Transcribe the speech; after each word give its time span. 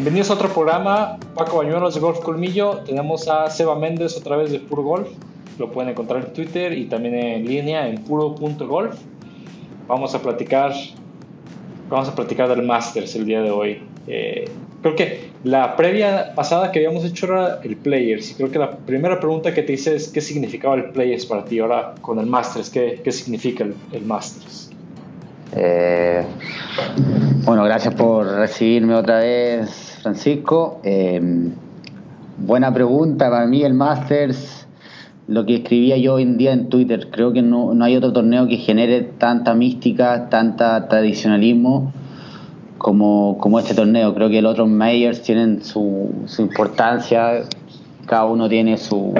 bienvenidos 0.00 0.30
a 0.30 0.34
otro 0.34 0.48
programa. 0.48 1.18
Paco 1.34 1.58
Bañuelos 1.58 1.94
de 1.94 2.00
Golf 2.00 2.20
Colmillo. 2.20 2.78
Tenemos 2.86 3.28
a 3.28 3.50
Seba 3.50 3.78
Méndez 3.78 4.16
otra 4.16 4.38
vez 4.38 4.50
de 4.50 4.58
Puro 4.58 4.82
Golf. 4.82 5.10
Lo 5.58 5.70
pueden 5.70 5.90
encontrar 5.90 6.24
en 6.24 6.32
Twitter 6.32 6.72
y 6.72 6.86
también 6.86 7.16
en 7.16 7.44
línea 7.44 7.86
en 7.86 8.02
puro.golf. 8.04 8.98
Vamos 9.86 10.14
a 10.14 10.22
platicar, 10.22 10.72
vamos 11.90 12.08
a 12.08 12.14
platicar 12.14 12.48
del 12.48 12.62
Masters 12.62 13.14
el 13.14 13.26
día 13.26 13.42
de 13.42 13.50
hoy. 13.50 13.82
Eh, 14.06 14.48
creo 14.80 14.96
que 14.96 15.32
la 15.44 15.76
previa 15.76 16.32
pasada 16.34 16.72
que 16.72 16.78
habíamos 16.78 17.04
hecho 17.04 17.26
era 17.26 17.60
el 17.62 17.76
Players. 17.76 18.30
Y 18.30 18.34
creo 18.36 18.50
que 18.50 18.58
la 18.58 18.70
primera 18.70 19.20
pregunta 19.20 19.52
que 19.52 19.62
te 19.62 19.74
hice 19.74 19.96
es 19.96 20.08
qué 20.08 20.22
significaba 20.22 20.76
el 20.76 20.92
Players 20.92 21.26
para 21.26 21.44
ti. 21.44 21.58
Ahora 21.58 21.94
con 22.00 22.18
el 22.18 22.24
Masters, 22.24 22.70
¿qué, 22.70 23.02
qué 23.04 23.12
significa 23.12 23.64
el, 23.64 23.74
el 23.92 24.06
Masters? 24.06 24.70
Eh, 25.56 26.24
bueno, 27.44 27.64
gracias 27.64 27.94
por 27.94 28.26
recibirme 28.26 28.94
otra 28.94 29.18
vez, 29.18 29.89
Francisco. 30.02 30.80
Eh, 30.82 31.20
buena 32.38 32.72
pregunta. 32.72 33.30
Para 33.30 33.46
mí 33.46 33.62
el 33.62 33.74
Masters, 33.74 34.66
lo 35.28 35.44
que 35.44 35.56
escribía 35.56 35.96
yo 35.96 36.14
hoy 36.14 36.22
en 36.22 36.38
día 36.38 36.52
en 36.52 36.68
Twitter, 36.68 37.08
creo 37.10 37.32
que 37.32 37.42
no, 37.42 37.74
no 37.74 37.84
hay 37.84 37.96
otro 37.96 38.12
torneo 38.12 38.48
que 38.48 38.56
genere 38.56 39.02
tanta 39.02 39.54
mística, 39.54 40.28
tanta 40.28 40.88
tradicionalismo 40.88 41.92
como, 42.78 43.36
como 43.38 43.58
este 43.58 43.74
torneo. 43.74 44.14
Creo 44.14 44.30
que 44.30 44.40
los 44.42 44.52
otros 44.52 44.68
majors 44.68 45.22
tienen 45.22 45.62
su, 45.62 46.10
su 46.26 46.42
importancia, 46.42 47.42
cada 48.06 48.24
uno 48.24 48.48
tiene 48.48 48.78
su, 48.78 49.14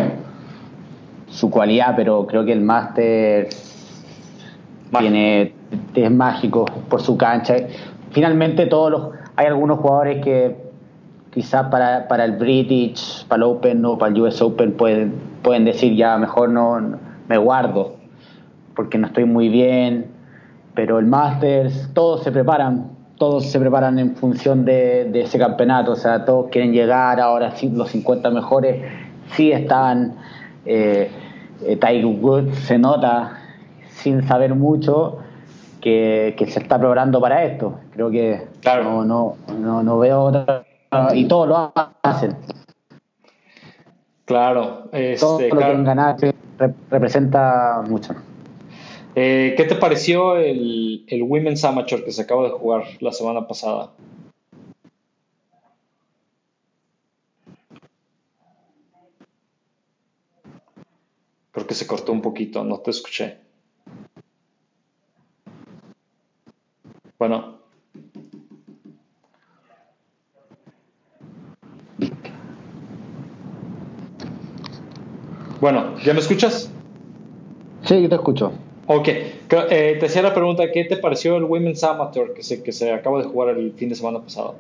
su 1.29 1.51
cualidad, 1.51 1.95
pero 1.97 2.27
creo 2.27 2.45
que 2.45 2.53
el 2.53 2.63
Masters 2.63 3.67
tiene 4.99 5.55
es 5.95 6.11
mágico 6.11 6.65
por 6.89 7.01
su 7.01 7.17
cancha. 7.17 7.55
Finalmente 8.11 8.67
todos 8.67 8.91
los 8.91 9.03
hay 9.37 9.47
algunos 9.47 9.79
jugadores 9.79 10.25
que 10.25 10.70
quizás 11.33 11.69
para, 11.69 12.09
para 12.09 12.25
el 12.25 12.33
British, 12.33 13.27
para 13.27 13.39
el 13.39 13.43
Open 13.45 13.85
o 13.85 13.99
para 13.99 14.13
el 14.13 14.21
US 14.21 14.43
Open 14.43 14.73
pueden, 14.73 15.15
pueden 15.43 15.65
decir 15.65 15.95
ya 15.95 16.19
mejor 16.19 16.51
no, 16.51 16.99
me 17.29 17.39
guardo 17.39 18.01
porque 18.75 18.99
no 18.99 19.09
estoy 19.09 19.25
muy 19.25 19.49
bien, 19.49 20.07
pero 20.75 20.99
el 20.99 21.07
Masters 21.07 21.91
todos 21.93 22.23
se 22.23 22.33
preparan, 22.33 22.93
todos 23.17 23.47
se 23.47 23.61
preparan 23.61 23.99
en 23.99 24.17
función 24.17 24.65
de, 24.65 25.05
de 25.05 25.23
ese 25.23 25.39
campeonato, 25.39 25.93
o 25.93 25.97
sea, 25.97 26.25
todos 26.25 26.49
quieren 26.51 26.73
llegar, 26.73 27.21
ahora 27.21 27.53
los 27.73 27.91
50 27.91 28.31
mejores 28.31 28.83
sí 29.33 29.53
están, 29.53 30.17
eh, 30.65 31.11
eh, 31.63 31.77
Tiger 31.77 32.07
Woods 32.07 32.57
se 32.61 32.79
nota 32.79 33.39
sin 33.89 34.27
saber 34.27 34.55
mucho, 34.55 35.19
que, 35.81 36.35
se 36.49 36.61
está 36.61 36.79
preparando 36.79 37.21
para 37.21 37.45
esto. 37.45 37.81
Creo 37.93 38.11
que 38.11 38.47
no, 38.65 39.05
no, 39.05 39.37
no, 39.59 39.83
no, 39.83 39.99
veo 39.99 40.21
otra. 40.23 40.65
Y 41.15 41.27
todos 41.27 41.49
lo 41.49 41.73
hacen. 42.03 42.37
Claro, 44.25 44.89
este, 44.93 45.21
todo 45.21 45.41
lo 45.41 46.17
que 46.17 46.35
representa 46.91 47.83
mucho. 47.89 48.15
Eh, 49.15 49.55
¿Qué 49.57 49.65
te 49.65 49.75
pareció 49.75 50.37
el, 50.37 51.05
el 51.09 51.23
Women's 51.23 51.65
Amateur 51.65 52.05
que 52.05 52.13
se 52.13 52.23
acaba 52.23 52.45
de 52.45 52.51
jugar 52.51 52.85
la 53.01 53.13
semana 53.13 53.47
pasada? 53.49 53.91
Creo 61.53 61.67
que 61.67 61.75
se 61.75 61.87
cortó 61.87 62.13
un 62.13 62.23
poquito, 62.23 62.63
no 62.63 62.79
te 62.79 62.91
escuché. 62.91 63.39
Bueno. 67.19 67.60
Bueno, 75.61 75.97
¿ya 76.05 76.15
me 76.15 76.21
escuchas? 76.21 76.71
Sí, 77.83 78.03
yo 78.03 78.09
te 78.09 78.15
escucho. 78.15 78.53
Ok, 78.87 79.09
eh, 79.09 79.97
te 80.01 80.07
hacía 80.07 80.23
la 80.23 80.35
pregunta, 80.35 80.73
¿qué 80.73 80.85
te 80.85 80.97
pareció 80.97 81.37
el 81.37 81.45
Women's 81.45 81.85
Amateur 81.85 82.35
que 82.35 82.43
se, 82.43 82.63
que 82.63 82.73
se 82.73 82.93
acaba 82.93 83.19
de 83.19 83.25
jugar 83.25 83.57
el 83.57 83.73
fin 83.73 83.89
de 83.89 83.95
semana 83.95 84.21
pasado? 84.21 84.57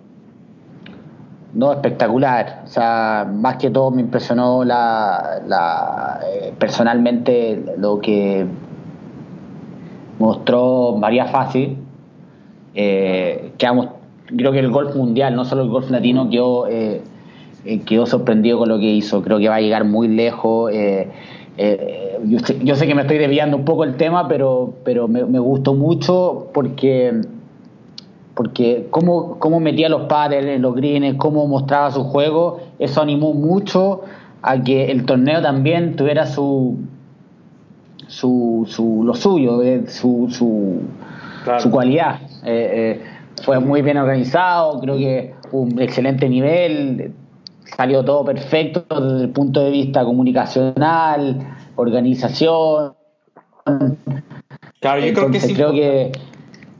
No, 1.53 1.73
espectacular. 1.73 2.63
O 2.65 2.69
sea, 2.69 3.29
más 3.33 3.57
que 3.57 3.71
todo 3.71 3.91
me 3.91 4.03
impresionó 4.03 4.65
la, 4.65 5.43
la 5.47 6.21
eh, 6.27 6.53
personalmente 6.59 7.61
lo 7.77 7.99
que 7.99 8.47
mostró 10.19 10.95
María 10.97 11.27
Fácil, 11.27 11.79
eh, 12.75 13.53
creo 13.59 14.53
que 14.53 14.59
el 14.59 14.71
golf 14.71 14.95
mundial, 14.95 15.35
no 15.35 15.45
solo 15.45 15.63
el 15.63 15.71
golf 15.71 15.91
latino, 15.91 16.31
quedó, 16.31 16.69
eh, 16.69 17.03
eh, 17.65 17.81
quedó 17.81 18.07
sorprendido 18.07 18.59
con 18.59 18.69
lo 18.69 18.79
que 18.79 18.87
hizo. 18.87 19.23
Creo 19.23 19.39
que 19.39 19.49
va 19.49 19.57
a 19.57 19.61
llegar 19.61 19.85
muy 19.85 20.09
lejos. 20.09 20.71
Eh, 20.73 21.09
yo 22.27 22.75
sé, 22.77 22.87
que 22.87 22.95
me 22.95 23.03
estoy 23.03 23.19
desviando 23.19 23.57
un 23.57 23.65
poco 23.65 23.85
el 23.85 23.97
tema, 23.97 24.29
pero, 24.29 24.75
pero 24.85 25.09
me, 25.09 25.39
gustó 25.39 25.75
mucho 25.75 26.49
porque 26.55 27.21
porque 28.35 28.87
cómo, 28.91 29.39
cómo 29.39 29.61
metía 29.61 29.91
los 29.91 30.03
padres 30.03 30.47
en 30.47 30.63
los 30.63 30.75
greens, 30.75 31.17
cómo 31.19 31.47
mostraba 31.47 31.91
su 31.91 32.05
juego, 32.05 32.61
eso 32.79 33.03
animó 33.03 33.35
mucho 33.35 34.01
a 34.41 34.63
que 34.63 34.91
el 34.91 35.05
torneo 35.05 35.43
también 35.43 35.97
tuviera 35.97 36.25
su, 36.25 36.79
su, 38.07 38.65
su 38.69 39.03
lo 39.05 39.15
suyo, 39.15 39.61
su, 39.87 40.29
su, 40.31 40.81
su 41.59 41.71
cualidad. 41.71 42.21
Eh, 42.45 42.99
eh, 42.99 43.03
fue 43.43 43.59
muy 43.61 43.83
bien 43.83 43.97
organizado, 43.97 44.81
creo 44.81 44.97
que 44.97 45.35
un 45.53 45.81
excelente 45.81 46.29
nivel, 46.29 47.13
salió 47.77 48.05
todo 48.05 48.25
perfecto 48.25 48.85
desde 48.89 49.25
el 49.25 49.31
punto 49.31 49.61
de 49.61 49.71
vista 49.71 50.05
comunicacional, 50.05 51.57
organización. 51.77 52.95
Claro, 54.81 55.01
yo 55.05 55.13
creo 55.13 55.31
que, 55.31 55.39
es, 55.39 55.53
creo 55.53 55.73
que, 55.73 56.13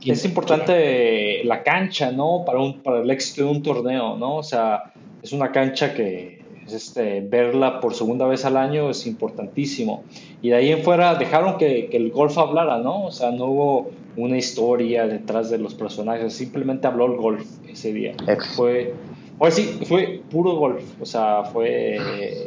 es 0.05 0.25
importante 0.25 1.43
la 1.43 1.63
cancha, 1.63 2.11
¿no? 2.11 2.43
Para, 2.45 2.59
un, 2.59 2.81
para 2.81 3.01
el 3.01 3.09
éxito 3.09 3.45
de 3.45 3.51
un 3.51 3.63
torneo, 3.63 4.17
¿no? 4.17 4.37
O 4.37 4.43
sea, 4.43 4.93
es 5.21 5.31
una 5.33 5.51
cancha 5.51 5.93
que 5.93 6.41
este, 6.67 7.21
verla 7.21 7.79
por 7.79 7.93
segunda 7.93 8.25
vez 8.27 8.45
al 8.45 8.57
año 8.57 8.89
es 8.89 9.05
importantísimo. 9.07 10.03
Y 10.41 10.49
de 10.49 10.55
ahí 10.55 10.71
en 10.71 10.83
fuera 10.83 11.15
dejaron 11.15 11.57
que, 11.57 11.89
el 11.91 12.11
golf 12.11 12.37
hablara, 12.37 12.79
¿no? 12.79 13.05
O 13.05 13.11
sea, 13.11 13.31
no 13.31 13.45
hubo 13.45 13.91
una 14.17 14.37
historia 14.37 15.07
detrás 15.07 15.49
de 15.49 15.57
los 15.57 15.73
personajes, 15.73 16.33
simplemente 16.33 16.87
habló 16.87 17.05
el 17.05 17.17
golf 17.17 17.45
ese 17.67 17.93
día. 17.93 18.13
Fue, 18.55 18.93
pues 19.41 19.55
sí, 19.55 19.79
fue 19.87 20.21
puro 20.29 20.55
golf, 20.55 20.83
o 21.01 21.05
sea, 21.07 21.45
fue... 21.45 21.97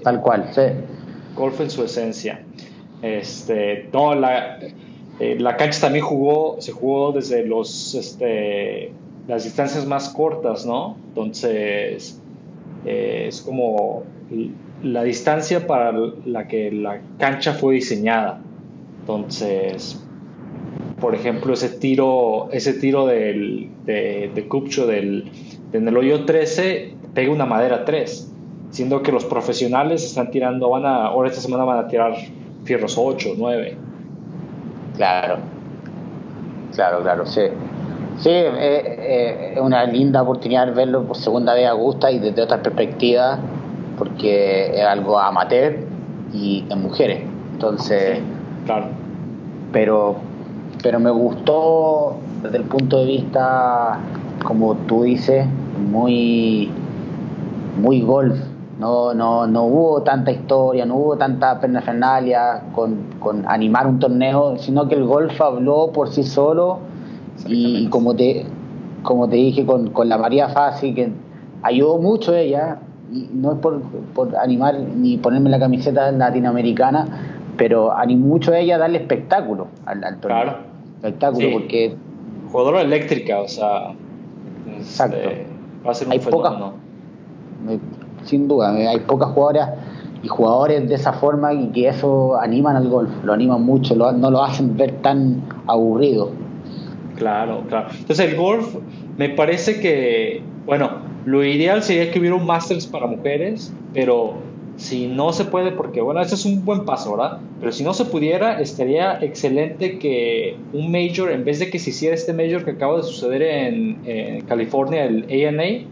Tal 0.04 0.20
cual, 0.20 0.48
sí. 0.54 0.60
Golf 1.34 1.60
en 1.60 1.68
su 1.68 1.82
esencia. 1.82 2.44
Este, 3.02 3.88
no, 3.92 4.14
la, 4.14 4.60
eh, 5.18 5.36
la 5.36 5.56
cancha 5.56 5.80
también 5.80 6.04
jugó, 6.04 6.60
se 6.60 6.70
jugó 6.70 7.10
desde 7.10 7.44
los, 7.44 7.96
este, 7.96 8.92
las 9.26 9.42
distancias 9.42 9.86
más 9.86 10.10
cortas, 10.10 10.66
¿no? 10.66 10.96
Entonces 11.08 12.22
eh, 12.84 13.24
es 13.26 13.42
como 13.42 14.04
la 14.84 15.02
distancia 15.02 15.66
para 15.66 15.90
la 16.24 16.46
que 16.46 16.70
la 16.70 17.00
cancha 17.18 17.54
fue 17.54 17.74
diseñada. 17.74 18.40
Entonces, 19.00 20.00
por 21.00 21.16
ejemplo, 21.16 21.54
ese 21.54 21.70
tiro, 21.70 22.52
ese 22.52 22.74
tiro 22.74 23.06
del, 23.06 23.70
de, 23.84 24.30
de 24.32 24.46
Cupcho 24.46 24.86
del, 24.86 25.32
en 25.78 25.88
el 25.88 25.96
hoyo 25.96 26.24
13 26.24 26.94
pega 27.14 27.32
una 27.32 27.46
madera 27.46 27.84
3, 27.84 28.32
siendo 28.70 29.02
que 29.02 29.12
los 29.12 29.24
profesionales 29.24 30.04
están 30.04 30.30
tirando, 30.30 30.70
van 30.70 30.86
a, 30.86 31.06
ahora 31.06 31.28
esta 31.28 31.40
semana 31.40 31.64
van 31.64 31.78
a 31.78 31.88
tirar 31.88 32.14
fierros 32.64 32.96
8, 32.96 33.34
9. 33.36 33.76
Claro, 34.96 35.38
claro, 36.74 37.02
claro, 37.02 37.26
sí. 37.26 37.42
Sí, 38.18 38.30
es 38.30 39.58
una 39.58 39.84
linda 39.84 40.22
oportunidad 40.22 40.72
verlo 40.72 41.02
por 41.02 41.16
segunda 41.16 41.52
vez 41.54 41.66
a 41.66 41.72
Gusta 41.72 42.12
y 42.12 42.20
desde 42.20 42.42
otras 42.42 42.60
perspectivas, 42.60 43.40
porque 43.98 44.70
es 44.72 44.84
algo 44.84 45.18
amateur 45.18 45.78
y 46.32 46.64
en 46.70 46.82
mujeres. 46.82 47.22
Entonces, 47.52 48.20
claro. 48.66 48.86
Pero, 49.72 50.16
pero 50.82 51.00
me 51.00 51.10
gustó 51.10 52.16
desde 52.42 52.58
el 52.58 52.64
punto 52.64 53.00
de 53.00 53.06
vista, 53.06 53.98
como 54.44 54.76
tú 54.76 55.02
dices, 55.02 55.46
muy, 55.94 56.68
muy 57.80 58.00
golf. 58.00 58.36
No, 58.80 59.14
no, 59.14 59.46
no 59.46 59.62
hubo 59.64 60.02
tanta 60.02 60.32
historia, 60.32 60.84
no 60.84 60.96
hubo 60.96 61.16
tanta 61.16 61.60
pernafernalia 61.60 62.64
con, 62.74 62.96
con 63.20 63.44
animar 63.46 63.86
un 63.86 64.00
torneo, 64.00 64.58
sino 64.58 64.88
que 64.88 64.96
el 64.96 65.04
golf 65.04 65.40
habló 65.40 65.92
por 65.92 66.08
sí 66.08 66.24
solo 66.24 66.80
y, 67.46 67.86
como 67.86 68.16
te 68.16 68.44
como 69.04 69.28
te 69.28 69.36
dije 69.36 69.64
con, 69.64 69.90
con 69.90 70.08
la 70.08 70.18
María 70.18 70.48
Fácil, 70.48 70.94
que 70.94 71.12
ayudó 71.62 71.98
mucho 71.98 72.34
ella, 72.34 72.78
y 73.12 73.28
no 73.32 73.52
es 73.52 73.58
por, 73.58 73.82
por 74.14 74.34
animar 74.36 74.74
ni 74.80 75.18
ponerme 75.18 75.50
la 75.50 75.60
camiseta 75.60 76.10
latinoamericana, 76.10 77.06
pero 77.56 77.92
animó 77.92 78.26
mucho 78.26 78.52
a 78.52 78.58
ella 78.58 78.76
a 78.76 78.78
darle 78.78 78.98
espectáculo 78.98 79.68
al, 79.86 80.02
al 80.02 80.18
torneo. 80.18 80.42
Claro. 80.42 80.58
Espectáculo, 80.96 81.48
porque. 81.52 81.94
Jugadora 82.50 82.80
eléctrica, 82.80 83.40
o 83.40 83.48
sea. 83.48 83.92
Exacto. 84.78 85.16
Este, 85.16 85.53
va 85.86 85.92
a 85.92 85.94
ser 85.94 86.06
un 86.08 86.12
hay 86.12 86.18
fenómeno. 86.18 86.74
sin 88.24 88.48
duda, 88.48 88.72
hay 88.74 89.00
pocas 89.00 89.30
jugadoras 89.30 89.70
y 90.22 90.28
jugadores 90.28 90.88
de 90.88 90.94
esa 90.94 91.12
forma 91.12 91.52
y 91.52 91.68
que 91.68 91.88
eso 91.88 92.36
animan 92.36 92.76
al 92.76 92.88
golf, 92.88 93.10
lo 93.24 93.32
animan 93.32 93.62
mucho, 93.62 93.94
no 93.94 94.30
lo 94.30 94.42
hacen 94.42 94.76
ver 94.76 95.02
tan 95.02 95.42
aburrido. 95.66 96.30
Claro, 97.16 97.62
claro. 97.68 97.88
Entonces 97.98 98.30
el 98.30 98.36
golf 98.36 98.76
me 99.16 99.28
parece 99.28 99.80
que, 99.80 100.42
bueno, 100.66 100.90
lo 101.26 101.44
ideal 101.44 101.82
sería 101.82 102.10
que 102.10 102.18
hubiera 102.18 102.36
un 102.36 102.46
Masters 102.46 102.86
para 102.86 103.06
mujeres, 103.06 103.72
pero 103.92 104.34
si 104.76 105.06
no 105.06 105.32
se 105.32 105.44
puede, 105.44 105.70
porque 105.70 106.00
bueno, 106.00 106.20
ese 106.20 106.34
es 106.34 106.44
un 106.44 106.64
buen 106.64 106.84
paso, 106.84 107.16
¿verdad? 107.16 107.38
Pero 107.60 107.70
si 107.70 107.84
no 107.84 107.94
se 107.94 108.04
pudiera, 108.06 108.60
estaría 108.60 109.22
excelente 109.22 109.98
que 109.98 110.56
un 110.72 110.90
Major, 110.90 111.30
en 111.30 111.44
vez 111.44 111.60
de 111.60 111.70
que 111.70 111.78
se 111.78 111.90
hiciera 111.90 112.14
este 112.14 112.32
Major 112.32 112.64
que 112.64 112.72
acaba 112.72 112.96
de 112.96 113.04
suceder 113.04 113.42
en, 113.42 114.42
California, 114.46 115.04
el 115.04 115.46
ANA, 115.46 115.86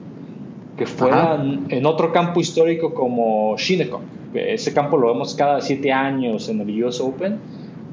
que 0.77 0.87
fuera 0.87 1.43
en 1.69 1.87
otro 1.87 2.13
campo 2.13 2.41
histórico 2.41 2.93
como 2.95 3.57
Shinnecock. 3.57 4.03
Ese 4.35 4.73
campo 4.73 4.97
lo 4.97 5.09
vemos 5.09 5.35
cada 5.35 5.61
siete 5.61 5.93
años 5.93 6.49
en 6.49 6.61
el 6.61 6.85
US 6.85 7.01
Open. 7.01 7.39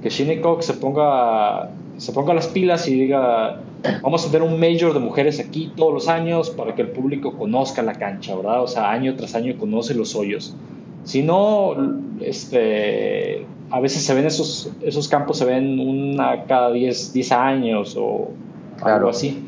Que 0.01 0.09
Shinnecock 0.09 0.61
se 0.61 0.73
ponga, 0.73 1.71
se 1.97 2.13
ponga 2.13 2.33
las 2.33 2.47
pilas 2.47 2.87
y 2.87 2.93
diga, 2.95 3.59
vamos 4.01 4.25
a 4.25 4.31
tener 4.31 4.47
un 4.47 4.59
Major 4.59 4.93
de 4.93 4.99
mujeres 4.99 5.39
aquí 5.39 5.71
todos 5.75 5.93
los 5.93 6.07
años 6.07 6.49
para 6.49 6.73
que 6.73 6.81
el 6.81 6.87
público 6.87 7.33
conozca 7.37 7.83
la 7.83 7.93
cancha, 7.93 8.35
¿verdad? 8.35 8.63
O 8.63 8.67
sea, 8.67 8.91
año 8.91 9.15
tras 9.15 9.35
año 9.35 9.55
conoce 9.59 9.93
los 9.93 10.15
hoyos. 10.15 10.55
Si 11.03 11.23
no, 11.23 11.75
este, 12.21 13.45
a 13.71 13.79
veces 13.79 14.03
se 14.03 14.13
ven 14.13 14.25
esos, 14.25 14.71
esos 14.81 15.07
campos, 15.07 15.37
se 15.37 15.45
ven 15.45 15.79
una 15.79 16.43
cada 16.43 16.71
10, 16.71 17.13
10 17.13 17.31
años 17.31 17.95
o 17.97 18.29
algo 18.81 19.09
así. 19.09 19.43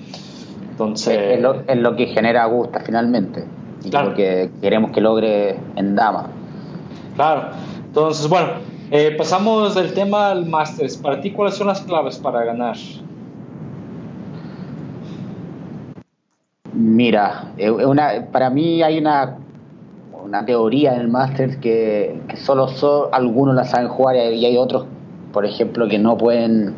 Entonces, 0.71 1.39
es, 1.67 1.77
lo, 1.77 1.95
que 1.95 2.07
genera 2.07 2.45
gusto 2.45 2.79
finalmente. 2.83 3.45
Y 3.83 3.91
lo 3.91 4.13
que 4.13 4.49
queremos 4.61 4.91
que 4.91 5.01
logre 5.01 5.57
en 5.75 5.95
Dama. 5.95 6.29
Claro. 7.15 7.49
Entonces, 7.85 8.27
bueno, 8.27 8.49
eh, 8.89 9.13
pasamos 9.17 9.75
del 9.75 9.93
tema 9.93 10.31
al 10.31 10.45
Masters. 10.45 10.97
Para 10.97 11.19
ti, 11.21 11.31
¿cuáles 11.31 11.55
son 11.55 11.67
las 11.67 11.81
claves 11.81 12.17
para 12.17 12.43
ganar? 12.43 12.77
Mira, 16.73 17.51
eh, 17.57 17.69
una, 17.69 18.27
para 18.31 18.49
mí 18.49 18.81
hay 18.81 18.97
una 18.97 19.37
una 20.23 20.45
teoría 20.45 20.95
en 20.95 21.01
el 21.01 21.07
Masters 21.07 21.57
que, 21.57 22.21
solo 22.35 22.67
algunos 23.11 23.55
la 23.55 23.63
saben 23.65 23.87
jugar 23.89 24.15
y 24.15 24.45
hay 24.45 24.57
otros, 24.57 24.85
por 25.31 25.45
ejemplo, 25.45 25.87
que 25.87 25.99
no 25.99 26.17
pueden 26.17 26.73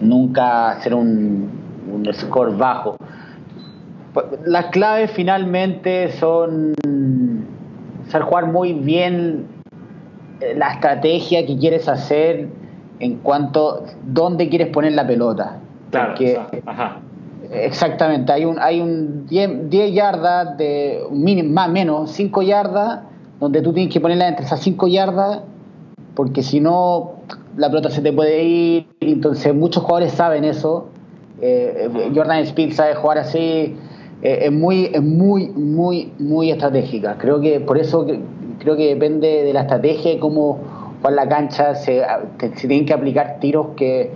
nunca 0.00 0.70
hacer 0.70 0.94
un, 0.94 1.50
un 1.92 2.12
score 2.12 2.56
bajo. 2.56 2.96
Las 4.44 4.66
claves 4.66 5.10
finalmente 5.12 6.12
son 6.12 6.74
saber 8.08 8.26
jugar 8.26 8.46
muy 8.46 8.72
bien 8.72 9.46
eh, 10.40 10.54
la 10.56 10.72
estrategia 10.72 11.46
que 11.46 11.56
quieres 11.58 11.88
hacer 11.88 12.48
en 13.00 13.18
cuanto 13.18 13.84
dónde 14.04 14.48
quieres 14.48 14.68
poner 14.68 14.92
la 14.92 15.06
pelota. 15.06 15.58
Claro, 15.90 16.14
ajá. 16.66 16.98
Exactamente, 17.50 18.30
hay 18.30 18.44
un, 18.44 18.58
hay 18.58 18.80
un 18.80 19.26
10, 19.26 19.92
yardas 19.92 20.58
de 20.58 21.00
mínimo, 21.10 21.50
más 21.52 21.70
menos 21.70 22.10
5 22.12 22.42
yardas, 22.42 23.00
donde 23.40 23.62
tú 23.62 23.72
tienes 23.72 23.92
que 23.92 24.00
ponerla 24.00 24.28
entre 24.28 24.44
esas 24.44 24.60
5 24.60 24.86
yardas, 24.88 25.40
porque 26.14 26.42
si 26.42 26.60
no 26.60 27.12
la 27.56 27.68
pelota 27.68 27.90
se 27.90 28.02
te 28.02 28.12
puede 28.12 28.42
ir, 28.44 28.86
entonces 29.00 29.54
muchos 29.54 29.82
jugadores 29.82 30.12
saben 30.12 30.44
eso. 30.44 30.88
Eh, 31.40 31.88
Jordan 32.14 32.40
Speed 32.40 32.72
sabe 32.72 32.94
jugar 32.96 33.18
así, 33.18 33.76
eh, 34.22 34.38
es 34.42 34.52
muy, 34.52 34.90
es 34.92 35.02
muy, 35.02 35.48
muy, 35.48 36.12
muy 36.18 36.50
estratégica. 36.50 37.16
Creo 37.18 37.40
que 37.40 37.60
por 37.60 37.78
eso 37.78 38.06
creo 38.58 38.76
que 38.76 38.88
depende 38.88 39.44
de 39.44 39.52
la 39.52 39.62
estrategia 39.62 40.12
y 40.12 40.18
cómo 40.18 40.58
jugar 40.98 41.14
la 41.14 41.28
cancha, 41.28 41.74
se, 41.74 42.02
se 42.38 42.68
tienen 42.68 42.84
que 42.84 42.92
aplicar 42.92 43.38
tiros 43.40 43.68
que, 43.76 44.10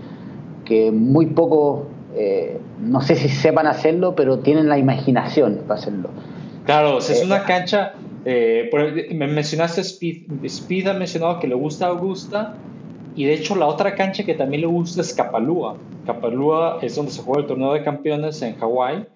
que 0.64 0.90
muy 0.90 1.26
poco 1.26 1.86
eh, 2.14 2.58
no 2.82 3.00
sé 3.00 3.16
si 3.16 3.28
sepan 3.28 3.66
hacerlo, 3.66 4.14
pero 4.14 4.40
tienen 4.40 4.68
la 4.68 4.76
imaginación 4.76 5.62
para 5.66 5.80
hacerlo. 5.80 6.10
Claro, 6.66 6.98
es 6.98 7.10
eh, 7.10 7.24
una 7.24 7.44
cancha, 7.44 7.94
eh, 8.24 8.70
me 9.14 9.26
mencionaste 9.26 9.80
Speed, 9.80 10.44
Speed 10.44 10.88
ha 10.88 10.94
mencionado 10.94 11.38
que 11.40 11.46
le 11.46 11.54
gusta 11.54 11.86
a 11.86 11.88
Augusta, 11.90 12.56
y 13.14 13.24
de 13.24 13.34
hecho 13.34 13.54
la 13.54 13.66
otra 13.66 13.94
cancha 13.94 14.24
que 14.24 14.34
también 14.34 14.62
le 14.62 14.66
gusta 14.66 15.00
es 15.00 15.12
Kapalua. 15.12 15.76
Kapalua 16.06 16.78
es 16.82 16.96
donde 16.96 17.12
se 17.12 17.22
juega 17.22 17.42
el 17.42 17.46
torneo 17.46 17.72
de 17.72 17.82
campeones 17.82 18.42
en 18.42 18.56
Hawái, 18.56 19.06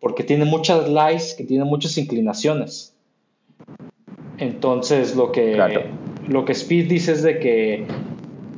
porque 0.00 0.24
tiene 0.24 0.44
muchas 0.44 0.88
lies, 0.88 1.34
que 1.34 1.44
tiene 1.44 1.64
muchas 1.64 1.98
inclinaciones. 1.98 2.94
Entonces 4.38 5.14
lo 5.14 5.32
que, 5.32 5.58
lo 6.26 6.44
que 6.46 6.52
Speed 6.52 6.88
dice 6.88 7.12
es 7.12 7.22
de 7.22 7.38
que 7.38 7.86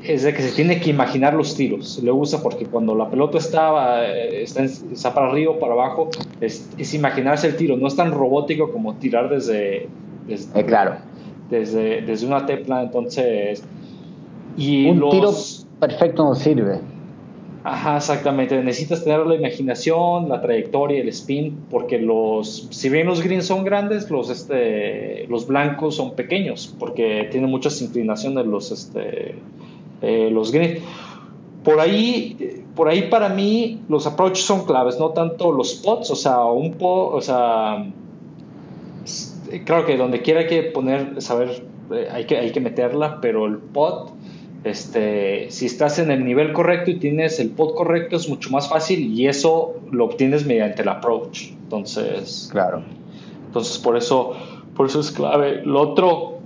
es 0.04 0.22
de 0.22 0.34
que 0.34 0.42
se 0.42 0.54
tiene 0.54 0.80
que 0.80 0.90
imaginar 0.90 1.34
los 1.34 1.54
tiros. 1.54 2.00
Le 2.02 2.10
gusta 2.10 2.42
porque 2.42 2.66
cuando 2.66 2.94
la 2.94 3.08
pelota 3.08 3.38
está, 3.38 4.04
eh, 4.06 4.42
está, 4.42 5.14
para 5.14 5.28
arriba 5.28 5.52
o 5.52 5.58
para 5.58 5.74
abajo, 5.74 6.10
es, 6.40 6.94
imaginarse 6.94 7.48
el 7.48 7.56
tiro. 7.56 7.76
No 7.76 7.86
es 7.86 7.96
tan 7.96 8.12
robótico 8.12 8.72
como 8.72 8.94
tirar 8.94 9.28
desde. 9.28 9.88
desde 10.26 10.60
eh, 10.60 10.64
claro. 10.64 10.96
Desde, 11.50 12.02
desde 12.02 12.26
una 12.26 12.46
tepla, 12.46 12.82
entonces. 12.82 13.62
Y 14.56 14.88
Un 14.88 15.10
tiro 15.10 15.32
perfecto 15.78 16.24
no 16.24 16.34
sirve. 16.34 16.80
Ajá, 17.64 17.98
exactamente. 17.98 18.60
Necesitas 18.62 19.04
tener 19.04 19.24
la 19.24 19.36
imaginación, 19.36 20.28
la 20.28 20.40
trayectoria, 20.40 21.00
el 21.00 21.08
spin, 21.08 21.64
porque 21.70 21.98
los, 21.98 22.66
si 22.70 22.88
bien 22.88 23.06
los 23.06 23.22
greens 23.22 23.46
son 23.46 23.62
grandes, 23.64 24.10
los, 24.10 24.30
este, 24.30 25.26
los 25.28 25.46
blancos 25.46 25.94
son 25.94 26.16
pequeños, 26.16 26.74
porque 26.78 27.28
tienen 27.30 27.50
muchas 27.50 27.80
inclinaciones 27.80 28.46
los, 28.46 28.72
este, 28.72 29.36
eh, 30.02 30.30
los 30.30 30.52
greens. 30.52 30.80
Por 31.64 31.80
ahí, 31.80 32.64
por 32.74 32.88
ahí 32.88 33.02
para 33.02 33.28
mí 33.28 33.80
los 33.88 34.06
approaches 34.06 34.44
son 34.44 34.64
claves, 34.64 34.98
no 34.98 35.10
tanto 35.10 35.52
los 35.52 35.74
pots, 35.74 36.10
o 36.10 36.16
sea, 36.16 36.44
un 36.44 36.74
pot, 36.74 37.14
o 37.14 37.20
sea, 37.20 37.86
claro 39.64 39.86
que 39.86 39.96
donde 39.96 40.22
quiera 40.22 40.40
hay 40.40 40.48
que 40.48 40.62
poner, 40.64 41.22
saber, 41.22 41.64
eh, 41.92 42.08
hay, 42.10 42.24
que, 42.24 42.38
hay 42.38 42.50
que 42.50 42.60
meterla, 42.60 43.20
pero 43.20 43.46
el 43.46 43.58
pot, 43.58 44.10
este, 44.64 45.50
si 45.50 45.66
estás 45.66 45.98
en 45.98 46.10
el 46.10 46.24
nivel 46.24 46.52
correcto 46.52 46.90
y 46.90 46.98
tienes 46.98 47.40
el 47.40 47.50
pot 47.50 47.74
correcto 47.74 48.16
es 48.16 48.28
mucho 48.28 48.50
más 48.50 48.68
fácil 48.68 49.12
y 49.12 49.26
eso 49.26 49.74
lo 49.90 50.04
obtienes 50.06 50.46
mediante 50.46 50.82
el 50.82 50.88
approach. 50.88 51.50
Entonces, 51.50 52.48
claro. 52.50 52.82
Entonces 53.46 53.78
por 53.78 53.96
eso, 53.96 54.34
por 54.76 54.86
eso 54.86 55.00
es 55.00 55.10
clave. 55.10 55.62
Lo 55.64 55.80
otro, 55.80 56.38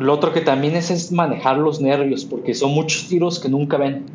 lo 0.00 0.14
otro 0.14 0.32
que 0.32 0.40
también 0.40 0.74
es, 0.74 0.90
es 0.90 1.12
manejar 1.12 1.58
los 1.58 1.80
nervios, 1.80 2.24
porque 2.24 2.54
son 2.54 2.72
muchos 2.72 3.08
tiros 3.08 3.38
que 3.38 3.48
nunca 3.48 3.76
ven. 3.76 4.06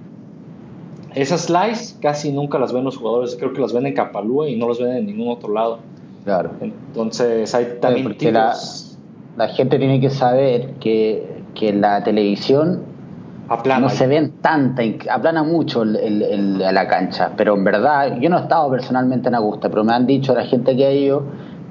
Esas 1.13 1.41
slides 1.45 1.97
casi 2.01 2.31
nunca 2.31 2.59
las 2.59 2.73
ven 2.73 2.83
los 2.83 2.97
jugadores, 2.97 3.35
creo 3.37 3.53
que 3.53 3.61
las 3.61 3.71
ven 3.71 3.85
en 3.85 3.93
Capalúa 3.93 4.49
y 4.49 4.57
no 4.57 4.67
las 4.67 4.79
ven 4.79 4.97
en 4.97 5.05
ningún 5.05 5.29
otro 5.29 5.53
lado. 5.53 5.79
Claro. 6.25 6.51
Entonces 6.59 7.53
hay 7.53 7.77
también 7.79 8.17
tiros. 8.17 8.97
La, 9.37 9.47
gente 9.49 9.77
tiene 9.77 9.99
que 9.99 10.09
saber 10.09 10.71
que, 10.79 11.41
que 11.53 11.71
la 11.73 12.03
televisión 12.03 12.83
no 13.79 13.89
se 13.89 14.07
ven 14.07 14.33
tanta, 14.41 14.81
aplana 15.09 15.43
mucho 15.43 15.83
el, 15.83 16.57
la 16.57 16.87
cancha, 16.87 17.31
pero 17.37 17.55
en 17.55 17.63
verdad, 17.63 18.17
yo 18.19 18.29
no 18.29 18.39
he 18.39 18.41
estado 18.41 18.71
personalmente 18.71 19.27
en 19.27 19.35
Augusta, 19.35 19.69
pero 19.69 19.83
me 19.83 19.93
han 19.93 20.07
dicho 20.07 20.33
la 20.33 20.45
gente 20.45 20.75
que 20.75 20.85
ha 20.85 20.91
ido 20.91 21.23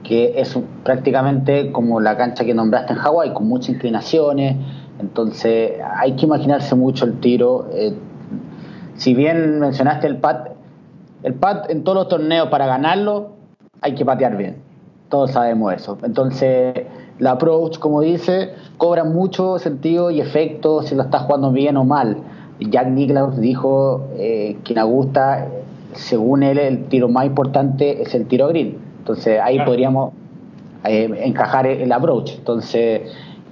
que 0.05 0.39
es 0.41 0.57
prácticamente 0.85 1.73
como 1.73 1.99
la 1.99 2.17
cancha 2.17 2.45
que 2.45 2.55
nombraste 2.55 2.93
en 2.93 2.99
Hawái, 3.01 3.33
con 3.33 3.49
muchas 3.49 3.71
inclinaciones, 3.71 4.57
entonces 5.01 5.73
hay 5.97 6.13
que 6.13 6.27
imaginarse 6.27 6.75
mucho 6.77 7.07
el 7.07 7.19
tiro. 7.19 7.67
Eh, 7.73 7.95
si 8.97 9.15
bien 9.15 9.59
mencionaste 9.59 10.07
el 10.07 10.19
pad, 10.19 10.49
el 11.23 11.35
pad 11.35 11.71
en 11.71 11.83
todos 11.83 11.97
los 11.97 12.09
torneos 12.09 12.49
para 12.49 12.67
ganarlo 12.67 13.33
hay 13.81 13.95
que 13.95 14.05
patear 14.05 14.37
bien, 14.37 14.59
todos 15.09 15.33
sabemos 15.33 15.73
eso. 15.75 15.99
Entonces 16.05 16.75
la 17.19 17.33
approach, 17.33 17.79
como 17.79 18.03
dice, 18.03 18.53
cobra 18.77 19.05
mucho 19.05 19.59
sentido 19.59 20.11
y 20.11 20.21
efecto 20.21 20.83
si 20.83 20.95
lo 20.95 21.03
estás 21.03 21.23
jugando 21.23 21.51
bien 21.51 21.77
o 21.77 21.85
mal. 21.85 22.19
Jack 22.61 22.89
Nicklaus 22.89 23.39
dijo 23.39 24.09
eh, 24.17 24.59
que 24.65 24.75
en 24.75 24.79
Augusta, 24.79 25.49
según 25.93 26.43
él, 26.43 26.59
el 26.59 26.85
tiro 26.85 27.09
más 27.09 27.27
importante 27.27 28.03
es 28.03 28.15
el 28.15 28.27
tiro 28.27 28.49
green 28.49 28.84
entonces 29.05 29.39
ahí 29.39 29.61
podríamos 29.67 30.15
eh, 30.83 31.11
encajar 31.25 31.67
el 31.67 31.93
approach. 31.93 32.37
Entonces 32.39 33.03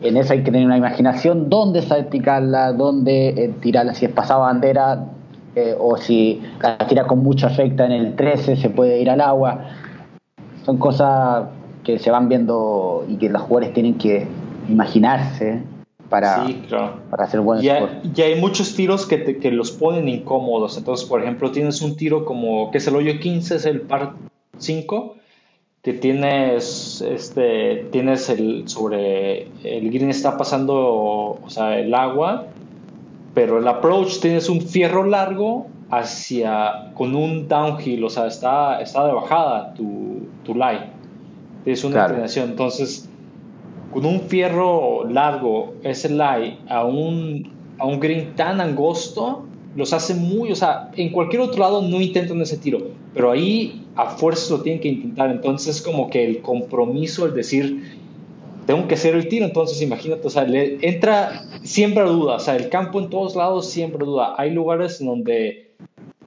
en 0.00 0.16
eso 0.16 0.32
hay 0.32 0.38
que 0.38 0.50
tener 0.50 0.64
una 0.64 0.78
imaginación 0.78 1.50
dónde 1.50 1.82
salpicarla, 1.82 2.72
dónde 2.72 3.28
eh, 3.28 3.54
tirarla, 3.60 3.92
si 3.92 4.06
es 4.06 4.12
pasada 4.12 4.40
bandera 4.40 5.08
eh, 5.54 5.76
o 5.78 5.98
si 5.98 6.40
la 6.62 6.78
tira 6.78 7.06
con 7.06 7.22
mucho 7.22 7.48
efecto 7.48 7.84
en 7.84 7.92
el 7.92 8.16
13 8.16 8.56
se 8.56 8.70
puede 8.70 8.98
ir 8.98 9.10
al 9.10 9.20
agua. 9.20 9.60
Son 10.64 10.78
cosas 10.78 11.48
que 11.84 11.98
se 11.98 12.10
van 12.10 12.30
viendo 12.30 13.04
y 13.06 13.16
que 13.16 13.28
los 13.28 13.42
jugadores 13.42 13.74
tienen 13.74 13.98
que 13.98 14.26
imaginarse 14.70 15.60
para, 16.08 16.46
para 17.10 17.24
hacer 17.24 17.40
buen 17.40 17.62
y 17.62 17.68
hay, 17.68 18.00
y 18.16 18.22
hay 18.22 18.40
muchos 18.40 18.74
tiros 18.74 19.04
que, 19.04 19.38
que 19.38 19.50
los 19.50 19.70
ponen 19.70 20.08
incómodos. 20.08 20.78
Entonces, 20.78 21.06
por 21.06 21.20
ejemplo, 21.20 21.50
tienes 21.50 21.82
un 21.82 21.94
tiro 21.94 22.24
como 22.24 22.70
que 22.70 22.78
es 22.78 22.88
el 22.88 22.96
hoyo 22.96 23.20
15, 23.20 23.56
es 23.56 23.66
el 23.66 23.82
par 23.82 24.14
5 24.56 25.16
que 25.82 25.92
tienes 25.92 27.00
este 27.00 27.88
tienes 27.90 28.28
el 28.28 28.68
sobre 28.68 29.48
el 29.64 29.90
green 29.90 30.10
está 30.10 30.36
pasando 30.38 31.40
o 31.42 31.50
sea 31.50 31.78
el 31.78 31.92
agua 31.94 32.46
pero 33.34 33.58
el 33.58 33.66
approach 33.66 34.20
tienes 34.20 34.48
un 34.48 34.60
fierro 34.60 35.04
largo 35.04 35.66
hacia 35.90 36.92
con 36.94 37.14
un 37.16 37.48
downhill 37.48 38.04
o 38.04 38.10
sea 38.10 38.26
está 38.26 38.80
está 38.80 39.06
de 39.06 39.12
bajada 39.12 39.74
tu, 39.74 40.28
tu 40.44 40.54
lie 40.54 40.92
tienes 41.64 41.84
una 41.84 42.04
inclinación. 42.04 42.50
Entonces 42.50 43.08
con 43.92 44.06
un 44.06 44.22
fierro 44.22 45.08
largo 45.08 45.74
ese 45.82 46.08
lie 46.08 46.58
a 46.68 46.84
un 46.84 47.52
a 47.78 47.86
un 47.86 48.00
green 48.00 48.34
tan 48.36 48.60
angosto 48.60 49.44
los 49.74 49.94
hace 49.94 50.14
muy, 50.14 50.52
o 50.52 50.54
sea, 50.54 50.90
en 50.96 51.10
cualquier 51.10 51.40
otro 51.40 51.60
lado 51.60 51.80
no 51.80 51.98
intentan 51.98 52.40
ese 52.42 52.58
tiro, 52.58 52.78
pero 53.14 53.30
ahí 53.30 53.81
a 53.96 54.10
fuerza 54.10 54.54
lo 54.54 54.62
tienen 54.62 54.80
que 54.80 54.88
intentar. 54.88 55.30
Entonces, 55.30 55.82
como 55.82 56.10
que 56.10 56.24
el 56.24 56.40
compromiso, 56.40 57.26
el 57.26 57.34
decir, 57.34 57.98
tengo 58.66 58.86
que 58.86 58.94
hacer 58.94 59.14
el 59.14 59.28
tiro, 59.28 59.44
entonces 59.44 59.82
imagínate, 59.82 60.26
o 60.26 60.30
entra 60.36 61.44
siempre 61.62 62.04
duda, 62.04 62.36
o 62.36 62.50
el 62.52 62.68
campo 62.68 63.00
en 63.00 63.10
todos 63.10 63.34
lados 63.34 63.68
siempre 63.70 64.04
duda. 64.04 64.34
Hay 64.38 64.50
lugares 64.50 65.00
en 65.00 65.08
donde, 65.08 65.70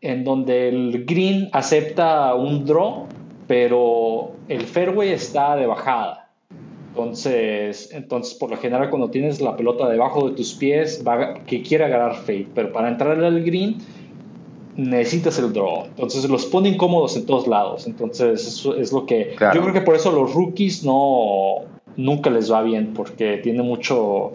en 0.02 0.24
donde 0.24 0.70
el 0.70 1.06
green 1.06 1.50
acepta 1.54 2.36
un 2.36 2.66
draw, 2.66 3.08
pero 3.48 4.32
el 4.50 4.62
fairway 4.62 5.12
está 5.12 5.56
de 5.56 5.66
bajada. 5.66 6.30
Entonces, 6.90 7.90
entonces, 7.94 8.34
por 8.36 8.52
lo 8.52 8.58
general, 8.58 8.90
cuando 8.90 9.10
tienes 9.10 9.42
la 9.42 9.58
pelota 9.58 9.90
debajo 9.90 10.30
de 10.30 10.36
tus 10.36 10.54
pies, 10.54 11.04
va, 11.06 11.34
que 11.46 11.62
quiere 11.62 11.84
agarrar 11.84 12.16
fade, 12.16 12.48
pero 12.56 12.72
para 12.72 12.88
entrar 12.90 13.22
al 13.22 13.44
green 13.44 13.78
necesitas 14.76 15.40
el 15.40 15.54
draw. 15.54 15.86
Entonces, 15.86 16.30
los 16.30 16.46
pone 16.46 16.70
incómodos 16.70 17.16
en 17.16 17.26
todos 17.26 17.48
lados. 17.48 17.88
Entonces, 17.88 18.46
eso 18.46 18.76
es 18.76 18.92
lo 18.92 19.06
que. 19.06 19.36
Yo 19.54 19.62
creo 19.62 19.74
que 19.74 19.82
por 19.82 19.96
eso 19.96 20.12
los 20.12 20.34
rookies 20.34 20.84
no 20.84 21.66
nunca 21.98 22.30
les 22.30 22.52
va 22.52 22.62
bien, 22.62 22.94
porque 22.94 23.38
tiene 23.38 23.64
mucho. 23.64 24.34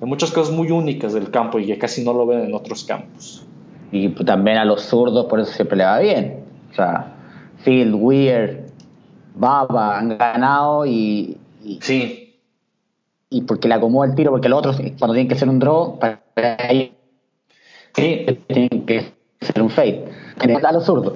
muchas 0.00 0.30
cosas 0.30 0.54
muy 0.54 0.70
únicas 0.70 1.12
del 1.12 1.30
campo 1.30 1.58
y 1.58 1.66
que 1.66 1.78
casi 1.78 2.04
no 2.04 2.12
lo 2.12 2.26
ven 2.26 2.40
en 2.40 2.54
otros 2.54 2.84
campos. 2.84 3.44
Y 3.90 4.08
también 4.08 4.56
a 4.56 4.64
los 4.64 4.82
zurdos, 4.82 5.26
por 5.26 5.40
eso 5.40 5.52
siempre 5.52 5.76
le 5.76 5.84
va 5.84 5.98
bien. 5.98 6.44
O 6.70 6.74
sea, 6.74 7.14
Phil, 7.64 7.94
Weir, 7.94 8.66
Baba 9.34 9.98
han 9.98 10.16
ganado 10.16 10.86
y, 10.86 11.36
sí. 11.80 12.38
Y 13.30 13.42
porque 13.42 13.68
le 13.68 13.74
acomoda 13.74 14.08
el 14.08 14.14
tiro, 14.14 14.30
porque 14.30 14.48
los 14.48 14.58
otros, 14.58 14.76
cuando 14.98 15.14
tienen 15.14 15.28
que 15.28 15.34
hacer 15.34 15.48
un 15.48 15.58
draw, 15.58 15.98
para 15.98 16.20
ellos 16.68 16.90
sí. 17.94 18.26
tienen 18.46 18.86
que 18.86 19.21
hacer 19.42 19.62
un 19.62 19.70
fade. 19.70 20.04
A 20.62 20.72
los 20.72 20.84
zurdos. 20.84 21.14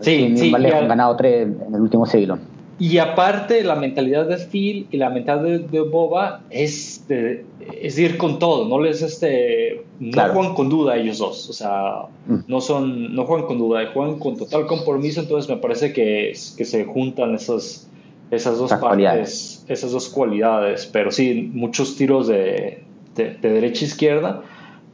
Sí, 0.00 0.34
sí. 0.36 0.54
han 0.54 0.88
ganado 0.88 1.16
tres 1.16 1.46
en 1.46 1.74
el 1.74 1.80
último 1.80 2.06
siglo. 2.06 2.38
Y 2.78 2.98
aparte, 2.98 3.62
la 3.62 3.76
mentalidad 3.76 4.26
de 4.26 4.38
Phil 4.38 4.88
y 4.90 4.96
la 4.96 5.08
mentalidad 5.08 5.60
de, 5.60 5.80
Boba 5.82 6.40
es, 6.50 7.06
de, 7.06 7.44
es 7.80 7.96
ir 7.96 8.18
con 8.18 8.40
todo, 8.40 8.66
no 8.68 8.80
les 8.80 9.02
este, 9.02 9.84
no 10.00 10.20
juegan 10.32 10.54
con 10.54 10.68
duda 10.68 10.96
ellos 10.96 11.18
dos, 11.18 11.48
o 11.48 11.52
sea, 11.52 12.06
mm. 12.26 12.38
no 12.48 12.60
son, 12.60 13.14
no 13.14 13.24
juegan 13.24 13.46
con 13.46 13.58
duda, 13.58 13.88
juegan 13.94 14.18
con 14.18 14.36
total 14.36 14.66
compromiso, 14.66 15.20
entonces 15.20 15.48
me 15.48 15.58
parece 15.58 15.92
que, 15.92 16.32
que 16.56 16.64
se 16.64 16.84
juntan 16.84 17.36
esos, 17.36 17.86
esas 18.32 18.58
dos 18.58 18.72
partes, 18.72 19.64
esas 19.68 19.92
dos 19.92 20.08
cualidades, 20.08 20.86
pero 20.86 21.12
sí, 21.12 21.50
muchos 21.52 21.94
tiros 21.94 22.26
de, 22.26 22.82
de, 23.14 23.36
derecha 23.40 23.84
a 23.84 23.88
izquierda, 23.88 24.42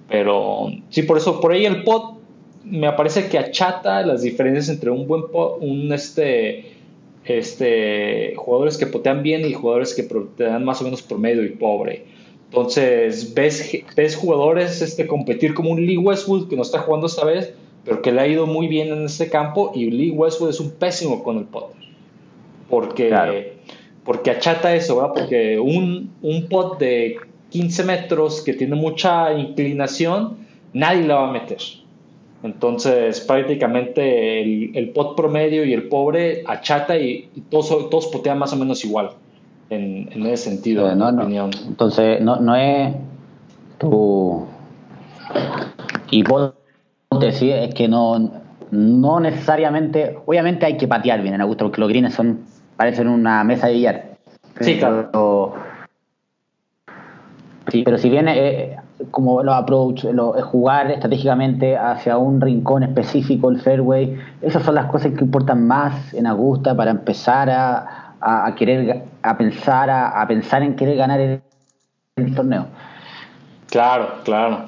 pero 0.08 0.70
sí, 0.90 1.02
por 1.02 1.18
eso, 1.18 1.40
por 1.40 1.52
ahí 1.52 1.66
el 1.66 1.84
pot 1.84 2.18
me 2.64 2.92
parece 2.92 3.28
que 3.28 3.38
achata 3.38 4.04
las 4.04 4.22
diferencias 4.22 4.68
entre 4.68 4.90
un 4.90 5.06
buen 5.06 5.28
pot, 5.30 5.58
un 5.60 5.92
este, 5.92 6.72
este, 7.24 8.34
jugadores 8.36 8.76
que 8.76 8.86
potean 8.86 9.22
bien 9.22 9.44
y 9.46 9.52
jugadores 9.52 9.94
que 9.94 10.02
te 10.02 10.44
dan 10.44 10.64
más 10.64 10.80
o 10.80 10.84
menos 10.84 11.02
promedio 11.02 11.44
y 11.44 11.50
pobre. 11.50 12.04
Entonces, 12.46 13.34
ves, 13.34 13.72
ves 13.94 14.16
jugadores 14.16 14.80
este, 14.80 15.06
competir 15.06 15.54
como 15.54 15.70
un 15.70 15.84
Lee 15.84 15.98
Westwood 15.98 16.48
que 16.48 16.56
no 16.56 16.62
está 16.62 16.80
jugando 16.80 17.06
esta 17.06 17.24
vez, 17.24 17.52
pero 17.84 18.02
que 18.02 18.12
le 18.12 18.20
ha 18.20 18.26
ido 18.26 18.46
muy 18.46 18.68
bien 18.68 18.88
en 18.88 19.04
este 19.04 19.28
campo, 19.28 19.72
y 19.74 19.90
Lee 19.90 20.10
Westwood 20.10 20.50
es 20.50 20.60
un 20.60 20.70
pésimo 20.70 21.22
con 21.22 21.38
el 21.38 21.44
pot 21.44 21.78
porque, 22.68 23.54
porque 24.04 24.30
achata 24.30 24.74
eso, 24.74 24.96
¿verdad? 24.96 25.12
Porque 25.14 25.58
un, 25.58 26.12
un 26.22 26.48
pot 26.48 26.78
de 26.78 27.16
15 27.50 27.85
metros 27.85 28.43
que 28.43 28.52
tiene 28.55 28.76
mucha 28.76 29.33
inclinación, 29.33 30.37
nadie 30.73 31.07
la 31.07 31.17
va 31.17 31.28
a 31.28 31.33
meter. 31.33 31.59
Entonces, 32.43 33.21
prácticamente 33.21 34.43
el, 34.43 34.76
el 34.76 34.90
pot 34.90 35.17
promedio 35.17 35.64
y 35.64 35.73
el 35.73 35.88
pobre 35.88 36.45
achata 36.47 36.97
y, 36.97 37.28
todos, 37.50 37.90
todos 37.90 38.07
potean 38.09 38.38
más 38.38 38.52
o 38.52 38.57
menos 38.57 38.85
igual 38.85 39.11
en, 39.71 40.09
en 40.12 40.26
ese 40.26 40.50
sentido, 40.50 40.88
en 40.90 40.99
mi 40.99 41.05
opinión. 41.05 41.50
Entonces, 41.67 42.21
no, 42.21 42.37
no 42.37 42.55
es 42.55 42.95
tu 43.78 44.47
hipótesis, 46.11 47.52
es 47.55 47.75
que 47.75 47.88
no, 47.88 48.31
no 48.71 49.21
necesariamente, 49.21 50.17
obviamente 50.25 50.67
hay 50.67 50.76
que 50.76 50.87
patear 50.87 51.23
bien 51.23 51.35
en 51.35 51.40
Augusto, 51.40 51.64
porque 51.64 51.81
los 51.81 51.88
greens 51.88 52.14
son 52.14 52.40
parecen 52.76 53.09
una 53.09 53.43
mesa 53.43 53.67
de 53.67 53.73
billar. 53.73 54.05
Sí, 54.61 54.78
claro. 54.78 55.55
Sí, 57.68 57.82
pero 57.82 57.98
si 57.98 58.10
viene 58.10 58.34
eh, 58.37 58.76
como 59.10 59.42
los 59.42 59.54
approach, 59.54 60.04
lo, 60.04 60.32
jugar 60.42 60.90
estratégicamente 60.90 61.76
hacia 61.76 62.16
un 62.18 62.40
rincón 62.40 62.82
específico, 62.82 63.50
el 63.50 63.60
fairway, 63.60 64.18
esas 64.42 64.62
son 64.62 64.75
las 64.75 64.87
cosas 64.87 65.12
que 65.12 65.25
importan 65.25 65.66
más 65.66 66.12
en 66.14 66.26
Augusta 66.26 66.76
para 66.76 66.90
empezar 66.90 67.50
a, 67.50 68.14
a, 68.20 68.54
querer, 68.54 69.04
a 69.22 69.37
pensar, 69.37 69.90
a, 69.90 70.26
pensar 70.26 70.62
en 70.62 70.76
querer 70.76 70.96
ganar 70.96 71.20
el, 71.20 71.42
torneo. 72.34 72.66
Claro, 73.70 74.08
claro. 74.25 74.64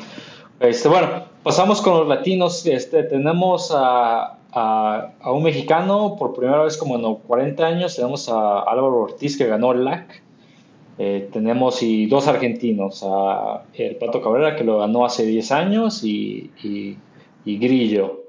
Este, 0.60 0.88
bueno, 0.88 1.08
pasamos 1.42 1.80
con 1.80 1.94
los 1.98 2.08
latinos. 2.08 2.64
Este, 2.66 3.02
tenemos 3.04 3.72
a, 3.74 4.36
a, 4.52 5.12
un 5.32 5.42
mexicano 5.42 6.16
por 6.18 6.34
primera 6.34 6.62
vez 6.62 6.76
como 6.76 6.96
en 6.96 7.14
40 7.16 7.66
años. 7.66 7.96
Tenemos 7.96 8.28
a 8.28 8.60
Álvaro 8.60 9.02
Ortiz 9.02 9.36
que 9.36 9.46
ganó 9.46 9.72
el 9.72 9.84
LAC. 9.84 10.22
Eh, 11.02 11.30
tenemos 11.32 11.82
y 11.82 12.04
dos 12.04 12.28
argentinos, 12.28 13.02
a 13.06 13.62
el 13.72 13.96
Pato 13.96 14.20
Cabrera 14.20 14.54
que 14.54 14.64
lo 14.64 14.80
ganó 14.80 15.06
hace 15.06 15.24
10 15.24 15.50
años 15.50 16.04
y, 16.04 16.50
y, 16.62 17.56
Grillo. 17.56 18.24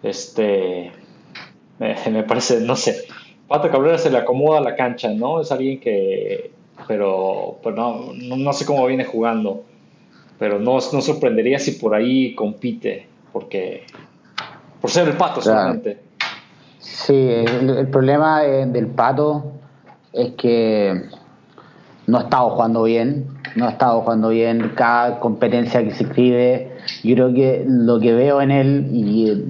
Este, 0.00 0.92
me, 1.80 2.22
parece, 2.22 2.60
no 2.60 2.76
sé, 2.76 3.08
Pato 3.48 3.68
Cabrera 3.68 3.98
se 3.98 4.12
le 4.12 4.18
acomoda 4.18 4.60
a 4.60 4.62
la 4.62 4.76
cancha, 4.76 5.08
¿no? 5.08 5.40
Es 5.40 5.50
alguien 5.50 5.80
que, 5.80 6.52
pero, 6.86 7.58
pero 7.64 7.74
no, 7.74 8.12
no, 8.14 8.52
sé 8.52 8.64
cómo 8.64 8.86
viene 8.86 9.04
jugando, 9.04 9.64
pero 10.38 10.60
no, 10.60 10.74
no 10.74 11.00
sorprendería 11.00 11.58
si 11.58 11.72
por 11.72 11.96
ahí 11.96 12.32
compite, 12.36 13.08
porque 13.32 13.86
por 14.80 14.88
ser 14.88 15.08
el 15.08 15.16
pato 15.16 15.42
solamente. 15.42 15.98
Sí, 16.78 17.28
el, 17.28 17.88
problema 17.88 18.42
del 18.42 18.86
pato 18.86 19.54
es 20.12 20.34
que 20.34 21.08
no 22.06 22.18
ha 22.18 22.22
estado 22.22 22.50
jugando 22.50 22.82
bien, 22.82 23.26
no 23.56 23.66
ha 23.66 23.70
estado 23.70 24.00
jugando 24.02 24.28
bien 24.28 24.72
cada 24.74 25.20
competencia 25.20 25.82
que 25.82 25.92
se 25.92 26.04
escribe. 26.04 26.72
Yo 27.02 27.14
creo 27.14 27.34
que 27.34 27.64
lo 27.66 28.00
que 28.00 28.12
veo 28.12 28.40
en 28.40 28.50
él, 28.50 28.88
y 28.92 29.30
eh, 29.30 29.44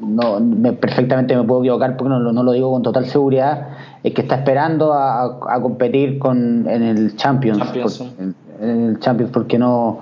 no, 0.00 0.38
perfectamente 0.80 1.36
me 1.36 1.44
puedo 1.44 1.62
equivocar 1.62 1.96
porque 1.96 2.10
no, 2.10 2.20
no, 2.20 2.42
lo 2.42 2.52
digo 2.52 2.72
con 2.72 2.82
total 2.82 3.06
seguridad, 3.06 3.68
es 4.02 4.14
que 4.14 4.22
está 4.22 4.36
esperando 4.36 4.92
a, 4.94 5.60
competir 5.60 6.18
con, 6.18 6.68
en 6.68 6.82
el 6.82 7.16
Champions. 7.16 8.00
en, 8.18 8.34
el 8.60 8.98
Champions, 9.00 9.30
porque 9.32 9.58
no 9.58 10.00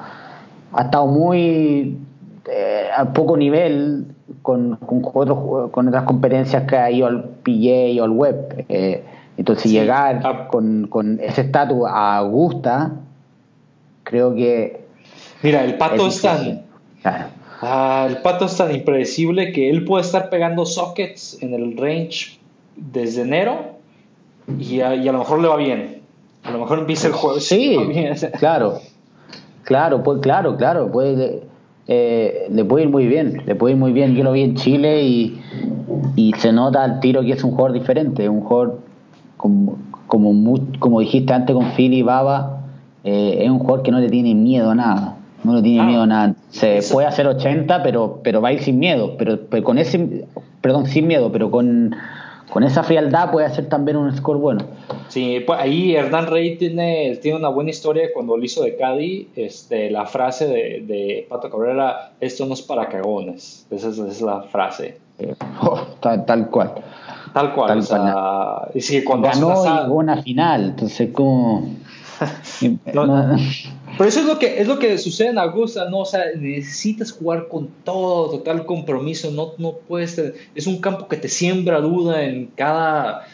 ha 0.73 0.83
estado 0.83 1.07
muy 1.07 1.99
eh, 2.49 2.87
a 2.97 3.13
poco 3.13 3.37
nivel 3.37 4.07
con, 4.43 4.77
con, 4.77 5.01
con 5.71 5.89
otras 5.89 6.05
competencias 6.05 6.65
que 6.65 6.77
ha 6.77 6.91
ido 6.91 7.07
al 7.07 7.25
PJ 7.43 8.01
o 8.01 8.05
al 8.05 8.11
web. 8.11 8.65
Eh, 8.69 9.05
entonces 9.37 9.71
llegar 9.71 10.23
ah. 10.25 10.49
con, 10.49 10.87
con, 10.89 11.21
ese 11.21 11.43
estatus 11.43 11.85
a 11.89 12.19
Augusta, 12.19 12.93
creo 14.05 14.35
que... 14.35 14.85
Mira, 15.43 15.65
el 15.65 15.77
pato 15.77 16.07
es, 16.07 16.23
tan... 16.23 16.63
Ah, 17.61 18.07
el 18.09 18.19
pato 18.19 18.47
es 18.47 18.57
tan 18.57 18.75
impredecible 18.75 19.53
que 19.53 19.71
él 19.71 19.85
puede 19.85 20.05
estar 20.05 20.29
pegando 20.31 20.67
sockets 20.67 21.43
en 21.43 21.55
el 21.55 21.77
range 21.77 22.39
desde 22.77 23.23
enero 23.23 23.77
y 24.59 24.81
a, 24.81 24.95
y 24.95 25.09
a 25.09 25.13
lo 25.13 25.19
mejor 25.19 25.41
le 25.41 25.49
va 25.49 25.57
bien. 25.57 26.03
A 26.45 26.51
lo 26.51 26.61
mejor 26.61 26.79
empieza 26.79 27.09
el 27.09 27.13
jueves. 27.13 27.47
Sí, 27.47 27.77
claro. 28.39 28.81
Claro, 29.65 30.03
pues, 30.03 30.21
claro, 30.21 30.57
claro. 30.57 30.91
Puede, 30.93 31.43
eh, 31.89 32.47
le 32.51 32.65
puede 32.65 32.85
ir 32.85 32.91
muy 32.91 33.07
bien, 33.07 33.43
le 33.47 33.55
puede 33.55 33.75
ir 33.75 33.79
muy 33.79 33.93
bien. 33.93 34.15
Yo 34.15 34.23
lo 34.23 34.33
vi 34.33 34.43
en 34.43 34.55
Chile 34.55 35.03
y, 35.03 35.41
se 36.39 36.53
nota 36.53 36.85
al 36.85 37.01
tiro 37.01 37.23
que 37.23 37.33
es 37.33 37.45
un 37.45 37.51
jugador 37.53 37.73
diferente, 37.73 38.29
un 38.29 38.43
jugador 38.43 38.81
como, 39.37 39.79
como, 40.07 40.59
como 40.79 41.01
dijiste 41.01 41.33
antes 41.33 41.55
con 41.55 41.73
Philly 41.73 42.03
Baba, 42.03 42.61
eh, 43.05 43.45
es 43.45 43.51
un 43.51 43.61
jugador 43.61 43.83
que 43.83 43.93
no 43.93 44.01
le 44.01 44.09
tiene 44.09 44.35
miedo 44.35 44.71
a 44.71 44.75
nada, 44.75 45.17
No 45.45 45.55
le 45.55 45.63
tiene 45.63 45.87
miedo 45.87 46.03
a 46.03 46.07
nada. 46.07 46.35
Se 46.51 46.81
puede 46.91 47.07
hacer 47.07 47.27
80, 47.27 47.83
pero, 47.83 48.21
pero 48.25 48.41
va 48.41 48.49
a 48.49 48.53
ir 48.53 48.63
sin 48.63 48.79
miedo. 48.81 49.17
Pero, 49.17 49.39
con 49.63 49.79
ese, 49.79 50.27
perdón, 50.61 50.87
sin 50.87 51.07
miedo, 51.07 51.31
pero 51.31 51.51
con, 51.51 51.95
con 52.51 52.65
esa 52.65 52.83
frialdad 52.83 53.31
puede 53.31 53.47
hacer 53.47 53.69
también 53.69 53.97
un 53.97 54.15
score 54.17 54.39
bueno. 54.39 54.65
Sí, 55.09 55.41
pues 55.47 55.61
ahí 55.61 55.95
Hernán 55.95 56.27
Rey 56.27 56.57
tiene, 56.57 57.17
tiene 57.23 57.39
una 57.39 57.49
buena 57.49 57.71
historia 57.71 58.09
cuando 58.13 58.37
lo 58.37 58.43
hizo 58.43 58.65
de 58.65 58.77
Cádiz. 58.77 59.29
Este, 59.37 59.91
la 59.91 60.07
frase 60.07 60.49
de, 60.49 60.85
de 60.87 61.27
Pato 61.29 61.49
Cabrera, 61.49 62.13
esto 62.21 62.45
no 62.45 62.55
es 62.55 62.63
para 62.63 62.89
cagones. 62.89 63.67
Esa 63.71 63.89
es, 63.91 64.21
la 64.21 64.43
frase. 64.43 64.99
Oh, 65.63 65.81
tal, 66.01 66.51
cual. 66.51 66.75
Tal 67.37 67.53
cual. 67.53 67.87
Tal 67.87 68.71
y 68.73 68.81
sí, 68.81 69.05
cuando 69.05 69.29
Ganó 69.29 69.93
una 69.93 70.23
final, 70.23 70.65
entonces 70.71 71.11
como... 71.13 71.69
Pero 72.63 74.09
eso 74.09 74.21
es 74.21 74.27
lo 74.27 74.39
que 74.39 74.59
es 74.59 74.67
lo 74.67 74.79
que 74.79 74.97
sucede 74.97 75.29
en 75.29 75.39
Augusta, 75.39 75.91
¿no? 75.91 75.99
O 75.99 76.05
sea, 76.07 76.23
necesitas 76.35 77.13
jugar 77.13 77.49
con 77.49 77.69
todo, 77.85 78.31
total 78.31 78.65
compromiso, 78.65 79.31
no, 79.33 79.53
no 79.59 79.73
puedes, 79.87 80.19
es 80.55 80.67
un 80.67 80.81
campo 80.81 81.09
que 81.09 81.19
te 81.19 81.29
siembra 81.29 81.83
duda 81.83 82.23
en 82.23 82.47
cada, 82.55 83.27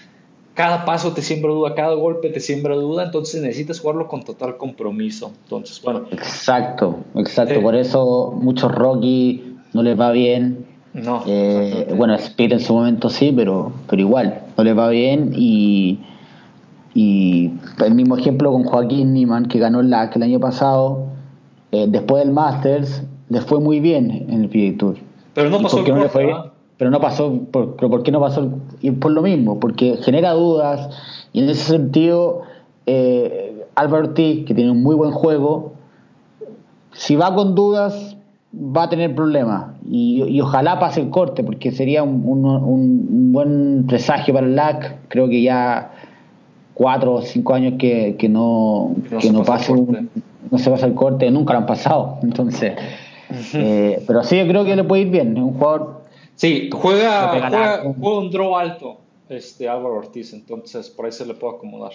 cada 0.55 0.85
paso 0.85 1.13
te 1.13 1.23
siembra 1.23 1.53
duda, 1.53 1.77
cada 1.77 1.95
golpe 1.95 2.29
te 2.31 2.41
siembra 2.41 2.75
duda, 2.75 3.05
entonces 3.05 3.41
necesitas 3.41 3.79
jugarlo 3.79 4.09
con 4.09 4.25
total 4.25 4.57
compromiso. 4.57 5.31
Entonces, 5.45 5.81
bueno. 5.81 6.07
Exacto, 6.11 7.05
exacto, 7.15 7.63
por 7.63 7.77
eso 7.77 8.37
muchos 8.37 8.73
Rocky 8.73 9.59
no 9.73 9.85
les 9.85 9.99
va 9.99 10.11
bien. 10.11 10.72
No. 10.95 11.23
Eh, 11.27 11.95
bueno, 11.97 12.15
Speed 12.15 12.53
en 12.53 12.61
su 12.61 12.75
momento 12.75 13.09
sí, 13.09 13.33
pero, 13.35 13.73
pero 13.89 14.03
igual, 14.03 14.43
no 14.57 14.65
les 14.65 14.77
va 14.77 14.89
bien 14.89 15.33
y 15.35 16.01
y 16.95 17.51
el 17.85 17.95
mismo 17.95 18.17
ejemplo 18.17 18.53
con 18.53 18.65
Joaquín 18.65 19.15
Niman, 19.15 19.47
que 19.47 19.59
ganó 19.59 19.81
el 19.81 19.91
LAC 19.91 20.17
el 20.17 20.25
año 20.25 20.41
pasado, 20.41 21.07
eh, 21.71 21.87
después 21.89 22.23
del 22.23 22.35
Masters, 22.35 23.03
le 23.29 23.41
fue 23.41 23.61
muy 23.61 23.81
bien 23.81 24.27
en 24.29 24.43
el 24.43 24.49
PGA 24.49 24.79
Tour. 24.79 24.97
Pero 25.35 25.49
no 25.49 25.63
pasó 25.63 25.83
no 25.83 26.09
fue, 26.09 26.35
Pero 26.77 26.91
no 26.91 27.01
pasó, 27.01 27.33
por, 27.51 27.77
pero 27.77 27.89
¿por 27.89 28.03
qué 28.03 28.13
no 28.13 28.21
pasó? 28.21 28.51
Y 28.83 28.91
por 28.91 29.13
lo 29.13 29.23
mismo, 29.23 29.59
porque 29.59 29.97
genera 30.03 30.33
dudas 30.33 30.91
y 31.33 31.43
en 31.43 31.49
ese 31.49 31.65
sentido 31.65 32.43
eh, 32.85 33.65
Álvaro 33.75 34.09
Ortiz, 34.09 34.45
que 34.45 34.55
tiene 34.55 34.71
un 34.71 34.83
muy 34.83 34.95
buen 34.95 35.13
juego, 35.13 35.73
si 36.93 37.17
va 37.17 37.35
con 37.35 37.55
dudas 37.55 38.12
va 38.55 38.85
a 38.85 38.89
tener 38.89 39.15
problemas 39.15 39.75
y, 39.91 40.41
ojalá 40.41 40.79
pase 40.79 41.01
el 41.01 41.11
corte 41.11 41.43
porque 41.43 41.71
sería 41.71 42.03
un, 42.03 42.23
un, 42.27 42.45
un 42.45 43.33
buen 43.33 43.87
presagio 43.87 44.35
para 44.35 44.47
el 44.47 44.55
LAC, 44.55 45.09
creo 45.09 45.29
que 45.29 45.43
ya 45.43 45.91
cuatro 46.75 47.15
o 47.15 47.23
cinco 47.23 47.55
años 47.55 47.75
que, 47.79 48.17
que 48.19 48.29
no, 48.29 48.95
que 49.21 49.31
no, 49.31 49.43
pase 49.45 49.73
no 50.51 50.59
se 50.59 50.71
pasa 50.71 50.87
el 50.87 50.95
corte, 50.95 51.31
nunca 51.31 51.53
lo 51.55 51.61
han 51.61 51.67
pasado. 51.67 52.19
Entonces, 52.23 52.75
eh, 53.55 54.03
pero 54.07 54.23
sí, 54.23 54.37
yo 54.37 54.47
creo 54.47 54.65
que 54.65 54.77
le 54.77 54.85
puede 54.85 55.03
ir 55.03 55.11
bien. 55.11 55.37
Es 55.37 55.43
un 55.43 55.55
jugador. 55.55 56.03
Sí, 56.35 56.71
juega, 56.73 57.29
juega, 57.29 57.83
un 57.85 58.31
draw 58.31 58.57
alto, 58.57 58.99
este 59.29 59.69
Álvaro 59.69 59.97
Ortiz, 59.97 60.33
entonces 60.33 60.89
por 60.91 61.05
ahí 61.05 61.13
se 61.13 61.27
le 61.27 61.35
puede 61.35 61.57
acomodar. 61.57 61.93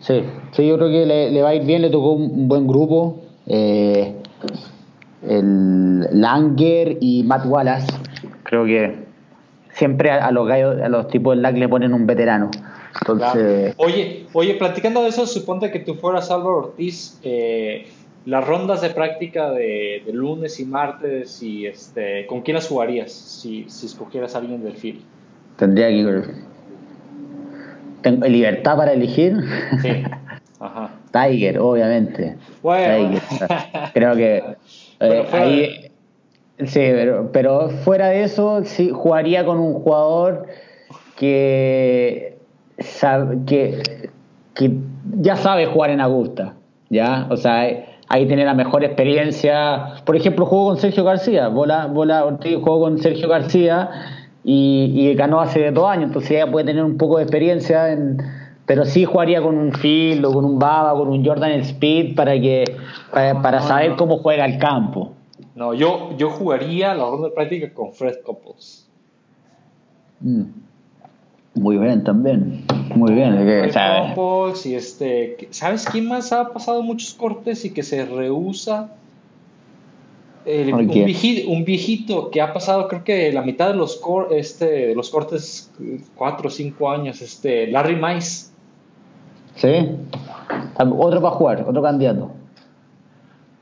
Sí, 0.00 0.22
sí, 0.52 0.66
yo 0.66 0.76
creo 0.76 0.88
que 0.88 1.04
le, 1.04 1.30
le 1.30 1.42
va 1.42 1.50
a 1.50 1.54
ir 1.54 1.64
bien, 1.64 1.82
le 1.82 1.90
tocó 1.90 2.12
un, 2.12 2.48
buen 2.48 2.66
grupo. 2.66 3.16
Eh, 3.46 4.14
el 5.28 6.20
Langer 6.20 6.98
y 7.00 7.22
Matt 7.22 7.46
Wallace, 7.46 7.86
creo 8.42 8.64
que 8.64 8.94
siempre 9.74 10.10
a, 10.10 10.30
los 10.30 10.46
gallos, 10.46 10.80
a 10.80 10.88
los 10.88 11.08
tipos 11.08 11.34
del 11.34 11.42
LAC 11.42 11.56
le 11.56 11.68
ponen 11.68 11.94
un 11.94 12.06
veterano. 12.06 12.50
Oye, 13.76 14.26
oye, 14.32 14.54
platicando 14.54 15.02
de 15.02 15.08
eso, 15.08 15.26
suponte 15.26 15.70
que 15.70 15.80
tú 15.80 15.94
fueras 15.94 16.30
Álvaro 16.30 16.58
Ortiz, 16.58 17.18
eh, 17.22 17.86
las 18.26 18.46
rondas 18.46 18.82
de 18.82 18.90
práctica 18.90 19.50
de, 19.50 20.02
lunes 20.12 20.60
y 20.60 20.64
martes, 20.66 21.42
y 21.42 21.66
este, 21.66 22.26
¿con 22.26 22.42
quién 22.42 22.56
las 22.56 22.68
jugarías 22.68 23.10
si, 23.12 23.64
si 23.68 23.86
escogieras 23.86 24.34
a 24.34 24.38
alguien 24.38 24.62
del 24.62 24.74
field? 24.74 25.00
Tendría 25.56 25.88
que... 25.88 26.22
¿Tengo 28.02 28.26
libertad 28.26 28.76
para 28.76 28.92
elegir? 28.92 29.36
Sí. 29.80 29.88
Ajá. 30.60 30.90
Tiger, 31.12 31.58
obviamente. 31.58 32.36
Bueno. 32.62 33.20
Creo 33.94 34.14
que 34.16 34.42
eh, 35.00 35.26
ahí... 35.32 35.88
Sí, 36.64 36.80
pero, 36.80 37.30
pero 37.32 37.70
fuera 37.70 38.08
de 38.08 38.22
eso, 38.22 38.64
sí, 38.64 38.90
jugaría 38.90 39.44
con 39.44 39.58
un 39.58 39.74
jugador 39.74 40.46
que 41.16 42.32
que, 43.46 43.82
que 44.54 44.72
ya 45.18 45.36
sabe 45.36 45.66
jugar 45.66 45.90
en 45.90 46.00
Augusta, 46.00 46.54
¿ya? 46.90 47.26
O 47.30 47.36
sea, 47.36 47.62
ahí 48.08 48.26
tiene 48.26 48.44
la 48.44 48.54
mejor 48.54 48.84
experiencia. 48.84 49.94
Por 50.04 50.16
ejemplo, 50.16 50.46
jugó 50.46 50.66
con 50.66 50.76
Sergio 50.78 51.04
García, 51.04 51.48
Bola, 51.48 51.86
Bola 51.86 52.24
Ortiz 52.24 52.56
jugó 52.56 52.80
con 52.80 52.98
Sergio 52.98 53.28
García 53.28 53.90
y, 54.44 55.14
ganó 55.14 55.40
hace 55.40 55.70
dos 55.70 55.88
años, 55.88 56.06
entonces 56.06 56.32
ella 56.32 56.50
puede 56.50 56.66
tener 56.66 56.82
un 56.82 56.96
poco 56.96 57.18
de 57.18 57.24
experiencia 57.24 57.92
en, 57.92 58.18
pero 58.66 58.84
sí 58.84 59.04
jugaría 59.04 59.42
con 59.42 59.56
un 59.58 59.72
Phil 59.72 60.24
o 60.24 60.32
con 60.32 60.44
un 60.44 60.58
Baba, 60.58 60.92
con 60.94 61.08
un 61.08 61.24
Jordan 61.24 61.52
Speed 61.60 62.14
para 62.14 62.40
que 62.40 62.64
para, 63.10 63.60
saber 63.60 63.96
cómo 63.96 64.18
juega 64.18 64.44
el 64.44 64.58
campo. 64.58 65.12
No, 65.54 65.74
yo, 65.74 66.16
yo 66.16 66.30
jugaría 66.30 66.94
la 66.94 67.04
ronda 67.04 67.28
de 67.28 67.34
práctica 67.34 67.72
con 67.74 67.92
Fred 67.92 68.22
Couples. 68.24 68.88
Mm. 70.20 70.44
Muy 71.54 71.76
bien, 71.76 72.02
también. 72.02 72.64
Muy 72.94 73.12
bien. 73.12 73.34
y 74.64 74.74
este, 74.74 75.48
¿Sabes 75.50 75.84
quién 75.84 76.08
más 76.08 76.32
ha 76.32 76.52
pasado 76.52 76.82
muchos 76.82 77.12
cortes 77.14 77.64
y 77.64 77.70
que 77.70 77.82
se 77.82 78.06
rehúsa? 78.06 78.90
un, 80.44 81.64
viejito, 81.64 82.30
que 82.30 82.40
ha 82.40 82.52
pasado 82.52 82.88
creo 82.88 83.04
que 83.04 83.32
la 83.32 83.42
mitad 83.42 83.68
de 83.68 83.74
los, 83.74 84.00
este, 84.30 84.94
los 84.94 85.10
cortes, 85.10 85.70
cuatro 86.16 86.48
o 86.48 86.50
cinco 86.50 86.90
años, 86.90 87.20
este, 87.22 87.68
Larry 87.68 87.96
Mice. 87.96 88.51
Sí. 89.56 89.90
Otro 90.78 91.20
para 91.20 91.34
jugar, 91.34 91.64
otro 91.68 91.82
candidato. 91.82 92.30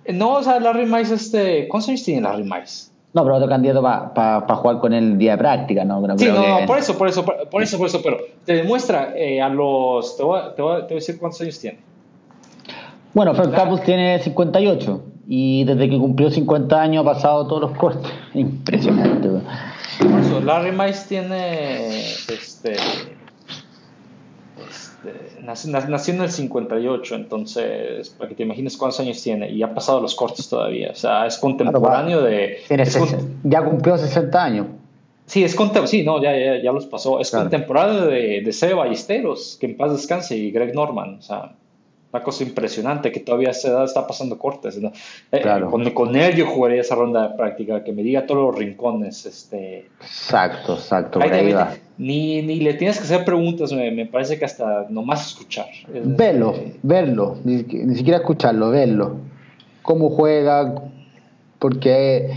No, 0.09 0.35
o 0.35 0.43
sea, 0.43 0.59
Larry 0.61 0.87
Mice, 0.87 1.15
este, 1.15 1.69
¿cuántos 1.69 1.89
años 1.91 2.03
tiene 2.03 2.23
Larry 2.23 2.45
Mice? 2.45 2.91
No, 3.13 3.25
pero 3.25 3.37
otro 3.37 3.49
candidato 3.49 3.83
para 3.83 4.57
jugar 4.57 4.79
con 4.79 4.93
el 4.93 5.19
día 5.19 5.33
de 5.33 5.39
práctica, 5.39 5.85
¿no? 5.85 6.01
sí, 6.17 6.27
no, 6.27 6.65
por 6.67 6.79
eso, 6.79 6.97
por 6.97 7.09
eso, 7.09 7.25
por, 7.25 7.63
eso, 7.63 7.77
por 7.77 7.87
eso, 7.89 8.01
pero 8.03 8.19
te 8.45 8.55
demuestra 8.55 9.15
eh, 9.17 9.43
a 9.43 9.49
los. 9.49 10.17
Te 10.17 10.23
voy, 10.23 10.41
te, 10.55 10.63
voy, 10.63 10.83
a 10.83 10.87
decir 10.87 11.19
cuántos 11.19 11.41
años 11.41 11.59
tiene. 11.59 11.79
Bueno, 13.13 13.35
Frank 13.35 13.53
Capus 13.53 13.83
tiene 13.83 14.21
58 14.21 15.03
y 15.27 15.65
desde 15.65 15.91
que 15.91 15.99
cumplió 15.99 16.31
50 16.31 16.81
años 16.81 17.05
ha 17.05 17.13
pasado 17.13 17.49
todos 17.49 17.63
los 17.63 17.73
cortes. 17.77 18.13
Impresionante. 18.35 19.29
Por 19.29 20.21
eso, 20.21 20.41
Larry 20.41 20.71
Mice 20.71 21.09
tiene. 21.09 21.99
Este, 21.99 22.77
este, 24.69 25.43
nació, 25.43 26.15
en 26.15 26.23
el 26.23 26.31
58, 26.31 27.15
entonces, 27.15 28.11
para 28.11 28.29
que 28.29 28.35
te 28.35 28.43
imagines 28.43 28.77
cuántos 28.77 29.01
años 29.01 29.23
tiene, 29.23 29.51
y 29.51 29.63
ha 29.63 29.75
pasado 29.75 30.01
los 30.01 30.15
cortes 30.15 30.49
todavía, 30.49 30.91
o 30.93 30.95
sea, 30.95 31.27
es 31.27 31.39
contemporáneo 31.39 32.23
de... 32.23 32.59
ya 33.45 33.65
cumplió 33.65 33.97
60 33.97 34.45
años. 34.45 34.67
Sí, 35.27 35.45
es 35.45 35.57
sí, 35.87 36.03
no, 36.03 36.21
ya, 36.21 36.37
ya, 36.37 36.61
ya 36.61 36.73
los 36.73 36.87
pasó, 36.87 37.21
es 37.21 37.31
contemporáneo 37.31 38.07
de, 38.07 38.43
de 38.45 38.53
Seba 38.53 38.85
Ballesteros, 38.85 39.57
que 39.61 39.67
en 39.67 39.77
paz 39.77 39.93
descanse, 39.93 40.37
y 40.37 40.51
Greg 40.51 40.75
Norman, 40.75 41.19
o 41.19 41.23
sea, 41.23 41.53
una 42.13 42.23
cosa 42.23 42.43
impresionante 42.43 43.13
que 43.13 43.21
todavía 43.21 43.53
se 43.53 43.71
da, 43.71 43.85
está 43.85 44.07
pasando 44.07 44.39
cortes. 44.39 44.81
¿no? 44.81 44.93
Eh, 45.31 45.93
con, 45.95 46.17
él 46.17 46.35
yo 46.35 46.47
jugaría 46.47 46.81
esa 46.81 46.97
ronda 46.97 47.29
de 47.29 47.37
práctica, 47.37 47.85
que 47.85 47.93
me 47.93 48.03
diga 48.03 48.27
todos 48.27 48.43
los 48.43 48.57
rincones. 48.59 49.27
Este, 49.27 49.89
exacto, 50.01 50.75
exacto. 50.75 51.21
Ni, 51.99 52.43
ni 52.43 52.61
le 52.61 52.75
tienes 52.75 52.99
que 52.99 53.05
hacer 53.05 53.25
preguntas, 53.25 53.73
me, 53.73 54.07
parece 54.07 54.39
que 54.39 54.45
hasta 54.45 54.87
nomás 54.89 55.29
escuchar. 55.29 55.67
Verlo, 55.89 56.55
verlo, 56.83 57.37
ni, 57.45 57.59
siquiera 57.95 58.19
escucharlo, 58.19 58.71
verlo. 58.71 59.17
Cómo 59.83 60.11
juega, 60.11 60.75
porque, 61.59 62.31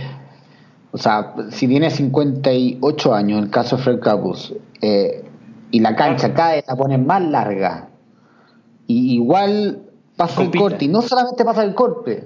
o 0.91 0.97
sea, 0.97 1.33
si 1.49 1.67
tiene 1.67 1.89
58 1.89 3.13
años, 3.13 3.37
en 3.39 3.45
el 3.45 3.49
caso 3.49 3.77
de 3.77 3.83
Fred 3.83 3.99
Capus, 3.99 4.53
eh, 4.81 5.23
y 5.71 5.79
la 5.79 5.95
cancha 5.95 6.33
cae, 6.33 6.63
la 6.67 6.75
ponen 6.75 7.07
más 7.07 7.23
larga 7.23 7.89
y 8.93 9.15
igual 9.15 9.81
pasa 10.15 10.43
el 10.43 10.51
corte, 10.51 10.85
y 10.85 10.87
no 10.87 11.01
solamente 11.01 11.43
pasa 11.43 11.63
el 11.63 11.73
corte, 11.73 12.23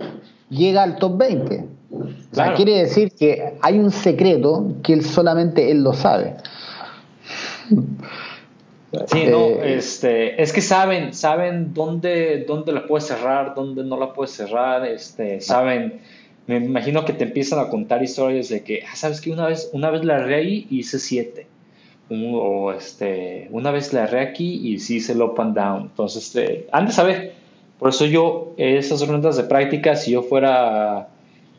llega 0.49 0.83
al 0.83 0.97
top 0.97 1.17
20. 1.17 1.65
O 1.91 2.35
sea, 2.35 2.53
quiere 2.53 2.79
decir 2.79 3.11
que 3.11 3.53
hay 3.61 3.79
un 3.79 3.91
secreto 3.91 4.75
que 4.83 4.93
él 4.93 5.05
solamente 5.05 5.71
él 5.71 5.83
lo 5.83 5.93
sabe. 5.93 6.35
Sí, 9.07 9.25
no, 9.29 9.47
eh, 9.47 9.75
este, 9.77 10.41
es 10.41 10.53
que 10.53 10.61
saben, 10.61 11.13
saben 11.13 11.73
dónde, 11.73 12.45
dónde 12.47 12.71
la 12.71 12.87
puedes 12.87 13.05
cerrar, 13.05 13.53
dónde 13.53 13.83
no 13.83 13.97
la 13.99 14.13
puedes 14.13 14.31
cerrar, 14.31 14.85
este, 14.85 15.41
saben, 15.41 15.99
me 16.47 16.57
imagino 16.57 17.03
que 17.03 17.13
te 17.13 17.25
empiezan 17.25 17.59
a 17.59 17.69
contar 17.69 18.01
historias 18.01 18.49
de 18.49 18.63
que, 18.63 18.83
ah, 18.83 18.95
sabes 18.95 19.21
que 19.21 19.31
una 19.31 19.47
vez, 19.47 19.69
una 19.73 19.89
vez 19.91 20.05
la 20.05 20.19
reí 20.19 20.67
y 20.69 20.79
hice 20.79 20.99
siete 20.99 21.47
o 22.09 22.71
este, 22.71 23.47
una 23.51 23.71
vez 23.71 23.93
la 23.93 24.03
erré 24.03 24.21
aquí 24.21 24.67
y 24.67 24.79
sí 24.79 24.97
hice 24.97 25.13
el 25.13 25.21
up 25.21 25.39
and 25.39 25.55
down. 25.55 25.81
Entonces, 25.83 26.27
este, 26.27 26.67
han 26.71 26.87
de 26.87 26.91
saber. 26.91 27.33
Por 27.79 27.89
eso 27.89 28.05
yo, 28.05 28.53
esas 28.57 29.07
rondas 29.07 29.37
de 29.37 29.43
práctica, 29.43 29.95
si 29.95 30.11
yo 30.11 30.23
fuera, 30.23 31.09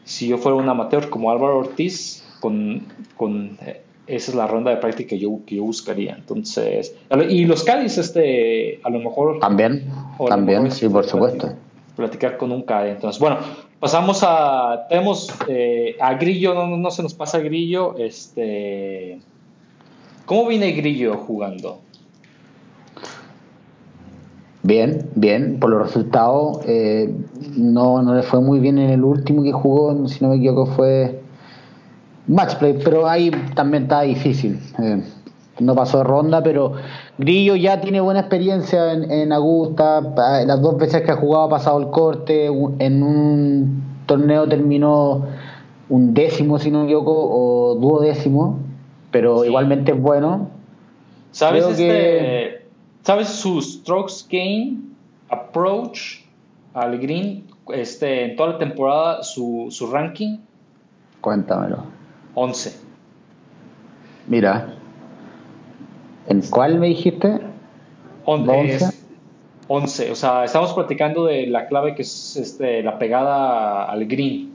si 0.05 0.27
yo 0.29 0.39
fuera 0.39 0.57
un 0.57 0.69
amateur 0.69 1.11
como 1.11 1.31
Álvaro 1.31 1.59
Ortiz, 1.59 2.25
con, 2.41 2.83
con 3.17 3.57
eh, 3.65 3.83
esa 4.09 4.31
es 4.31 4.37
la 4.37 4.47
ronda 4.47 4.71
de 4.71 4.79
práctica 4.79 5.11
que 5.11 5.19
yo, 5.19 5.41
que 5.47 5.57
yo 5.57 5.65
buscaría. 5.65 6.15
Entonces, 6.15 6.97
y 7.29 7.45
los 7.45 7.63
Cádiz, 7.63 7.99
este, 7.99 8.81
a 8.83 8.91
lo 8.91 8.99
mejor. 9.01 9.39
También, 9.39 9.85
también, 10.29 10.71
sí, 10.71 10.89
por 10.89 11.05
supuesto. 11.05 11.53
Platicar, 11.95 12.37
con 12.37 12.51
un 12.51 12.63
Cádiz. 12.63 12.95
Entonces, 12.95 13.21
bueno, 13.21 13.39
pasamos 13.79 14.21
a. 14.23 14.87
Tenemos 14.89 15.31
eh, 15.47 15.97
a 16.01 16.15
Grillo, 16.15 16.55
no, 16.55 16.77
no 16.77 16.91
se 16.91 17.03
nos 17.03 17.15
pasa 17.15 17.39
Grillo. 17.39 17.97
Este. 17.99 19.21
¿Cómo 20.29 20.47
viene 20.47 20.73
Grillo 20.73 21.17
jugando? 21.17 21.79
Bien, 24.63 25.09
bien, 25.15 25.59
por 25.59 25.71
los 25.71 25.81
resultados. 25.81 26.59
Eh, 26.67 27.11
no, 27.57 28.03
no 28.03 28.15
le 28.15 28.23
fue 28.23 28.39
muy 28.43 28.61
bien 28.61 28.77
en 28.77 28.91
el 28.91 29.05
último 29.05 29.43
que 29.43 29.53
jugó, 29.53 30.07
si 30.07 30.23
no 30.23 30.29
me 30.29 30.37
equivoco, 30.37 30.67
fue 30.67 31.23
matchplay, 32.27 32.79
pero 32.85 33.09
ahí 33.09 33.31
también 33.55 33.85
está 33.85 34.03
difícil. 34.03 34.61
Eh, 34.79 35.03
no 35.61 35.75
pasó 35.75 35.97
de 35.97 36.05
ronda, 36.05 36.43
pero 36.43 36.75
Grillo 37.17 37.57
ya 37.57 37.81
tiene 37.81 38.03
buena 38.03 38.21
experiencia 38.21 38.93
en, 38.93 39.11
en, 39.11 39.33
Augusta. 39.33 40.03
Las 40.45 40.61
dos 40.61 40.77
veces 40.77 41.01
que 41.01 41.11
ha 41.11 41.17
jugado 41.17 41.45
ha 41.45 41.49
pasado 41.49 41.81
el 41.81 41.89
corte. 41.89 42.51
En 42.81 43.03
un 43.03 43.83
torneo 44.05 44.47
terminó 44.47 45.25
un 45.89 46.13
décimo, 46.13 46.59
si 46.59 46.71
no 46.71 46.81
me 46.81 46.85
equivoco, 46.85 47.15
o 47.17 47.77
duodécimo, 47.77 48.68
pero 49.11 49.45
igualmente 49.45 49.93
es 49.93 50.01
bueno. 50.01 50.51
¿Sabes, 51.31 51.67
este, 51.67 52.67
¿Sabes 53.03 53.29
su 53.29 53.61
strokes 53.61 54.27
gain, 54.31 54.95
approach 55.29 56.21
al 56.75 56.99
green, 56.99 57.45
este, 57.73 58.25
en 58.25 58.37
toda 58.37 58.53
la 58.53 58.59
temporada, 58.59 59.23
su, 59.23 59.69
su 59.71 59.91
ranking? 59.91 60.39
Cuéntamelo. 61.21 61.85
11. 62.35 62.77
Mira. 64.27 64.75
¿En 66.27 66.43
cuál 66.43 66.79
me 66.79 66.89
dijiste? 66.89 67.41
11. 68.25 68.91
11. 69.69 70.11
O 70.11 70.15
sea, 70.15 70.45
estamos 70.45 70.73
platicando 70.73 71.27
de 71.27 71.47
la 71.47 71.67
clave 71.67 71.95
que 71.95 72.03
es 72.03 72.37
este, 72.37 72.83
la 72.83 72.99
pegada 72.99 73.85
al 73.85 74.07
green. 74.07 74.53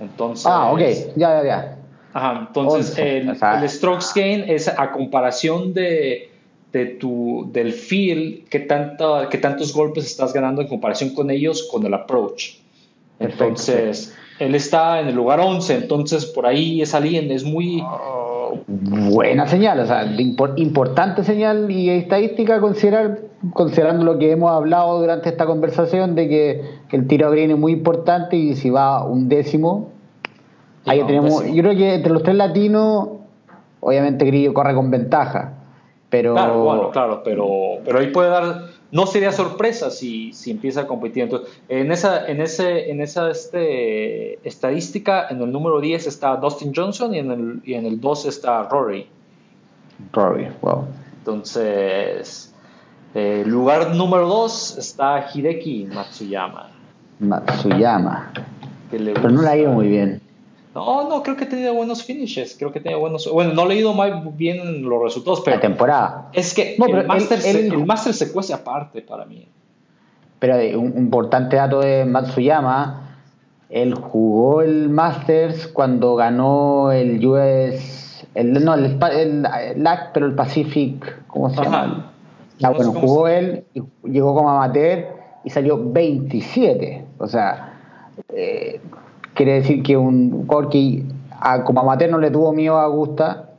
Entonces. 0.00 0.46
Ah, 0.46 0.70
ok. 0.72 0.80
Ya, 1.16 1.42
ya, 1.42 1.44
ya. 1.44 1.77
Ajá. 2.18 2.46
Entonces, 2.48 2.98
el, 2.98 3.28
el, 3.28 3.68
strokes 3.68 4.06
gain 4.14 4.44
es 4.48 4.66
a 4.66 4.90
comparación 4.90 5.72
de, 5.72 6.30
de 6.72 6.86
tu, 6.86 7.48
del 7.52 7.72
feel, 7.72 8.44
que, 8.50 8.60
tanta, 8.60 9.28
que 9.28 9.38
tantos 9.38 9.72
golpes 9.72 10.06
estás 10.06 10.32
ganando 10.32 10.60
en 10.60 10.68
comparación 10.68 11.14
con 11.14 11.30
ellos 11.30 11.68
con 11.70 11.86
el 11.86 11.94
approach. 11.94 12.56
Entonces, 13.20 14.16
él 14.40 14.54
está 14.54 15.00
en 15.00 15.08
el 15.08 15.14
lugar 15.14 15.40
11, 15.40 15.74
entonces 15.74 16.26
por 16.26 16.46
ahí 16.46 16.82
es 16.82 16.94
alguien, 16.94 17.30
es 17.30 17.44
muy... 17.44 17.82
buena 18.66 19.46
señal, 19.46 19.78
o 19.80 19.86
sea, 19.86 20.04
importante 20.56 21.22
señal 21.22 21.70
y 21.70 21.90
estadística 21.90 22.60
considerar, 22.60 23.20
considerando 23.52 24.04
lo 24.04 24.18
que 24.18 24.32
hemos 24.32 24.50
hablado 24.50 25.00
durante 25.00 25.28
esta 25.28 25.46
conversación 25.46 26.14
de 26.14 26.28
que, 26.28 26.64
el 26.90 27.06
tiro 27.06 27.30
green 27.30 27.50
es 27.50 27.58
muy 27.58 27.72
importante 27.72 28.36
y 28.36 28.56
si 28.56 28.70
va 28.70 29.04
un 29.04 29.28
décimo, 29.28 29.90
ahí 30.88 31.04
tenemos, 31.04 31.44
yo 31.44 31.62
creo 31.62 31.76
que 31.76 31.94
entre 31.94 32.12
los 32.12 32.22
tres 32.22 32.36
latinos, 32.36 33.08
obviamente 33.80 34.24
Grillo 34.24 34.54
corre 34.54 34.74
con 34.74 34.90
ventaja, 34.90 35.54
pero... 36.10 36.34
Claro, 36.34 36.64
bueno, 36.64 36.90
claro, 36.90 37.22
pero, 37.24 37.46
pero 37.84 37.98
ahí 37.98 38.08
puede 38.08 38.30
dar 38.30 38.78
no 38.90 39.06
sería 39.06 39.32
sorpresa 39.32 39.90
si, 39.90 40.32
si 40.32 40.50
empieza 40.50 40.82
a 40.82 40.86
competir. 40.86 41.24
Entonces, 41.24 41.60
en 41.68 41.92
esa, 41.92 42.26
en 42.26 42.40
ese, 42.40 42.90
en 42.90 43.00
esa 43.00 43.30
este, 43.30 44.46
estadística, 44.46 45.28
en 45.28 45.42
el 45.42 45.52
número 45.52 45.80
10 45.80 46.06
está 46.06 46.36
Dustin 46.36 46.72
Johnson 46.74 47.14
y 47.14 47.18
en 47.18 47.30
el, 47.30 47.60
y 47.64 47.74
en 47.74 47.86
el 47.86 48.00
2 48.00 48.26
está 48.26 48.62
Rory. 48.64 49.06
Rory, 50.12 50.48
wow. 50.62 50.86
Entonces, 51.18 52.54
eh, 53.14 53.44
lugar 53.46 53.94
número 53.94 54.26
2 54.26 54.78
está 54.78 55.28
Hideki 55.32 55.88
Matsuyama. 55.92 56.70
Matsuyama. 57.18 58.32
Pero 58.90 59.28
no 59.28 59.42
la 59.42 59.50
ha 59.50 59.56
ido 59.56 59.72
muy 59.72 59.88
bien. 59.88 60.22
No, 60.84 61.08
no, 61.08 61.22
creo 61.22 61.36
que 61.36 61.44
ha 61.44 61.48
tenido 61.48 61.74
buenos 61.74 62.04
finishes. 62.04 62.56
Creo 62.58 62.72
que 62.72 62.78
ha 62.78 62.82
tenido 62.82 63.00
buenos. 63.00 63.30
Bueno, 63.30 63.52
no 63.52 63.64
he 63.64 63.68
leído 63.68 63.92
muy 63.92 64.10
bien 64.34 64.88
los 64.88 65.02
resultados, 65.02 65.42
pero. 65.44 65.56
La 65.56 65.60
temporada. 65.60 66.30
Es 66.32 66.54
que 66.54 66.76
el, 66.76 67.06
Master 67.06 68.12
se, 68.12 68.26
se 68.26 68.32
cuece 68.32 68.54
aparte 68.54 69.02
para 69.02 69.24
mí. 69.24 69.48
Pero 70.38 70.56
un 70.78 70.94
importante 70.96 71.56
dato 71.56 71.80
de 71.80 72.04
Matsuyama. 72.04 73.04
Él 73.68 73.94
jugó 73.94 74.62
el 74.62 74.88
Masters 74.88 75.66
cuando 75.66 76.14
ganó 76.14 76.90
el 76.92 77.24
US. 77.26 78.26
El, 78.34 78.64
no, 78.64 78.74
el, 78.74 79.42
LAC, 79.76 80.12
pero 80.12 80.26
el 80.26 80.34
Pacific. 80.34 81.26
¿Cómo 81.26 81.50
se 81.50 81.62
llama? 81.62 82.12
Ah, 82.62 82.70
bueno, 82.70 82.92
jugó 82.92 83.28
él, 83.28 83.64
y 83.74 83.82
llegó 84.08 84.34
como 84.34 84.50
amateur 84.50 85.06
y 85.44 85.50
salió 85.50 85.78
27. 85.92 87.04
O 87.18 87.26
sea. 87.26 87.74
Eh, 88.32 88.80
Quiere 89.38 89.52
decir 89.52 89.84
que 89.84 89.96
un 89.96 90.46
Corky 90.48 91.04
como 91.64 91.82
amateur 91.82 92.10
no 92.10 92.18
le 92.18 92.28
tuvo 92.28 92.52
miedo 92.52 92.76
a 92.76 92.82
Augusta, 92.82 93.50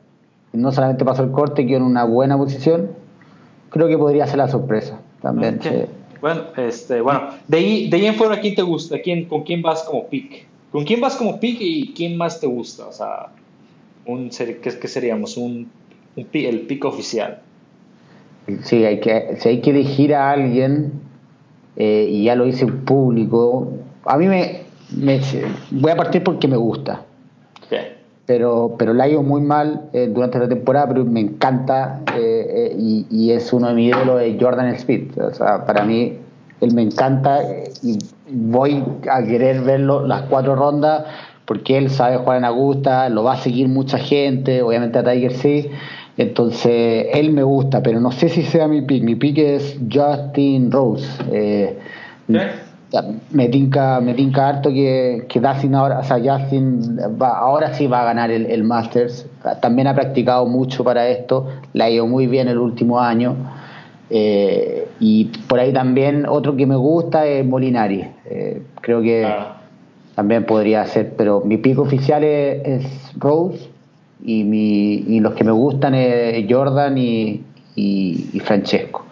no 0.52 0.74
solamente 0.74 1.06
pasó 1.06 1.24
el 1.24 1.32
corte, 1.32 1.65
quedó 1.65 1.78
en 1.78 1.84
una 1.84 2.04
buena 2.04 2.38
posición. 2.38 2.89
Creo 3.70 3.88
que 3.88 3.98
podría 3.98 4.28
ser 4.28 4.39
la 4.39 4.50
sorpresa 4.50 5.00
también. 5.22 5.62
Bueno, 6.20 6.42
este, 6.58 7.00
bueno, 7.00 7.30
de 7.48 7.58
ahí, 7.58 7.89
de 7.89 7.96
ahí 7.96 8.08
en 8.08 8.15
fuera, 8.15 8.42
¿quién 8.42 8.56
te 8.56 8.62
gusta? 8.62 9.00
¿Quién, 9.02 9.24
¿Con 9.24 9.44
quién 9.44 9.62
vas 9.62 9.84
como 9.84 10.08
pick? 10.08 10.46
¿Con 10.70 10.84
quién 10.84 11.00
vas 11.00 11.15
como 11.15 11.39
pick 11.39 11.60
y 11.62 11.94
quién 11.94 12.18
más 12.18 12.42
te 12.42 12.48
gusta? 12.48 12.86
O 12.86 12.92
sea, 12.92 13.28
un, 14.06 14.30
¿qué, 14.30 14.88
seríamos? 14.89 15.38
Un, 15.38 15.70
un 16.18 16.28
el 16.34 16.60
pick 16.68 16.84
oficial. 16.84 17.39
Sí, 18.63 18.84
hay 18.84 19.00
que, 19.00 19.38
si 19.39 19.48
hay 19.48 19.62
que 19.62 19.70
elegir 19.70 20.13
a 20.13 20.32
alguien, 20.32 20.92
eh, 21.78 22.06
y 22.12 22.26
ya 22.26 22.36
lo 22.36 22.46
hice 22.46 22.68
público, 22.68 23.72
a 24.04 24.18
mí 24.18 24.28
me, 24.28 24.68
voy 25.71 25.91
a 25.91 25.95
partir 25.95 26.23
porque 26.23 26.47
me 26.47 26.58
gusta. 26.58 27.02
Pero, 28.25 28.75
pero 28.78 28.93
la 28.93 29.06
ha 29.06 29.08
ido 29.08 29.23
muy 29.23 29.41
mal 29.41 29.89
eh, 29.91 30.08
durante 30.08 30.38
la 30.38 30.47
temporada, 30.47 30.89
pero 30.89 31.04
me 31.04 31.19
encanta 31.19 32.02
eh, 32.15 32.73
eh, 32.75 33.06
y, 33.10 33.32
es 33.32 33.52
uno 33.52 33.69
de 33.69 33.73
mis 33.73 33.89
ídolos 33.89 34.19
de 34.19 34.38
Jordan 34.39 34.67
Speed. 34.75 35.19
O 35.19 35.34
sea, 35.34 35.65
para 35.65 35.84
mí, 35.84 36.15
él 36.62 36.73
me 36.75 36.84
encanta 36.84 37.39
y 37.82 37.97
voy 38.32 38.84
a 39.10 39.23
querer 39.23 39.62
verlo 39.62 40.06
las 40.06 40.23
cuatro 40.23 40.56
rondas 40.56 41.06
porque 41.45 41.80
él 41.80 41.89
sabe 41.89 42.17
jugar 42.17 42.38
en 42.38 42.45
Augusta, 42.45 43.10
lo 43.10 43.23
va 43.23 43.34
a 43.34 43.38
seguir 43.38 43.67
mucha 43.67 43.97
gente, 43.97 44.62
obviamente 44.62 44.99
a 44.99 45.04
Tiger 45.04 45.34
sí. 45.34 45.71
Entonces, 46.15 47.08
él 47.13 47.32
me 47.32 47.41
gusta, 47.41 47.82
pero 47.82 47.99
no 47.99 48.12
sé 48.12 48.30
si 48.30 48.43
sea 48.43 48.67
mi 48.67 48.84
pick. 48.84 49.04
Mi 49.04 49.15
pick 49.15 49.39
es 49.39 49.80
Justin 49.91 50.71
Rose 50.71 51.08
me 53.32 53.47
tinca, 53.49 53.99
me 54.02 54.13
tinca 54.13 54.49
harto 54.49 54.69
que, 54.69 55.25
que 55.30 55.39
Dustin 55.39 55.75
ahora, 55.75 55.99
o 55.99 56.04
sea, 56.04 56.17
Justin 56.17 56.97
va, 57.21 57.38
ahora 57.38 57.73
sí 57.73 57.88
va 57.88 58.02
a 58.02 58.06
ganar 58.06 58.32
el, 58.32 58.47
el, 58.47 58.63
Masters. 58.63 59.28
También 59.62 59.88
ha 59.88 59.93
practicado 59.93 60.45
mucho 60.45 60.84
para 60.84 61.08
esto, 61.08 61.47
le 61.73 61.84
ha 61.84 61.89
ido 61.89 62.08
muy 62.08 62.28
bien 62.28 62.47
el 62.47 62.58
último 62.58 62.99
año. 62.99 63.36
Eh, 64.10 64.88
y 64.99 65.25
por 65.47 65.60
ahí 65.60 65.71
también 65.71 66.25
otro 66.28 66.56
que 66.56 66.65
me 66.65 66.75
gusta 66.75 67.28
es 67.28 67.45
Molinari. 67.45 68.06
Eh, 68.25 68.63
creo 68.82 69.02
que 69.02 69.25
ah. 69.25 69.58
también 70.15 70.45
podría 70.45 70.86
ser, 70.88 71.13
pero 71.15 71.41
mi 71.41 71.58
pico 71.58 71.84
oficial 71.84 72.23
es, 72.23 72.86
Rose 73.17 73.69
y, 74.23 74.43
mi, 74.43 74.93
y 75.08 75.19
los 75.19 75.34
que 75.34 75.43
me 75.43 75.52
gustan 75.52 75.93
es 75.93 76.45
Jordan 76.49 76.97
y, 76.97 77.43
y 77.75 78.39
Francesco. 78.43 79.09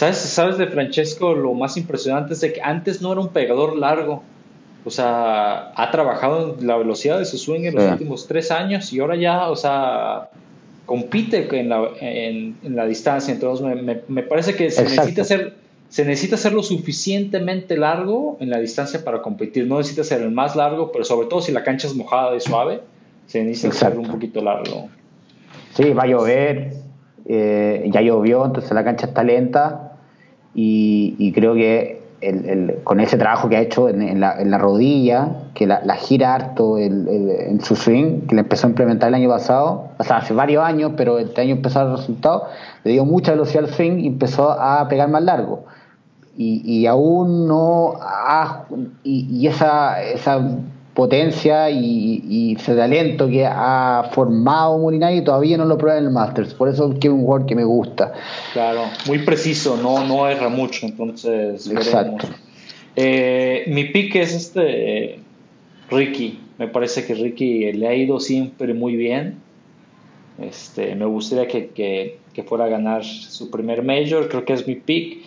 ¿Sabes, 0.00 0.16
¿Sabes 0.16 0.56
de 0.56 0.66
Francesco? 0.66 1.34
Lo 1.34 1.52
más 1.52 1.76
impresionante 1.76 2.32
es 2.32 2.40
de 2.40 2.54
que 2.54 2.62
antes 2.62 3.02
no 3.02 3.12
era 3.12 3.20
un 3.20 3.28
pegador 3.28 3.76
largo. 3.76 4.22
O 4.82 4.88
sea, 4.88 5.72
ha 5.76 5.90
trabajado 5.90 6.56
en 6.58 6.66
la 6.66 6.78
velocidad 6.78 7.18
de 7.18 7.26
su 7.26 7.36
swing 7.36 7.64
en 7.64 7.74
los 7.74 7.84
últimos 7.84 8.26
tres 8.26 8.50
años 8.50 8.94
y 8.94 9.00
ahora 9.00 9.16
ya, 9.16 9.50
o 9.50 9.56
sea, 9.56 10.30
compite 10.86 11.46
en 11.60 11.68
la, 11.68 11.86
en, 12.00 12.56
la 12.62 12.86
distancia. 12.86 13.34
Entonces, 13.34 13.62
me, 13.62 14.00
me, 14.08 14.22
parece 14.22 14.54
que 14.54 14.70
se 14.70 14.84
necesita, 14.84 15.20
hacer, 15.20 15.56
se 15.90 16.06
necesita 16.06 16.38
ser 16.38 16.54
lo 16.54 16.62
suficientemente 16.62 17.76
largo 17.76 18.38
en 18.40 18.48
la 18.48 18.58
distancia 18.58 19.04
para 19.04 19.20
competir. 19.20 19.66
No 19.66 19.76
necesita 19.76 20.02
ser 20.02 20.22
el 20.22 20.30
más 20.30 20.56
largo, 20.56 20.92
pero 20.92 21.04
sobre 21.04 21.28
todo 21.28 21.42
si 21.42 21.52
la 21.52 21.62
cancha 21.62 21.88
es 21.88 21.94
mojada 21.94 22.34
y 22.34 22.40
suave, 22.40 22.80
se 23.26 23.44
necesita 23.44 23.74
ser 23.74 23.98
un 23.98 24.08
poquito 24.08 24.40
largo. 24.40 24.88
Sí, 25.74 25.92
va 25.92 26.04
a 26.04 26.06
llover, 26.06 26.72
eh, 27.26 27.86
ya 27.92 28.00
llovió, 28.00 28.46
entonces 28.46 28.72
la 28.72 28.82
cancha 28.82 29.04
está 29.04 29.22
lenta 29.22 29.88
y, 30.54 31.32
creo 31.32 31.54
que 31.54 32.00
con 32.84 33.00
ese 33.00 33.16
trabajo 33.16 33.48
que 33.48 33.56
ha 33.56 33.60
hecho 33.60 33.88
en, 33.88 34.20
la, 34.20 34.58
rodilla, 34.58 35.28
que 35.54 35.66
la, 35.66 35.94
gira 35.96 36.34
harto 36.34 36.78
en 36.78 37.60
su 37.62 37.76
swing, 37.76 38.26
que 38.26 38.34
le 38.34 38.42
empezó 38.42 38.66
a 38.66 38.70
implementar 38.70 39.08
el 39.08 39.14
año 39.14 39.28
pasado, 39.28 39.88
o 39.98 40.04
sea, 40.04 40.18
hace 40.18 40.34
varios 40.34 40.62
años, 40.64 40.92
pero 40.96 41.18
este 41.18 41.40
año 41.40 41.54
empezó 41.54 41.80
a 41.80 41.84
dar 41.84 41.96
resultados, 41.96 42.42
le 42.84 42.92
dio 42.92 43.04
mucha 43.04 43.32
velocidad 43.32 43.64
al 43.64 43.70
swing 43.70 43.98
y 43.98 44.06
empezó 44.08 44.50
a 44.50 44.86
pegar 44.88 45.08
más 45.08 45.22
largo. 45.22 45.64
y, 46.36 46.86
aún 46.86 47.46
no 47.46 47.94
ha, 48.00 48.64
y, 49.02 49.46
esa, 49.46 50.02
esa 50.02 50.40
potencia 50.94 51.70
y, 51.70 52.56
ese 52.58 52.74
talento 52.74 53.28
que 53.28 53.46
ha 53.46 54.10
formado 54.12 54.78
Molinari 54.78 55.22
todavía 55.22 55.56
no 55.56 55.64
lo 55.64 55.78
prueba 55.78 55.98
en 55.98 56.06
el 56.06 56.10
Masters. 56.10 56.54
Por 56.54 56.68
eso 56.68 56.92
es 56.92 56.98
que 56.98 57.08
es 57.08 57.14
un 57.14 57.22
jugador 57.22 57.46
que 57.46 57.54
me 57.54 57.64
gusta. 57.64 58.12
Claro, 58.52 58.82
muy 59.06 59.18
preciso, 59.20 59.76
no, 59.76 60.04
no 60.04 60.28
erra 60.28 60.48
mucho, 60.48 60.86
entonces 60.86 61.68
Exacto. 61.68 62.28
Eh, 62.96 63.64
mi 63.68 63.84
pick 63.84 64.16
es 64.16 64.34
este 64.34 65.20
Ricky. 65.90 66.40
Me 66.58 66.68
parece 66.68 67.06
que 67.06 67.14
Ricky 67.14 67.72
le 67.72 67.88
ha 67.88 67.94
ido 67.94 68.20
siempre 68.20 68.74
muy 68.74 68.96
bien. 68.96 69.36
Este, 70.40 70.94
me 70.94 71.04
gustaría 71.04 71.46
que, 71.46 71.68
que, 71.68 72.18
que 72.32 72.42
fuera 72.42 72.64
a 72.64 72.68
ganar 72.68 73.04
su 73.04 73.50
primer 73.50 73.82
major, 73.82 74.28
creo 74.28 74.44
que 74.44 74.54
es 74.54 74.66
mi 74.66 74.74
pick. 74.74 75.18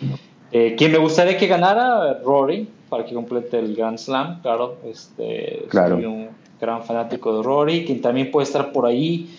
Eh, 0.52 0.74
quien 0.76 0.92
me 0.92 0.98
gustaría 0.98 1.36
que 1.36 1.46
ganara, 1.46 2.20
Rory, 2.24 2.68
para 2.94 3.04
que 3.04 3.12
complete 3.12 3.58
el 3.58 3.74
Grand 3.74 3.98
Slam, 3.98 4.40
claro. 4.40 4.76
Este, 4.84 5.66
Soy 5.96 6.04
un 6.04 6.28
gran 6.60 6.84
fanático 6.84 7.36
de 7.36 7.42
Rory, 7.42 7.84
quien 7.84 8.00
también 8.00 8.30
puede 8.30 8.44
estar 8.44 8.70
por 8.70 8.86
ahí. 8.86 9.36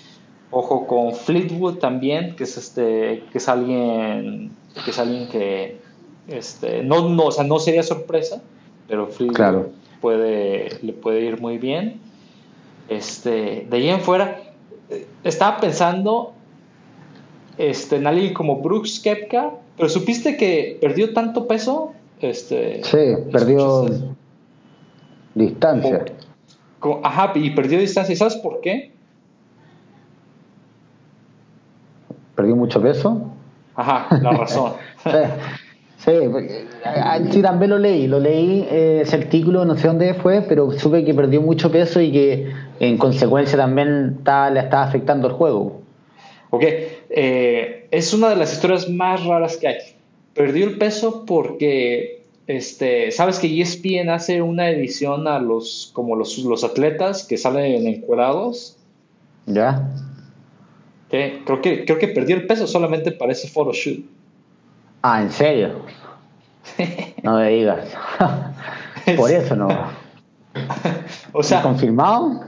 Ojo 0.52 0.86
con 0.86 1.13
Fleetwood 1.13 1.76
también, 1.76 2.36
que 2.36 2.44
es 2.44 2.58
este, 2.58 3.24
que 3.32 3.38
es 3.38 3.48
alguien, 3.48 4.52
que 4.84 4.91
es 4.91 5.00
alguien 5.00 5.30
que, 5.30 5.78
este, 6.28 6.84
no, 6.84 7.08
no, 7.08 7.28
o 7.28 7.32
sea, 7.32 7.46
no 7.46 7.58
sería 7.60 7.82
sorpresa, 7.82 8.41
pero 8.89 9.08
Fleetwood 9.08 9.68
puede, 10.02 10.78
le 10.82 10.91
puede 10.91 11.22
ir 11.22 11.39
muy 11.39 11.58
bien. 11.58 12.02
Este, 12.89 13.65
de 13.70 13.78
ahí 13.78 13.88
en 13.88 14.02
fuera, 14.02 14.41
eh, 14.89 15.08
estaba 15.24 15.62
pensando 15.62 16.34
este, 17.58 17.96
en 17.96 18.08
alguien 18.08 18.34
como 18.34 18.58
Brooks 18.58 19.00
Kepka, 19.00 19.52
pero 19.78 19.88
supiste 19.88 20.36
que 20.36 20.78
perdió 20.82 21.13
tanto 21.13 21.48
peso. 21.48 21.94
Este, 22.21 22.82
sí, 22.84 23.30
perdió 23.32 23.88
distancia. 25.34 26.06
ajá, 27.04 27.32
y 27.36 27.49
perdió 27.51 27.80
distancia. 27.80 28.13
¿Y 28.13 28.15
sabes 28.15 28.36
por 28.38 28.62
qué? 28.62 28.91
¿Perdió 32.36 32.56
mucho 32.56 32.82
peso? 32.82 33.32
Ajá, 33.75 34.08
la 34.21 34.32
razón. 34.32 34.73
sí, 35.97 36.12
sí, 37.32 37.41
también 37.41 37.71
lo 37.71 37.78
leí. 37.78 38.08
Lo 38.08 38.19
leí, 38.19 38.67
eh, 38.69 38.99
ese 39.01 39.17
artículo, 39.17 39.65
no 39.65 39.75
sé 39.75 39.88
dónde 39.88 40.13
fue, 40.13 40.41
pero 40.41 40.71
supe 40.71 41.04
que 41.04 41.13
perdió 41.13 41.41
mucho 41.41 41.71
peso 41.71 42.01
y 42.01 42.12
que 42.12 42.51
en 42.80 42.97
consecuencia 42.97 43.58
también 43.58 44.19
le 44.25 44.60
estaba 44.60 44.84
afectando 44.84 45.28
el 45.28 45.34
juego. 45.34 45.82
Ok, 46.49 46.63
eh, 47.10 47.88
es 47.91 48.13
una 48.13 48.30
de 48.30 48.38
las 48.38 48.54
historias 48.54 48.89
más 48.89 49.25
raras 49.25 49.58
que 49.58 49.67
hay. 49.67 49.78
Perdió 50.36 50.67
el 50.67 50.78
peso 50.78 51.26
porque, 51.26 52.24
este, 52.45 53.12
sabes 53.12 53.39
que 53.39 53.62
ESPN 53.62 54.10
hace 54.10 54.41
una 54.41 54.69
edición 54.69 55.28
a 55.28 55.39
los, 55.39 55.89
como 55.93 56.15
los, 56.15 56.38
los 56.39 56.63
atletas 56.63 57.24
que 57.24 57.38
salen 57.38 57.88
encuadrados. 57.88 58.78
Ya. 59.48 59.89
Creo 61.10 61.62
que, 61.62 61.86
creo 61.86 61.98
que 61.98 62.10
perdió 62.10 62.36
el 62.36 62.45
peso 62.45 62.67
solamente 62.67 63.12
para 63.12 63.32
ese 63.32 63.48
photoshoot. 63.48 64.04
Ah, 65.02 65.21
¿en 65.21 65.32
serio? 65.32 65.86
no 67.24 67.38
me 67.38 67.50
digas. 67.50 67.89
Por 69.17 69.32
eso 69.32 69.56
no. 69.56 69.69
o 71.32 71.43
sea, 71.43 71.62
¿confirmado? 71.62 72.41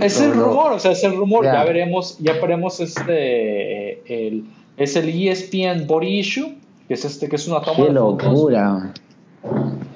es 0.00 0.20
el 0.20 0.32
rumor, 0.32 0.72
o 0.72 0.78
sea, 0.78 0.92
es 0.92 1.04
el 1.04 1.16
rumor. 1.16 1.44
Ya 1.44 1.62
veremos, 1.64 2.18
ya 2.18 2.32
veremos 2.34 2.80
este. 2.80 4.00
El, 4.06 4.46
es 4.76 4.96
el 4.96 5.08
ESPN 5.08 5.86
Body 5.86 6.18
Issue, 6.18 6.54
que 6.88 6.94
es 6.94 7.04
este, 7.04 7.28
que 7.28 7.36
es 7.36 7.46
una 7.48 7.60
toma 7.60 7.86
Qué 7.86 7.92
locura. 7.92 8.92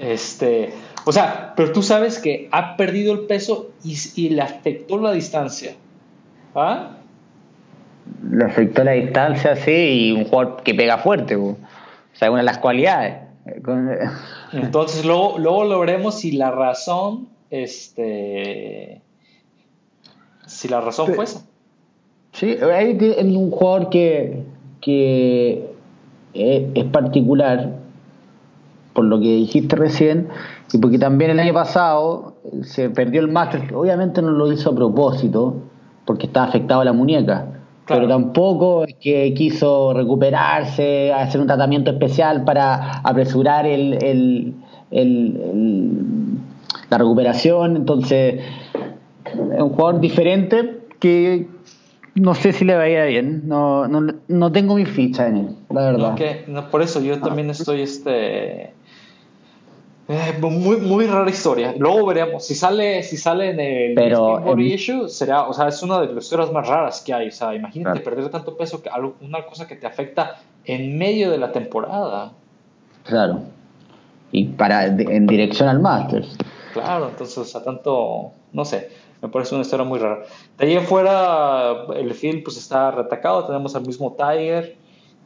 Este. 0.00 0.72
O 1.04 1.12
sea, 1.12 1.54
pero 1.56 1.72
tú 1.72 1.82
sabes 1.82 2.18
que 2.18 2.48
ha 2.52 2.76
perdido 2.76 3.12
el 3.12 3.20
peso 3.20 3.70
y, 3.82 4.28
le 4.30 4.42
afectó 4.42 4.98
la 4.98 5.12
distancia. 5.12 5.74
¿Ah? 6.54 6.96
Le 8.30 8.44
afectó 8.44 8.84
la 8.84 8.92
distancia, 8.92 9.56
sí, 9.56 9.70
y 9.70 10.12
un 10.12 10.24
jugador 10.24 10.62
que 10.62 10.74
pega 10.74 10.98
fuerte. 10.98 11.36
O 11.36 11.56
sea, 12.12 12.30
una 12.30 12.40
de 12.40 12.46
las 12.46 12.58
cualidades. 12.58 13.16
Entonces, 14.52 15.04
luego, 15.04 15.38
luego 15.38 15.64
lo 15.64 15.80
veremos 15.80 16.20
si 16.20 16.32
la 16.32 16.50
razón. 16.50 17.28
Este 17.50 19.02
si 20.50 20.68
la 20.68 20.80
razón 20.80 21.14
fue 21.14 21.24
esa. 21.24 21.46
Sí, 22.32 22.56
hay 22.60 22.92
un 23.22 23.50
jugador 23.50 23.88
que, 23.88 24.42
que 24.80 25.69
es, 26.34 26.84
particular, 26.86 27.76
por 28.92 29.04
lo 29.04 29.18
que 29.20 29.36
dijiste 29.36 29.76
recién, 29.76 30.28
y 30.72 30.78
porque 30.78 30.98
también 30.98 31.30
el 31.32 31.40
año 31.40 31.54
pasado 31.54 32.34
se 32.62 32.90
perdió 32.90 33.20
el 33.20 33.28
máster, 33.28 33.74
obviamente 33.74 34.22
no 34.22 34.30
lo 34.30 34.52
hizo 34.52 34.70
a 34.70 34.74
propósito, 34.74 35.56
porque 36.04 36.26
estaba 36.26 36.46
afectado 36.46 36.80
a 36.80 36.84
la 36.84 36.92
muñeca, 36.92 37.46
pero 37.86 38.06
tampoco 38.06 38.84
es 38.84 38.94
que 39.00 39.34
quiso 39.34 39.92
recuperarse, 39.92 41.12
hacer 41.12 41.40
un 41.40 41.48
tratamiento 41.48 41.90
especial 41.90 42.44
para 42.44 43.00
apresurar 43.00 43.66
el, 43.66 44.54
la 46.90 46.98
recuperación, 46.98 47.76
entonces 47.76 48.40
es 49.24 49.60
un 49.60 49.70
jugador 49.70 50.00
diferente 50.00 50.80
que 51.00 51.48
no 52.14 52.34
sé 52.34 52.52
si 52.52 52.64
le 52.64 52.74
vaya 52.74 53.04
bien. 53.04 53.42
No, 53.46 53.88
no, 53.88 54.14
no 54.30 54.52
tengo 54.52 54.76
mi 54.76 54.86
ficha 54.86 55.26
en 55.26 55.36
él, 55.36 55.56
la 55.70 55.82
verdad. 55.82 56.16
No, 56.46 56.70
por 56.70 56.82
eso 56.82 57.00
yo 57.00 57.20
también 57.20 57.50
estoy 57.50 57.82
este. 57.82 58.72
Eh, 60.12 60.34
muy, 60.40 60.78
muy 60.78 61.06
rara 61.06 61.30
historia. 61.30 61.72
Luego 61.78 62.06
veremos. 62.06 62.44
Si 62.44 62.54
sale, 62.54 63.02
si 63.04 63.16
sale 63.16 63.50
en 63.50 63.60
el 63.60 63.94
Pero, 63.94 64.58
issue, 64.58 65.08
será, 65.08 65.46
o 65.46 65.52
sea, 65.52 65.68
es 65.68 65.80
una 65.84 66.00
de 66.00 66.12
las 66.12 66.24
historias 66.24 66.50
más 66.52 66.66
raras 66.66 67.00
que 67.00 67.14
hay. 67.14 67.28
O 67.28 67.32
sea, 67.32 67.54
imagínate 67.54 68.00
perder 68.00 68.28
tanto 68.28 68.56
peso, 68.56 68.82
que 68.82 68.90
una 69.20 69.46
cosa 69.46 69.68
que 69.68 69.76
te 69.76 69.86
afecta 69.86 70.38
en 70.64 70.98
medio 70.98 71.30
de 71.30 71.38
la 71.38 71.52
temporada. 71.52 72.32
Claro. 73.04 73.42
Y 74.32 74.46
para 74.46 74.86
en 74.86 75.26
dirección 75.26 75.68
al 75.68 75.80
Masters. 75.80 76.36
Claro, 76.72 77.08
entonces, 77.10 77.38
o 77.38 77.44
sea, 77.44 77.62
tanto, 77.62 78.32
no 78.52 78.64
sé. 78.64 78.90
Me 79.22 79.28
parece 79.28 79.54
una 79.54 79.62
historia 79.62 79.84
muy 79.84 79.98
rara. 79.98 80.22
De 80.58 80.66
ahí 80.66 80.76
afuera, 80.76 81.86
el 81.94 82.14
film 82.14 82.42
pues 82.42 82.56
está 82.56 82.90
retacado. 82.90 83.44
Tenemos 83.44 83.76
al 83.76 83.86
mismo 83.86 84.16
Tiger. 84.16 84.76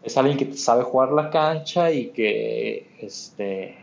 Es 0.02 0.16
alguien 0.16 0.36
que 0.36 0.52
sabe 0.56 0.82
jugar 0.82 1.12
la 1.12 1.30
cancha 1.30 1.90
y 1.90 2.08
que 2.08 2.90
este 3.00 3.78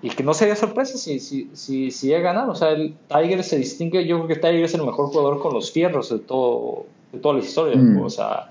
y 0.00 0.10
que 0.10 0.22
no 0.22 0.32
sería 0.32 0.54
sorpresa 0.54 0.96
si, 0.96 1.18
si, 1.18 1.50
si, 1.54 1.90
si 1.90 2.06
llega 2.06 2.30
a 2.30 2.32
ganar. 2.34 2.50
O 2.50 2.54
sea, 2.54 2.70
el 2.70 2.94
Tiger 3.08 3.42
se 3.42 3.58
distingue. 3.58 4.06
Yo 4.06 4.16
creo 4.18 4.28
que 4.28 4.36
Tiger 4.36 4.64
es 4.64 4.74
el 4.74 4.84
mejor 4.84 5.06
jugador 5.06 5.40
con 5.40 5.54
los 5.54 5.72
fierros 5.72 6.10
de 6.10 6.18
todo 6.18 6.86
de 7.12 7.18
toda 7.18 7.34
la 7.34 7.40
historia. 7.40 7.76
Mm. 7.76 8.02
O 8.02 8.10
sea, 8.10 8.50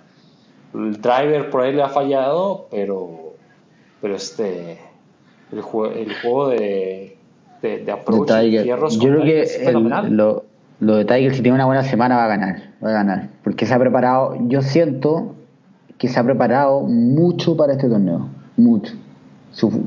el 0.74 1.02
driver 1.02 1.50
por 1.50 1.62
ahí 1.62 1.74
le 1.74 1.82
ha 1.82 1.90
fallado, 1.90 2.68
pero 2.70 3.34
pero 4.02 4.16
este 4.16 4.80
el, 5.52 5.60
el 5.60 5.64
juego 6.22 6.50
de 6.50 7.17
de, 7.62 7.84
de 7.84 7.91
approach 7.91 8.30
Yo 8.30 9.10
creo 9.10 9.24
que 9.24 9.72
lo, 10.10 10.43
lo, 10.80 10.96
de 10.96 11.06
Tiger, 11.06 11.36
si 11.36 11.41
tiene 11.41 11.56
una 11.56 11.65
buena 11.65 11.84
semana, 11.84 12.17
va 12.17 12.26
a 12.26 12.28
ganar. 12.28 12.62
Va 12.84 12.89
a 12.89 12.93
ganar. 12.93 13.30
Porque 13.43 13.65
se 13.65 13.74
ha 13.74 13.80
preparado, 13.80 14.36
yo 14.48 14.62
siento 14.62 15.36
que 15.98 16.08
se 16.08 16.20
ha 16.20 16.24
preparado 16.24 16.82
mucho 16.82 17.58
para 17.58 17.74
este 17.74 17.89
torneo. 17.89 18.28
Mucho. 18.58 18.93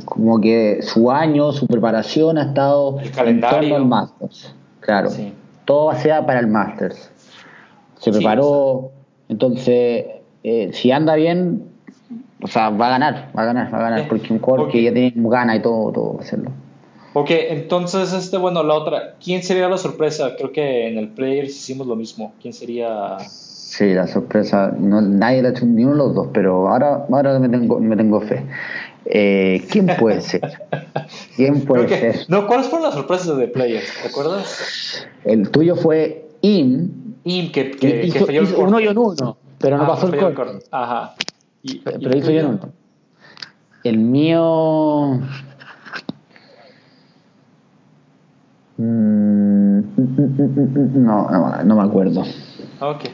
como 0.05 0.41
que 0.41 0.81
su 0.83 1.11
año, 1.11 1.53
su 1.53 1.67
preparación 1.67 2.39
ha 2.39 2.45
estado 2.45 2.99
en 3.01 3.41
torno 3.41 3.77
al 3.77 3.87
Masters. 3.87 4.55
Claro. 4.81 5.11
Todo 5.65 5.95
sea 5.95 6.27
para 6.27 6.41
el 6.41 6.47
Masters. 6.47 7.11
Se 7.99 8.11
preparó. 8.11 8.91
Entonces, 9.29 10.07
eh, 10.43 10.71
si 10.73 10.91
anda 10.91 11.15
bien, 11.15 11.65
o 12.43 12.47
sea, 12.47 12.71
va 12.71 12.89
a 12.89 12.91
ganar, 12.91 13.31
va 13.37 13.43
a 13.43 13.45
ganar, 13.45 13.73
va 13.73 13.79
a 13.79 13.83
ganar. 13.83 14.09
Porque 14.09 14.33
un 14.33 14.41
jugador 14.41 14.71
que 14.71 14.83
ya 14.83 14.93
tiene 14.93 15.13
ganas 15.17 15.57
y 15.57 15.63
todo, 15.63 15.93
todo 15.93 16.21
hacerlo. 16.21 16.51
Ok, 17.13 17.31
entonces, 17.31 18.13
este, 18.13 18.37
bueno, 18.37 18.63
la 18.63 18.75
otra, 18.75 19.17
¿quién 19.23 19.43
sería 19.43 19.69
la 19.69 19.79
sorpresa? 19.79 20.37
Creo 20.37 20.53
que 20.53 20.89
en 20.89 20.97
el 20.97 21.09
Players 21.09 21.51
hicimos 21.51 21.87
lo 21.87 21.97
mismo. 21.97 22.35
¿Quién 22.41 22.55
sería? 22.55 23.19
Sí, 23.19 23.95
la 23.95 24.07
sorpresa, 24.07 24.73
no, 24.79 25.01
nadie 25.01 25.43
la 25.43 25.49
ha 25.49 25.53
hecho 25.53 25.67
ni 25.67 25.85
uno 25.85 25.93
de 25.93 25.99
los 25.99 26.15
dos, 26.15 26.29
pero 26.33 26.69
ahora, 26.69 27.07
ahora 27.11 27.39
me, 27.41 27.49
tengo, 27.49 27.81
me 27.81 27.97
tengo 27.97 28.21
fe. 28.21 28.45
Eh, 29.07 29.65
¿Quién 29.71 29.89
puede 29.99 30.21
ser? 30.21 30.43
¿Quién 31.37 31.65
puede 31.65 31.89
ser? 31.89 32.27
No, 32.29 32.47
¿cuáles 32.47 32.69
fueron 32.69 32.87
las 32.87 32.95
sorpresas 32.95 33.37
de 33.37 33.49
Players? 33.49 33.93
¿Te 34.03 34.09
acuerdas? 34.09 35.07
El 35.25 35.51
tuyo 35.51 35.75
fue 35.75 36.29
Im. 36.43 36.91
Im, 37.25 37.51
que, 37.51 37.73
que, 37.73 38.07
hizo, 38.07 38.27
falló 38.27 38.43
el 38.43 38.55
uno 38.55 38.81
y 38.81 38.87
un 38.87 38.99
uno, 38.99 39.37
pero 39.59 39.77
no 39.77 39.85
ah, 39.85 39.89
pasó 39.89 40.07
el 40.07 40.35
corte. 40.35 40.65
Ajá. 40.71 41.15
pero 41.85 42.17
hizo 42.17 42.31
yo 42.31 42.49
uno. 42.49 42.73
El 43.83 43.99
mío. 43.99 45.21
Mm, 48.81 49.83
no, 51.05 51.63
no, 51.65 51.77
me 51.77 51.83
acuerdo. 51.83 52.23
Okay. 52.81 53.11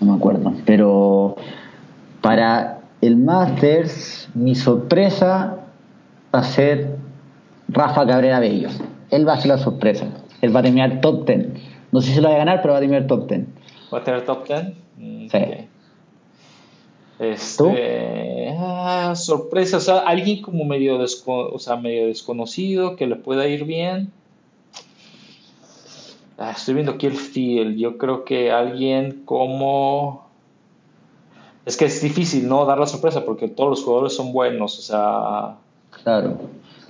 No 0.00 0.12
me 0.12 0.16
acuerdo. 0.16 0.54
Pero 0.64 1.36
para 2.22 2.80
el 3.02 3.18
Masters, 3.18 4.30
mi 4.34 4.54
sorpresa 4.54 5.58
va 6.34 6.38
a 6.38 6.44
ser 6.44 6.96
Rafa 7.68 8.06
Cabrera 8.06 8.40
Bello. 8.40 8.70
Él 9.10 9.28
va 9.28 9.34
a 9.34 9.36
ser 9.36 9.48
la 9.48 9.58
sorpresa. 9.58 10.06
Él 10.40 10.56
va 10.56 10.60
a 10.60 10.62
terminar 10.62 11.02
top 11.02 11.26
10. 11.26 11.48
No 11.92 12.00
sé 12.00 12.14
si 12.14 12.20
lo 12.20 12.28
va 12.28 12.36
a 12.36 12.38
ganar, 12.38 12.62
pero 12.62 12.72
va 12.72 12.78
a 12.78 12.80
terminar 12.80 13.06
top 13.06 13.28
10. 13.28 13.42
¿Va 13.92 13.98
a 13.98 14.04
tener 14.04 14.24
top 14.24 14.48
10? 14.48 14.62
Mm, 14.96 15.28
sí. 15.28 15.38
Este, 17.18 18.54
ah, 18.58 19.12
sorpresa, 19.14 19.76
o 19.76 19.80
sea, 19.80 19.98
alguien 19.98 20.40
como 20.40 20.64
medio, 20.64 20.98
o 20.98 21.58
sea, 21.58 21.76
medio 21.76 22.06
desconocido 22.06 22.96
que 22.96 23.06
le 23.06 23.16
pueda 23.16 23.46
ir 23.46 23.66
bien. 23.66 24.10
Ah, 26.42 26.52
estoy 26.52 26.72
viendo 26.72 26.92
aquí 26.92 27.06
el 27.06 27.16
field. 27.16 27.76
Yo 27.76 27.98
creo 27.98 28.24
que 28.24 28.50
alguien 28.50 29.24
como. 29.26 30.26
Es 31.66 31.76
que 31.76 31.84
es 31.84 32.00
difícil, 32.00 32.48
¿no? 32.48 32.64
Dar 32.64 32.78
la 32.78 32.86
sorpresa 32.86 33.26
porque 33.26 33.46
todos 33.46 33.68
los 33.68 33.84
jugadores 33.84 34.16
son 34.16 34.32
buenos, 34.32 34.78
o 34.78 34.80
sea. 34.80 35.56
Claro. 36.02 36.38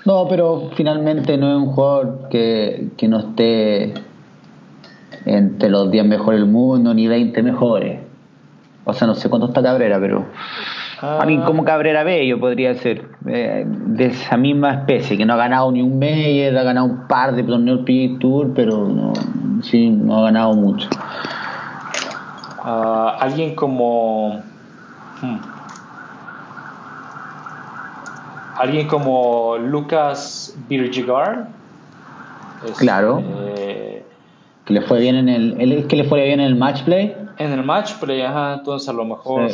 No, 0.07 0.29
pero 0.29 0.71
finalmente 0.77 1.37
no 1.37 1.51
es 1.51 1.57
un 1.57 1.73
jugador 1.73 2.29
que, 2.31 2.91
que 2.97 3.09
no 3.09 3.19
esté 3.19 3.93
entre 5.27 5.69
los 5.69 5.91
10 5.91 6.07
mejores 6.07 6.41
del 6.41 6.49
mundo 6.49 6.95
ni 6.95 7.09
20 7.09 7.43
mejores. 7.43 8.01
O 8.85 8.93
sea, 8.93 9.09
no 9.09 9.17
sé 9.17 9.29
cuánto 9.29 9.49
está 9.49 9.65
Cabrera, 9.65 9.99
pero. 9.99 10.27
A 11.03 11.25
mí, 11.25 11.39
como 11.39 11.65
Cabrera 11.65 12.05
Bello 12.05 12.39
podría 12.39 12.75
ser 12.75 13.07
eh, 13.27 13.65
de 13.67 14.07
esa 14.07 14.37
misma 14.37 14.73
especie, 14.73 15.17
que 15.17 15.25
no 15.25 15.33
ha 15.33 15.37
ganado 15.37 15.73
ni 15.73 15.81
un 15.81 15.99
Meyer, 15.99 16.57
ha 16.59 16.63
ganado 16.63 16.87
un 16.87 17.09
par 17.09 17.35
de 17.35 17.43
torneos 17.43 17.81
PGA 17.87 18.19
Tour, 18.19 18.53
pero 18.55 18.87
no, 18.87 19.15
sí, 19.63 19.89
no 19.89 20.19
ha 20.19 20.23
ganado 20.25 20.53
mucho. 20.53 20.89
Ah, 22.63 23.17
alguien 23.19 23.55
como. 23.55 24.43
Hmm, 25.23 25.39
alguien 28.59 28.87
como 28.87 29.57
Lucas 29.57 30.55
Birgigar. 30.69 31.49
claro. 32.79 33.23
que 34.67 34.75
le 34.75 34.83
fue 34.83 35.01
bien 35.01 35.17
en 35.17 35.29
el. 35.31 35.87
que 35.87 35.97
le 35.97 36.05
fue 36.05 36.25
bien 36.25 36.41
en 36.41 36.47
el 36.47 36.57
match 36.57 36.83
play? 36.83 37.17
En 37.39 37.53
el 37.53 37.65
match 37.65 37.95
play, 37.95 38.21
ajá, 38.21 38.53
entonces 38.59 38.87
a 38.87 38.93
lo 38.93 39.07
mejor. 39.07 39.51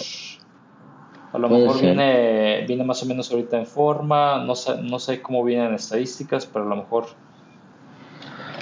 A 1.33 1.39
lo 1.39 1.49
mejor 1.49 1.81
viene, 1.81 2.65
viene 2.67 2.85
más 2.85 3.03
o 3.03 3.07
menos 3.07 3.31
ahorita 3.31 3.59
en 3.59 3.67
forma, 3.67 4.43
no 4.45 4.55
sé, 4.55 4.81
no 4.83 4.99
sé 4.99 5.21
cómo 5.21 5.45
vienen 5.45 5.75
estadísticas, 5.75 6.47
pero 6.47 6.65
a 6.65 6.69
lo 6.69 6.77
mejor 6.77 7.07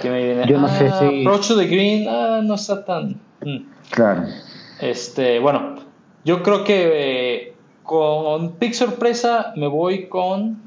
¿qué 0.01 0.11
me 0.11 0.25
viene? 0.25 0.47
Yo 0.47 0.59
no 0.59 0.69
sé 0.69 0.89
ah, 0.89 0.99
si 0.99 1.21
approach 1.21 1.49
to 1.49 1.57
the 1.57 1.67
green, 1.67 2.09
ah, 2.09 2.41
no 2.43 2.55
está 2.55 2.85
tan 2.85 3.21
mm. 3.41 3.59
claro. 3.91 4.25
Este, 4.81 5.39
bueno, 5.39 5.77
yo 6.25 6.43
creo 6.43 6.65
que 6.65 6.91
eh, 6.95 7.55
con 7.83 8.53
pick 8.53 8.73
sorpresa 8.73 9.53
me 9.57 9.69
voy 9.69 10.09
con 10.09 10.65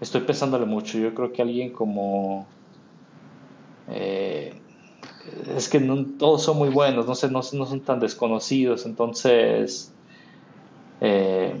estoy 0.00 0.20
pensándole 0.22 0.66
mucho, 0.66 0.98
yo 0.98 1.14
creo 1.14 1.32
que 1.32 1.42
alguien 1.42 1.72
como 1.72 2.46
eh, 3.88 4.54
es 5.56 5.68
que 5.68 5.80
no, 5.80 6.04
todos 6.18 6.42
son 6.42 6.58
muy 6.58 6.68
buenos, 6.68 7.06
no, 7.06 7.14
sé, 7.14 7.28
no, 7.28 7.40
no 7.52 7.66
son 7.66 7.80
tan 7.80 8.00
desconocidos, 8.00 8.86
entonces 8.86 9.92
eh, 11.00 11.54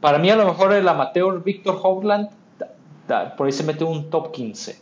para 0.00 0.18
mí 0.18 0.30
a 0.30 0.36
lo 0.36 0.46
mejor 0.46 0.72
el 0.72 0.86
amateur 0.88 1.42
Víctor 1.42 1.78
Hovland 1.82 2.30
por 3.36 3.46
ahí 3.46 3.52
se 3.52 3.64
mete 3.64 3.84
un 3.84 4.10
top 4.10 4.32
15 4.32 4.76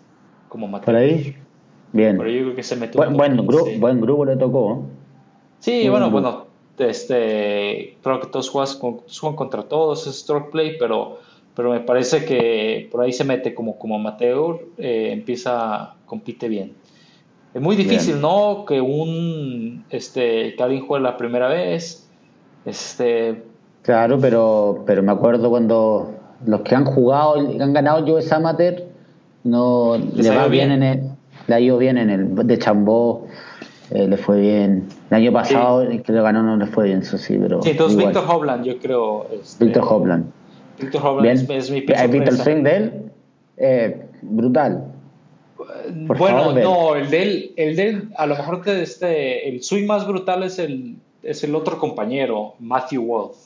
como 0.48 0.66
amateur. 0.66 0.86
Por 0.86 0.96
ahí, 0.96 1.36
bien. 1.92 2.20
Ahí 2.20 2.38
yo 2.38 2.42
creo 2.44 2.56
que 2.56 2.62
se 2.62 2.76
mete 2.76 2.96
buen, 2.96 3.10
un 3.10 3.16
buen, 3.16 3.36
grupo, 3.46 3.70
buen 3.78 4.00
grupo 4.00 4.24
le 4.24 4.36
tocó. 4.36 4.84
Sí, 5.60 5.88
bueno, 5.88 6.10
bueno, 6.10 6.46
este, 6.78 7.96
creo 8.02 8.20
que 8.20 8.26
todos 8.28 8.50
juegan, 8.50 9.36
contra 9.36 9.62
todos, 9.64 10.06
es 10.06 10.20
stroke 10.20 10.50
play, 10.50 10.76
pero, 10.78 11.18
pero 11.54 11.70
me 11.70 11.80
parece 11.80 12.24
que 12.24 12.88
por 12.90 13.02
ahí 13.02 13.12
se 13.12 13.24
mete 13.24 13.54
como, 13.54 13.78
como 13.78 13.96
amateur, 13.96 14.60
eh, 14.78 15.10
empieza, 15.12 15.94
compite 16.06 16.48
bien. 16.48 16.74
Es 17.54 17.62
muy 17.62 17.74
difícil, 17.74 18.20
¿no? 18.20 18.66
Que 18.66 18.82
un, 18.82 19.84
este, 19.88 20.54
que 20.56 20.62
alguien 20.62 20.86
juegue 20.86 21.02
la 21.02 21.16
primera 21.16 21.48
vez, 21.48 22.05
este... 22.66 23.42
Claro, 23.82 24.18
pero, 24.20 24.82
pero 24.84 25.02
me 25.02 25.12
acuerdo 25.12 25.48
cuando 25.48 26.12
los 26.44 26.60
que 26.62 26.74
han 26.74 26.84
jugado, 26.84 27.36
han 27.36 27.72
ganado 27.72 28.04
yo 28.04 28.18
esa 28.18 28.36
Amateur, 28.36 28.82
no 29.44 29.96
le 29.96 30.30
va 30.30 30.48
bien, 30.48 30.72
en 30.72 30.82
el, 30.82 31.02
le 31.46 31.54
ha 31.54 31.60
ido 31.60 31.78
bien 31.78 31.96
en 31.98 32.10
el 32.10 32.34
de 32.34 32.58
Chambó, 32.58 33.26
eh, 33.90 34.08
le 34.08 34.16
fue 34.16 34.40
bien. 34.40 34.88
El 35.10 35.16
año 35.16 35.32
pasado 35.32 35.82
el 35.82 36.02
que 36.02 36.12
le 36.12 36.20
ganó 36.20 36.42
no 36.42 36.56
le 36.56 36.66
fue 36.66 36.86
bien, 36.86 36.98
eso 36.98 37.16
sí, 37.16 37.38
pero. 37.40 37.62
Sí, 37.62 37.70
entonces 37.70 37.96
Víctor 37.96 38.24
Hobland, 38.28 38.64
yo 38.64 38.78
creo. 38.78 39.28
Este, 39.32 39.64
Víctor 39.64 39.84
Hobland. 39.88 40.26
Víctor 40.80 41.06
Hobland 41.06 41.50
es, 41.50 41.70
mi 41.70 41.84
¿Has 41.94 42.10
visto 42.10 42.30
el 42.30 42.36
swing 42.36 42.62
de 42.64 42.76
él? 42.76 42.92
Eh, 43.56 44.02
brutal. 44.22 44.84
bueno, 46.18 46.52
no, 46.52 46.96
el 46.96 47.08
de 47.08 47.22
él, 47.22 47.52
el 47.56 47.76
de 47.76 47.88
él, 47.88 48.08
a 48.16 48.26
lo 48.26 48.34
mejor 48.36 48.62
este, 48.66 49.48
el 49.48 49.62
swing 49.62 49.86
más 49.86 50.06
brutal 50.06 50.42
es 50.42 50.58
el 50.58 50.96
es 51.26 51.42
el 51.44 51.54
otro 51.54 51.78
compañero, 51.78 52.54
Matthew 52.58 53.04
Wolf. 53.04 53.36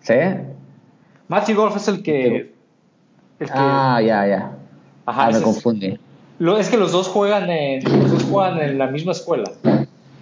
¿Sí? 0.00 0.14
Matthew 1.28 1.56
Wolf 1.56 1.76
es 1.76 1.88
el 1.88 2.02
que. 2.02 2.52
ah, 3.50 4.00
ya, 4.04 4.26
ya. 4.26 4.52
Ajá, 5.06 5.26
ah, 5.26 5.30
me 5.32 5.42
confunde. 5.42 5.98
Lo, 6.38 6.58
es 6.58 6.68
que 6.68 6.76
los 6.76 6.92
dos 6.92 7.08
juegan 7.08 7.50
en, 7.50 7.82
los 7.84 8.10
dos 8.10 8.24
juegan 8.24 8.60
en 8.60 8.78
la 8.78 8.86
misma 8.86 9.12
escuela. 9.12 9.50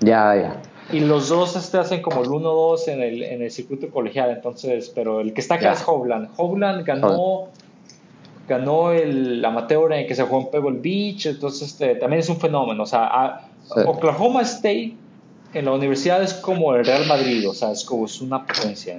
Ya, 0.01 0.35
ya. 0.35 0.63
Y 0.93 1.01
los 1.01 1.29
dos 1.29 1.57
este, 1.57 1.79
hacen 1.79 2.01
como 2.01 2.23
el 2.23 2.29
1-2 2.29 2.89
en 2.89 3.03
el, 3.03 3.23
en 3.25 3.43
el 3.43 3.51
circuito 3.51 3.91
colegial, 3.91 4.31
entonces, 4.31 4.91
pero 4.95 5.21
el 5.21 5.35
que 5.35 5.41
está 5.41 5.57
acá 5.57 5.73
es 5.73 5.83
Hovland. 5.87 6.31
Hovland 6.37 6.85
ganó, 6.85 7.49
ganó 8.49 8.93
el 8.93 9.45
amateur 9.45 9.93
en 9.93 10.07
que 10.07 10.15
se 10.15 10.23
jugó 10.23 10.43
en 10.43 10.51
Pebble 10.51 10.79
Beach, 10.81 11.27
entonces 11.27 11.69
este, 11.71 11.97
también 11.97 12.21
es 12.21 12.29
un 12.29 12.39
fenómeno. 12.39 12.85
O 12.85 12.87
sea, 12.87 13.49
Oklahoma 13.85 14.43
State 14.43 14.95
en 15.59 15.65
la 15.65 15.73
universidad 15.73 16.23
es 16.23 16.35
como 16.35 16.75
el 16.75 16.85
Real 16.85 17.07
Madrid, 17.07 17.49
o 17.49 17.55
sea, 17.55 17.73
es 17.73 17.85
como 17.85 18.05
es 18.05 18.21
una 18.21 18.47
potencia 18.47 18.95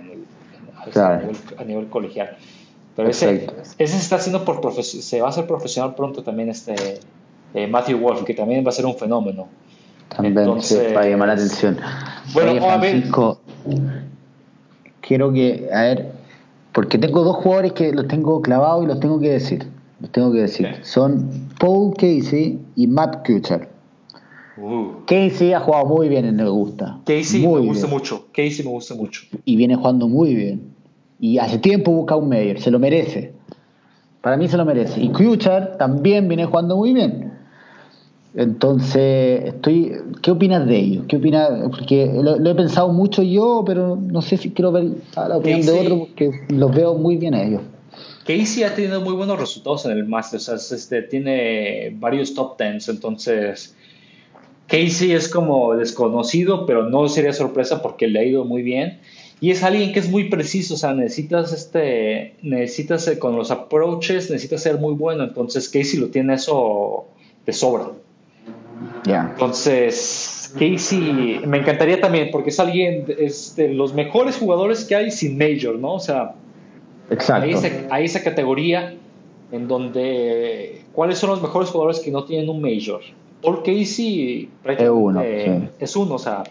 a, 1.57 1.63
nivel, 1.63 1.87
colegial. 1.87 2.35
Pero 2.95 3.09
ese, 3.09 3.47
ese, 3.77 3.93
se 3.93 3.99
está 3.99 4.15
haciendo 4.15 4.43
por 4.43 4.73
se 4.83 5.21
va 5.21 5.27
a 5.27 5.29
hacer 5.29 5.45
profesional 5.45 5.93
pronto 5.93 6.23
también 6.23 6.49
este 6.49 6.99
eh, 7.53 7.67
Matthew 7.67 7.99
Wolf, 7.99 8.23
que 8.23 8.33
también 8.33 8.65
va 8.65 8.69
a 8.69 8.71
ser 8.71 8.85
un 8.85 8.95
fenómeno. 8.95 9.47
También 10.09 10.37
Entonces, 10.37 10.95
va 10.95 11.01
a 11.01 11.05
llamar 11.05 11.27
la 11.27 11.33
atención. 11.35 11.77
Bueno, 12.33 12.55
Francisco, 12.59 13.39
quiero 15.01 15.31
que, 15.31 15.69
a 15.71 15.81
ver, 15.83 16.11
porque 16.71 16.97
tengo 16.97 17.23
dos 17.23 17.35
jugadores 17.37 17.73
que 17.73 17.91
los 17.91 18.07
tengo 18.07 18.41
clavados 18.41 18.83
y 18.83 18.87
los 18.87 18.99
tengo 18.99 19.19
que 19.19 19.29
decir. 19.29 19.67
Los 19.99 20.11
tengo 20.11 20.31
que 20.31 20.39
decir. 20.39 20.75
Son 20.81 21.49
Paul 21.59 21.93
Casey 21.95 22.59
y 22.75 22.87
Matt 22.87 23.27
Kuchar. 23.27 23.76
Uh. 24.57 25.05
Casey 25.05 25.53
ha 25.53 25.59
jugado 25.59 25.85
muy 25.85 26.09
bien 26.09 26.25
en 26.25 26.39
el 26.39 26.49
Gusta. 26.49 26.99
Casey 27.05 27.41
me 27.41 27.59
gusta 27.59 27.87
mucho. 27.87 28.27
Casey 28.31 28.65
me 28.65 28.71
gusta 28.71 28.95
mucho. 28.95 29.21
Y 29.45 29.55
viene 29.55 29.75
jugando 29.75 30.07
muy 30.07 30.33
bien. 30.33 30.73
Y 31.19 31.37
hace 31.37 31.57
tiempo 31.59 31.91
busca 31.91 32.15
un 32.15 32.29
Meyer, 32.29 32.59
se 32.61 32.71
lo 32.71 32.79
merece. 32.79 33.33
Para 34.21 34.37
mí 34.37 34.47
se 34.47 34.57
lo 34.57 34.65
merece. 34.65 35.01
Y 35.01 35.09
Kuchar 35.09 35.77
también 35.77 36.27
viene 36.27 36.45
jugando 36.45 36.75
muy 36.75 36.93
bien. 36.93 37.33
Entonces, 38.35 39.45
estoy, 39.45 39.93
¿qué 40.21 40.31
opinas 40.31 40.67
de 40.67 40.77
ellos? 40.77 41.05
¿Qué 41.07 41.15
opinas? 41.15 41.49
Porque 41.71 42.11
lo, 42.13 42.35
he 42.35 42.55
pensado 42.55 42.91
mucho 42.93 43.23
yo, 43.23 43.63
pero 43.65 43.95
no 43.95 44.21
sé 44.21 44.37
si 44.37 44.51
quiero 44.51 44.71
ver 44.71 44.91
la 45.15 45.37
opinión 45.37 45.65
de 45.65 45.71
otro 45.71 45.99
porque 45.99 46.31
los 46.49 46.71
veo 46.71 46.95
muy 46.95 47.17
bien 47.17 47.33
a 47.33 47.43
ellos. 47.43 47.61
Casey 48.25 48.63
ha 48.63 48.75
tenido 48.75 49.01
muy 49.01 49.13
buenos 49.13 49.39
resultados 49.39 49.85
en 49.85 49.93
el 49.93 50.05
Masters, 50.05 50.71
este, 50.71 51.01
tiene 51.03 51.95
varios 51.97 52.33
top 52.33 52.57
tens, 52.57 52.89
entonces 52.89 53.73
Casey 54.67 55.13
es 55.13 55.29
como 55.29 55.75
desconocido, 55.75 56.65
pero 56.65 56.89
no 56.89 57.07
sería 57.07 57.33
sorpresa 57.33 57.81
porque 57.81 58.07
le 58.07 58.19
ha 58.19 58.23
ido 58.23 58.45
muy 58.45 58.61
bien. 58.61 58.99
Y 59.39 59.51
es 59.51 59.63
alguien 59.63 59.93
que 59.93 59.99
es 59.99 60.09
muy 60.09 60.29
preciso, 60.29 60.73
o 60.73 60.77
sea, 60.77 60.93
necesitas 60.93 61.53
este, 61.53 62.35
necesitas 62.41 63.07
eh, 63.07 63.19
con 63.19 63.35
los 63.35 63.51
approaches, 63.51 64.31
necesitas 64.31 64.63
ser 64.63 64.79
muy 64.79 64.95
bueno. 64.95 65.23
Entonces 65.23 65.69
Casey 65.69 65.99
lo 65.99 66.07
tiene 66.07 66.33
eso 66.33 67.05
de 67.45 67.53
sobra. 67.53 67.91
Ya. 69.05 69.29
Entonces 69.31 70.53
Casey 70.53 71.41
me 71.45 71.59
encantaría 71.59 72.01
también 72.01 72.29
porque 72.31 72.49
es 72.49 72.59
alguien, 72.59 73.05
es 73.17 73.55
de 73.55 73.69
los 73.69 73.93
mejores 73.93 74.37
jugadores 74.37 74.85
que 74.85 74.95
hay 74.95 75.11
sin 75.11 75.37
major, 75.37 75.77
¿no? 75.77 75.93
O 75.93 75.99
sea, 75.99 76.35
Exacto. 77.09 77.47
Hay, 77.89 78.05
esa, 78.05 78.23
categoría 78.23 78.95
en 79.51 79.67
donde 79.67 80.81
cuáles 80.93 81.19
son 81.19 81.29
los 81.29 81.41
mejores 81.41 81.69
jugadores 81.69 82.01
que 82.01 82.11
no 82.11 82.25
tienen 82.25 82.49
un 82.49 82.61
major 82.61 83.01
Paul 83.41 83.63
Casey 83.63 84.49
es 84.65 84.89
uno, 84.89 85.21
es 85.21 85.95
uno, 85.95 86.15
o 86.15 86.19
sea, 86.19 86.43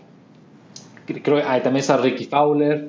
creo 1.06 1.42
ahí 1.46 1.60
también 1.60 1.80
está 1.80 1.96
Ricky 1.96 2.24
Fowler, 2.24 2.88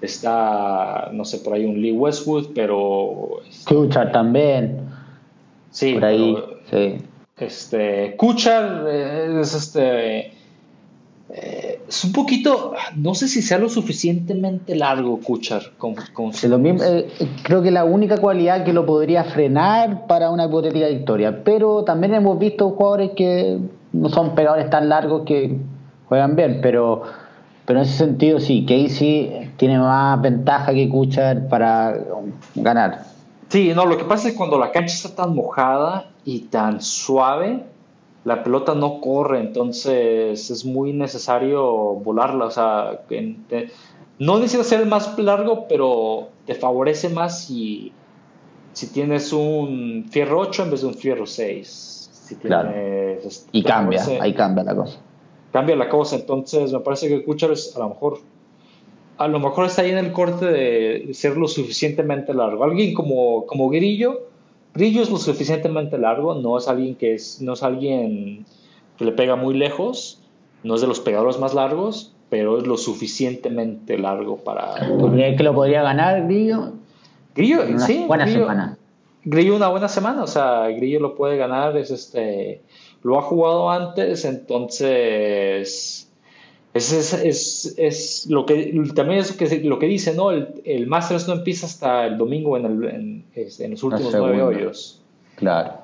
está, 0.00 1.10
no 1.12 1.24
sé, 1.24 1.38
por 1.38 1.54
ahí 1.54 1.64
un 1.64 1.80
Lee 1.80 1.92
Westwood, 1.92 2.48
pero... 2.54 3.40
Kuchar 3.66 4.12
también. 4.12 4.80
Sí, 5.70 5.94
por 5.94 6.04
ahí, 6.04 6.36
sí. 6.70 6.96
Este, 7.36 8.16
Kuchar 8.16 8.88
es 8.88 9.54
este... 9.54 10.32
Eh, 11.30 11.73
es 11.88 12.04
un 12.04 12.12
poquito, 12.12 12.74
no 12.96 13.14
sé 13.14 13.28
si 13.28 13.42
sea 13.42 13.58
lo 13.58 13.68
suficientemente 13.68 14.74
largo, 14.74 15.20
Kuchar. 15.20 15.72
Con, 15.78 15.94
lo 16.48 16.58
mismo, 16.58 16.82
eh, 16.82 17.08
creo 17.42 17.62
que 17.62 17.70
la 17.70 17.84
única 17.84 18.18
cualidad 18.18 18.64
que 18.64 18.72
lo 18.72 18.86
podría 18.86 19.24
frenar 19.24 20.06
para 20.06 20.30
una 20.30 20.46
hipotética 20.46 20.88
victoria. 20.88 21.44
Pero 21.44 21.84
también 21.84 22.14
hemos 22.14 22.38
visto 22.38 22.70
jugadores 22.70 23.10
que 23.16 23.58
no 23.92 24.08
son 24.08 24.34
pegadores 24.34 24.70
tan 24.70 24.88
largos 24.88 25.22
que 25.26 25.58
juegan 26.08 26.36
bien, 26.36 26.60
pero, 26.62 27.02
pero 27.66 27.80
en 27.80 27.84
ese 27.84 27.98
sentido 27.98 28.40
sí, 28.40 28.64
Casey 28.66 29.52
tiene 29.56 29.78
más 29.78 30.20
ventaja 30.20 30.72
que 30.72 30.88
Kuchar 30.88 31.48
para 31.48 31.98
ganar. 32.54 33.04
Sí, 33.48 33.72
no, 33.74 33.86
lo 33.86 33.96
que 33.96 34.04
pasa 34.04 34.28
es 34.28 34.34
cuando 34.34 34.58
la 34.58 34.72
cancha 34.72 34.94
está 34.94 35.14
tan 35.14 35.34
mojada 35.34 36.10
y 36.24 36.40
tan 36.40 36.80
suave, 36.80 37.64
la 38.24 38.42
pelota 38.42 38.74
no 38.74 39.00
corre, 39.00 39.40
entonces 39.40 40.50
es 40.50 40.64
muy 40.64 40.92
necesario 40.92 41.62
volarla. 41.94 42.46
O 42.46 42.50
sea, 42.50 43.02
no 44.18 44.38
necesita 44.38 44.64
ser 44.64 44.80
el 44.80 44.86
más 44.86 45.18
largo, 45.18 45.66
pero 45.68 46.28
te 46.46 46.54
favorece 46.54 47.10
más 47.10 47.44
si, 47.44 47.92
si 48.72 48.86
tienes 48.88 49.32
un 49.32 50.06
fierro 50.10 50.40
8 50.40 50.64
en 50.64 50.70
vez 50.70 50.80
de 50.80 50.86
un 50.86 50.94
fierro 50.94 51.26
6. 51.26 52.36
claro. 52.40 52.70
Este, 52.70 53.50
y 53.52 53.62
cambia, 53.62 54.02
ahí 54.20 54.32
cambia 54.32 54.64
la 54.64 54.74
cosa. 54.74 54.98
Cambia 55.52 55.76
la 55.76 55.88
cosa, 55.88 56.16
entonces 56.16 56.72
me 56.72 56.80
parece 56.80 57.08
que 57.08 57.24
Kuchar 57.24 57.52
es 57.52 57.76
a 57.76 57.80
lo 57.80 57.90
mejor 57.90 58.18
a 59.16 59.28
lo 59.28 59.38
mejor 59.38 59.66
está 59.66 59.82
ahí 59.82 59.90
en 59.90 59.98
el 59.98 60.12
corte 60.12 60.46
de 60.46 61.14
ser 61.14 61.36
lo 61.36 61.46
suficientemente 61.46 62.34
largo. 62.34 62.64
Alguien 62.64 62.94
como, 62.94 63.46
como 63.46 63.68
Grillo, 63.68 64.22
Grillo 64.74 65.02
es 65.02 65.10
lo 65.10 65.18
suficientemente 65.18 65.98
largo, 65.98 66.34
no 66.34 66.58
es 66.58 66.66
alguien 66.68 66.96
que 66.96 67.14
es, 67.14 67.40
no 67.40 67.52
es 67.52 67.62
alguien 67.62 68.44
que 68.98 69.04
le 69.04 69.12
pega 69.12 69.36
muy 69.36 69.54
lejos, 69.54 70.20
no 70.64 70.74
es 70.74 70.80
de 70.80 70.86
los 70.86 71.00
pegadores 71.00 71.38
más 71.38 71.54
largos, 71.54 72.12
pero 72.28 72.58
es 72.58 72.66
lo 72.66 72.76
suficientemente 72.76 73.98
largo 73.98 74.38
para. 74.38 74.74
¿Crees 75.12 75.36
que 75.36 75.44
lo 75.44 75.54
podría 75.54 75.82
ganar 75.82 76.26
Grillo? 76.26 76.72
Grillo, 77.34 77.78
sí. 77.78 78.04
Buena 78.06 78.26
semana. 78.26 78.78
Grillo 79.24 79.56
una 79.56 79.68
buena 79.68 79.88
semana, 79.88 80.22
o 80.22 80.26
sea, 80.26 80.68
Grillo 80.68 81.00
lo 81.00 81.14
puede 81.14 81.36
ganar, 81.36 81.76
es 81.76 81.90
este, 81.90 82.62
lo 83.02 83.18
ha 83.18 83.22
jugado 83.22 83.70
antes, 83.70 84.24
entonces 84.26 86.03
es, 86.74 87.12
es, 87.12 87.74
es, 87.78 88.26
lo 88.28 88.46
que 88.46 88.74
también 88.96 89.20
es 89.20 89.30
que, 89.32 89.60
lo 89.60 89.78
que 89.78 89.86
dice, 89.86 90.12
¿no? 90.12 90.32
El, 90.32 90.60
el 90.64 90.88
Masters 90.88 91.28
no 91.28 91.34
empieza 91.34 91.66
hasta 91.66 92.04
el 92.04 92.18
domingo 92.18 92.56
en, 92.56 92.66
el, 92.66 93.24
en, 93.32 93.70
los 93.70 93.82
últimos 93.84 94.12
nueve 94.12 94.42
hoyos. 94.42 95.00
Claro. 95.36 95.74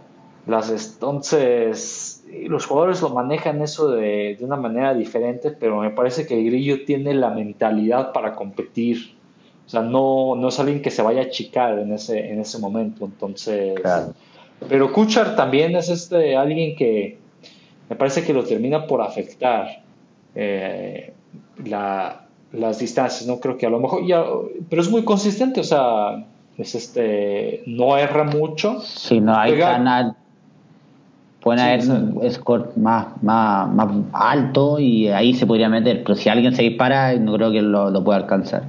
Las, 0.48 0.94
entonces, 0.94 2.24
los 2.48 2.66
jugadores 2.66 3.02
lo 3.02 3.10
manejan 3.10 3.62
eso 3.62 3.92
de, 3.92 4.34
de, 4.36 4.44
una 4.44 4.56
manera 4.56 4.92
diferente, 4.92 5.52
pero 5.52 5.80
me 5.80 5.90
parece 5.90 6.26
que 6.26 6.42
Grillo 6.42 6.84
tiene 6.84 7.14
la 7.14 7.30
mentalidad 7.30 8.12
para 8.12 8.34
competir. 8.34 9.14
O 9.66 9.68
sea, 9.68 9.82
no, 9.82 10.34
no 10.34 10.48
es 10.48 10.58
alguien 10.58 10.82
que 10.82 10.90
se 10.90 11.02
vaya 11.02 11.20
a 11.20 11.24
achicar 11.26 11.78
en 11.78 11.92
ese, 11.92 12.32
en 12.32 12.40
ese 12.40 12.58
momento. 12.58 13.04
Entonces, 13.04 13.78
claro. 13.80 14.12
pero 14.68 14.92
Kuchar 14.92 15.36
también 15.36 15.76
es 15.76 15.88
este 15.88 16.34
alguien 16.34 16.74
que 16.74 17.16
me 17.88 17.94
parece 17.94 18.24
que 18.24 18.32
lo 18.32 18.42
termina 18.42 18.88
por 18.88 19.02
afectar 19.02 19.84
eh, 20.34 21.12
las 21.64 22.78
distancias, 22.78 23.26
¿no? 23.26 23.40
Creo 23.40 23.56
que 23.56 23.66
a 23.66 23.70
lo 23.70 23.80
mejor 23.80 24.06
ya, 24.06 24.24
pero 24.68 24.82
es 24.82 24.90
muy 24.90 25.04
consistente, 25.04 25.60
o 25.60 25.64
sea, 25.64 26.24
es 26.58 26.74
este, 26.74 27.62
no 27.66 27.96
erra 27.96 28.24
mucho. 28.24 28.80
Si 28.80 29.20
no 29.20 29.36
hay 29.36 29.58
canal, 29.58 30.16
puede 31.40 31.60
haber 31.62 31.88
un 31.90 32.30
score 32.30 32.72
más, 32.76 33.22
más, 33.22 33.72
más, 33.72 33.88
alto 34.12 34.78
y 34.78 35.08
ahí 35.08 35.34
se 35.34 35.46
podría 35.46 35.68
meter, 35.68 36.02
pero 36.02 36.14
si 36.16 36.28
alguien 36.28 36.54
se 36.54 36.62
dispara, 36.62 37.14
no 37.14 37.34
creo 37.34 37.52
que 37.52 37.62
lo, 37.62 37.90
lo 37.90 38.04
pueda 38.04 38.18
alcanzar. 38.18 38.64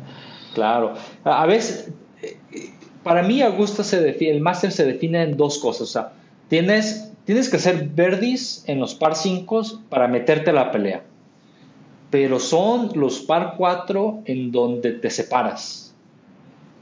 Claro, 0.53 0.93
a 1.23 1.45
veces, 1.45 1.93
para 3.03 3.23
mí 3.23 3.41
Augusta 3.41 3.83
se 3.83 4.01
define, 4.01 4.31
el 4.31 4.41
máster 4.41 4.71
se 4.71 4.85
define 4.85 5.23
en 5.23 5.37
dos 5.37 5.59
cosas, 5.59 5.81
o 5.81 5.85
sea, 5.85 6.11
tienes, 6.49 7.13
tienes 7.25 7.49
que 7.49 7.55
hacer 7.55 7.89
verdis 7.95 8.63
en 8.67 8.79
los 8.79 8.95
par 8.95 9.15
5 9.15 9.61
para 9.89 10.07
meterte 10.07 10.49
a 10.49 10.53
la 10.53 10.71
pelea 10.71 11.03
pero 12.11 12.39
son 12.39 12.91
los 12.93 13.21
par 13.21 13.55
4 13.57 14.23
en 14.25 14.51
donde 14.51 14.91
te 14.91 15.09
separas. 15.09 15.95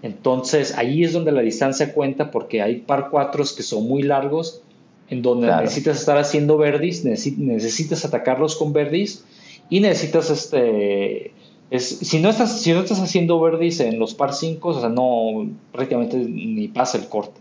Entonces 0.02 0.76
ahí 0.78 1.04
es 1.04 1.14
donde 1.14 1.32
la 1.32 1.42
distancia 1.42 1.94
cuenta 1.94 2.32
porque 2.32 2.62
hay 2.62 2.78
par 2.78 3.10
4 3.12 3.44
que 3.56 3.64
son 3.64 3.88
muy 3.88 4.02
largos 4.02 4.64
en 5.10 5.22
donde 5.22 5.48
necesitas 5.48 6.00
estar 6.00 6.18
haciendo 6.18 6.58
verdis, 6.58 7.06
necesitas 7.06 8.06
atacarlos 8.06 8.56
con 8.56 8.74
verdis 8.74 9.24
y 9.70 9.80
necesitas 9.80 10.30
este 10.30 11.32
si 11.78 12.20
no 12.20 12.30
estás 12.30 12.62
si 12.62 12.72
no 12.72 12.80
estás 12.80 13.00
haciendo 13.00 13.40
verdis 13.40 13.80
en 13.80 14.00
los 14.00 14.16
par 14.16 14.34
5, 14.34 14.68
o 14.68 14.80
sea, 14.80 14.90
no 14.90 15.48
prácticamente 15.72 16.18
ni 16.18 16.68
pasa 16.68 16.98
el 16.98 17.08
corte. 17.08 17.40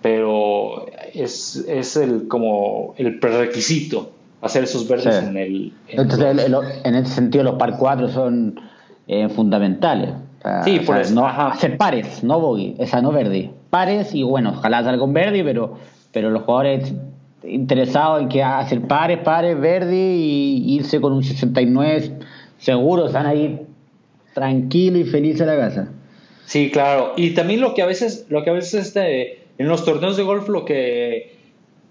Pero 0.00 0.86
es, 1.14 1.64
es 1.68 1.94
el 1.96 2.26
como 2.26 2.94
el 2.96 3.20
prerequisito 3.20 4.10
hacer 4.42 4.64
esos 4.64 4.86
verdes 4.88 5.22
en 5.22 5.36
el... 5.36 5.72
Entonces, 5.88 6.52
en 6.84 6.94
ese 6.94 7.14
sentido, 7.14 7.44
los 7.44 7.54
par 7.54 7.76
4 7.78 8.08
son 8.08 8.60
eh, 9.06 9.28
fundamentales. 9.28 10.10
sí, 10.64 10.80
por 10.80 10.98
eso. 10.98 11.14
No, 11.14 11.26
hacer 11.26 11.78
pares, 11.78 12.22
no 12.22 12.40
bogey, 12.40 12.74
esa 12.78 13.00
no 13.00 13.12
verde. 13.12 13.50
Pares 13.70 14.14
y 14.14 14.22
bueno, 14.24 14.50
ojalá 14.50 14.82
salga 14.82 14.98
con 14.98 15.14
verde, 15.14 15.42
pero, 15.44 15.78
pero 16.12 16.30
los 16.30 16.42
jugadores 16.42 16.92
interesados 17.44 18.20
en 18.20 18.28
que 18.28 18.42
hacer 18.42 18.82
pares, 18.82 19.18
pares, 19.20 19.58
verde 19.58 19.96
y 19.96 20.74
irse 20.74 21.00
con 21.00 21.12
un 21.12 21.22
69 21.22 22.18
seguro, 22.58 23.06
están 23.06 23.26
ahí 23.26 23.60
tranquilos 24.34 25.00
y 25.00 25.04
felices 25.04 25.42
a 25.42 25.46
la 25.46 25.56
casa. 25.56 25.92
Sí, 26.46 26.70
claro. 26.70 27.12
Y 27.16 27.30
también 27.30 27.60
lo 27.60 27.74
que 27.74 27.82
a 27.82 27.86
veces, 27.86 28.26
lo 28.28 28.44
que 28.44 28.50
a 28.50 28.52
veces 28.52 28.86
este, 28.86 29.44
en 29.58 29.68
los 29.68 29.84
torneos 29.84 30.16
de 30.16 30.22
golf, 30.22 30.48
lo 30.48 30.64
que 30.64 31.41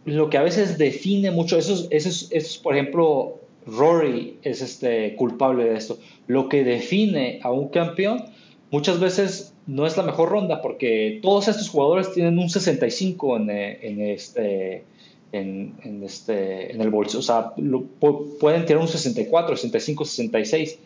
lo 0.06 0.30
que 0.30 0.38
a 0.38 0.44
veces 0.44 0.78
define 0.78 1.32
mucho, 1.32 1.58
eso 1.58 1.88
es, 1.92 2.58
por 2.58 2.76
ejemplo, 2.76 3.40
Rory 3.68 4.38
es 4.44 4.62
este 4.62 5.16
culpable 5.16 5.66
de 5.66 5.76
esto. 5.76 6.00
Lo 6.28 6.50
que 6.50 6.64
define 6.64 7.40
a 7.44 7.52
un 7.52 7.70
campeón 7.70 8.26
muchas 8.72 9.00
veces 9.00 9.54
no 9.68 9.86
es 9.86 9.98
la 9.98 10.04
mejor 10.04 10.30
ronda 10.30 10.62
porque 10.62 11.20
todos 11.22 11.48
estos 11.48 11.70
jugadores 11.70 12.12
tienen 12.14 12.40
un 12.40 12.50
65 12.50 13.38
en, 13.38 13.50
en 13.50 14.02
este, 14.02 14.84
en, 15.32 16.02
este, 16.04 16.74
en 16.74 16.82
el 16.82 16.90
bolso. 16.90 17.20
O 17.20 17.22
sea, 17.22 17.54
pueden 18.00 18.66
tener 18.66 18.78
un 18.78 18.88
64, 18.88 19.56
65, 19.56 20.06
66. 20.06 20.80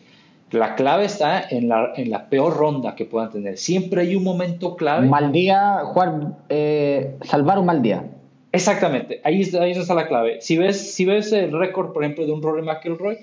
La 0.52 0.76
clave 0.76 1.06
está 1.06 1.40
en 1.48 1.68
la, 1.68 1.92
en 1.96 2.10
la 2.10 2.28
peor 2.28 2.56
ronda 2.56 2.94
que 2.94 3.04
puedan 3.04 3.30
tener. 3.30 3.58
Siempre 3.58 4.02
hay 4.02 4.14
un 4.14 4.22
momento 4.22 4.76
clave. 4.76 5.08
mal 5.08 5.32
día, 5.32 5.80
eh, 6.48 7.16
salvar 7.22 7.58
un 7.58 7.66
mal 7.66 7.82
día. 7.82 8.04
Exactamente, 8.56 9.20
ahí, 9.22 9.42
ahí 9.60 9.72
está 9.72 9.94
la 9.94 10.08
clave. 10.08 10.40
Si 10.40 10.56
ves, 10.56 10.94
si 10.94 11.04
ves 11.04 11.30
el 11.32 11.52
récord, 11.52 11.92
por 11.92 12.02
ejemplo, 12.02 12.24
de 12.24 12.32
un 12.32 12.42
Rory 12.42 12.62
McIlroy, 12.62 13.18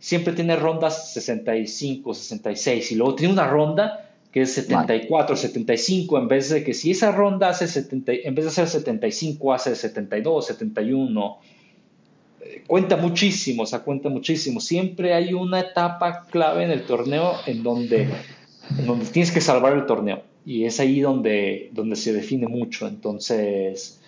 siempre 0.00 0.32
tiene 0.32 0.56
rondas 0.56 1.12
65, 1.12 2.12
66 2.12 2.92
y 2.92 2.94
luego 2.96 3.14
tiene 3.14 3.32
una 3.32 3.46
ronda 3.46 4.10
que 4.32 4.42
es 4.42 4.52
74, 4.54 5.36
75, 5.36 6.18
en 6.18 6.26
vez 6.26 6.50
de 6.50 6.64
que 6.64 6.74
si 6.74 6.90
esa 6.90 7.12
ronda 7.12 7.50
hace 7.50 7.68
70, 7.68 8.12
en 8.24 8.34
vez 8.34 8.46
de 8.46 8.50
hacer 8.50 8.66
75 8.66 9.52
hace 9.54 9.76
72, 9.76 10.46
71, 10.46 11.38
eh, 12.40 12.64
cuenta 12.66 12.96
muchísimo, 12.96 13.62
o 13.62 13.66
sea, 13.66 13.78
cuenta 13.78 14.08
muchísimo. 14.08 14.58
Siempre 14.58 15.14
hay 15.14 15.34
una 15.34 15.60
etapa 15.60 16.26
clave 16.28 16.64
en 16.64 16.72
el 16.72 16.82
torneo 16.82 17.34
en 17.46 17.62
donde, 17.62 18.08
en 18.76 18.86
donde 18.86 19.06
tienes 19.06 19.30
que 19.30 19.40
salvar 19.40 19.72
el 19.74 19.86
torneo 19.86 20.24
y 20.44 20.64
es 20.64 20.80
ahí 20.80 21.00
donde, 21.00 21.70
donde 21.72 21.94
se 21.94 22.12
define 22.12 22.48
mucho. 22.48 22.88
Entonces, 22.88 24.00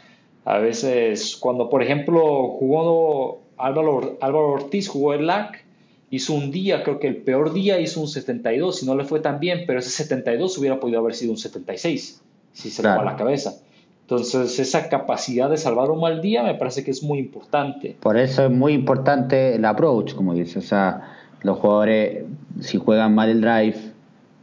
a 0.47 0.59
veces, 0.59 1.37
cuando 1.37 1.69
por 1.69 1.83
ejemplo 1.83 2.23
jugó 2.51 3.43
Álvaro, 3.59 4.17
Álvaro 4.21 4.53
Ortiz, 4.53 4.89
jugó 4.89 5.13
el 5.13 5.27
LAC, 5.27 5.65
hizo 6.11 6.35
un 6.35 6.53
día, 6.53 6.85
creo 6.85 7.01
que 7.01 7.09
el 7.09 7.17
peor 7.17 7.53
día 7.53 7.81
hizo 7.81 8.01
un 8.01 8.07
72 8.07 8.85
y 8.85 8.87
no 8.87 8.95
le 8.95 9.03
fue 9.03 9.19
tan 9.19 9.41
bien, 9.41 9.65
pero 9.67 9.81
ese 9.81 9.91
72 9.91 10.57
hubiera 10.57 10.79
podido 10.79 11.01
haber 11.01 11.15
sido 11.15 11.33
un 11.33 11.39
76 11.39 12.23
si 12.53 12.71
se 12.71 12.83
le 12.85 12.91
va 12.91 13.03
la 13.03 13.17
cabeza. 13.17 13.57
Entonces, 14.03 14.61
esa 14.61 14.89
capacidad 14.89 15.51
de 15.51 15.57
salvar 15.57 15.91
un 15.91 16.01
mal 16.01 16.23
día 16.23 16.45
me 16.45 16.55
parece 16.55 16.85
que 16.85 16.93
es 16.93 17.03
muy 17.03 17.19
importante. 17.19 17.97
Por 17.99 18.17
eso 18.17 18.45
es 18.45 18.51
muy 18.53 18.73
importante 18.73 19.57
el 19.57 19.65
approach, 19.65 20.15
como 20.15 20.33
dices. 20.33 20.59
O 20.59 20.69
sea, 20.69 21.13
los 21.43 21.59
jugadores, 21.59 22.25
si 22.61 22.79
juegan 22.79 23.17
mal 23.17 23.31
el 23.31 23.41
drive 23.41 23.79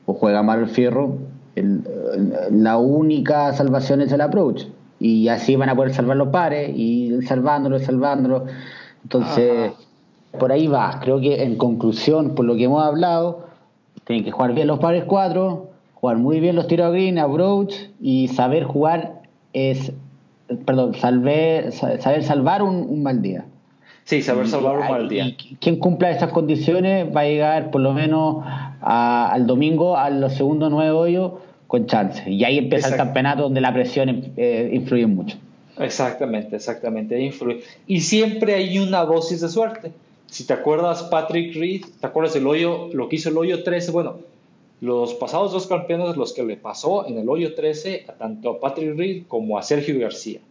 o 0.06 0.14
juegan 0.14 0.48
mal 0.48 0.60
el 0.60 0.68
fierro, 0.68 1.18
la 2.52 2.78
única 2.78 3.54
salvación 3.54 4.02
es 4.02 4.12
el 4.12 4.20
approach 4.20 4.66
y 5.04 5.28
así 5.28 5.58
van 5.58 5.68
a 5.68 5.76
poder 5.76 5.94
salvar 5.94 6.16
los 6.16 6.30
pares 6.30 6.72
y 6.74 7.22
salvándolo, 7.24 7.78
salvándolo. 7.78 8.46
Entonces, 9.04 9.74
por 10.40 10.54
ahí 10.54 10.68
va. 10.68 11.02
Creo 11.02 11.20
que 11.20 11.44
en 11.44 11.58
conclusión, 11.58 12.36
por 12.36 12.46
lo 12.46 12.56
que 12.56 12.64
hemos 12.64 12.82
hablado, 12.82 13.48
tienen 14.06 14.24
que 14.24 14.32
jugar 14.32 14.54
bien 14.54 14.68
los 14.68 14.80
pares 14.80 15.04
4, 15.04 15.68
jugar 15.96 16.18
muy 16.20 16.40
bien 16.40 16.56
los 16.56 16.68
tiros 16.68 16.94
green, 16.94 17.20
approach 17.20 17.74
y 18.00 18.30
saber 18.30 18.64
jugar 18.64 19.24
es, 19.52 19.92
perdón, 20.64 20.96
saber, 20.96 21.74
saber 21.74 22.24
salvar 22.24 22.64
un, 22.64 23.04
mal 23.04 23.22
día. 23.22 23.44
Sí, 24.06 24.22
saber 24.22 24.48
salvar 24.48 24.80
un 24.80 24.88
mal 24.88 25.10
día. 25.10 25.26
Y 25.28 25.58
quien 25.60 25.80
cumpla 25.80 26.12
esas 26.12 26.32
condiciones 26.32 27.14
va 27.14 27.22
a 27.22 27.26
llegar 27.26 27.72
por 27.72 27.82
lo 27.82 27.92
menos 27.92 28.38
al 28.80 29.48
domingo 29.48 29.98
a 29.98 30.10
los 30.10 30.32
segundos 30.34 30.72
nueve 30.72 30.92
hoyos 30.92 31.34
con 31.74 31.88
chance. 31.88 32.30
Y 32.30 32.44
ahí 32.44 32.60
empieza 32.60 32.90
el 32.90 32.98
campeonato 32.98 33.42
donde 33.42 33.60
la 33.60 33.74
presión 33.74 34.32
eh, 34.38 34.70
influye 34.72 35.08
mucho. 35.08 35.38
Exactamente, 35.80 36.56
exactamente, 36.56 37.20
influye. 37.20 37.64
Y 37.88 38.02
siempre 38.02 38.54
hay 38.54 38.78
una 38.78 39.04
dosis 39.06 39.42
de 39.42 39.50
suerte. 39.50 39.92
Si 40.28 40.46
te 40.46 40.54
acuerdas, 40.54 41.02
Patrick 41.02 41.56
Reed, 41.56 41.84
¿te 42.00 42.06
acuerdas 42.06 42.36
el 42.36 42.46
hoyo, 42.46 42.90
lo 42.94 43.10
que 43.10 43.16
hizo 43.16 43.30
el 43.30 43.38
hoyo 43.40 43.64
13? 43.64 43.90
Bueno, 43.90 44.18
los 44.82 45.16
pasados 45.16 45.52
dos 45.52 45.66
campeones, 45.66 46.16
los 46.16 46.34
que 46.34 46.44
le 46.44 46.58
pasó 46.58 47.08
en 47.08 47.18
el 47.18 47.28
hoyo 47.28 47.56
13, 47.56 48.06
tanto 48.20 48.52
a 48.52 48.60
Patrick 48.60 48.96
Reed 48.96 49.24
como 49.28 49.58
a 49.58 49.64
Sergio 49.64 50.00
García. 50.00 50.42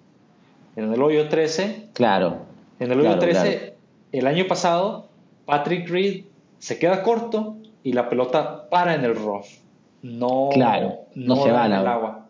En 0.74 0.92
el 0.92 1.00
hoyo 1.00 1.28
13. 1.28 1.90
Claro. 1.92 2.38
En 2.80 2.90
el 2.90 2.98
hoyo 2.98 3.16
13, 3.16 3.74
el 4.10 4.26
año 4.26 4.48
pasado, 4.48 5.06
Patrick 5.46 5.88
Reed 5.88 6.24
se 6.58 6.80
queda 6.80 7.04
corto 7.04 7.58
y 7.84 7.92
la 7.92 8.08
pelota 8.08 8.68
para 8.68 8.96
en 8.96 9.04
el 9.04 9.14
rough. 9.14 9.61
No, 10.02 10.50
claro, 10.52 11.06
no, 11.14 11.42
se 11.42 11.52
va 11.52 11.66
en 11.66 11.72
el 11.72 11.86
agua. 11.86 12.28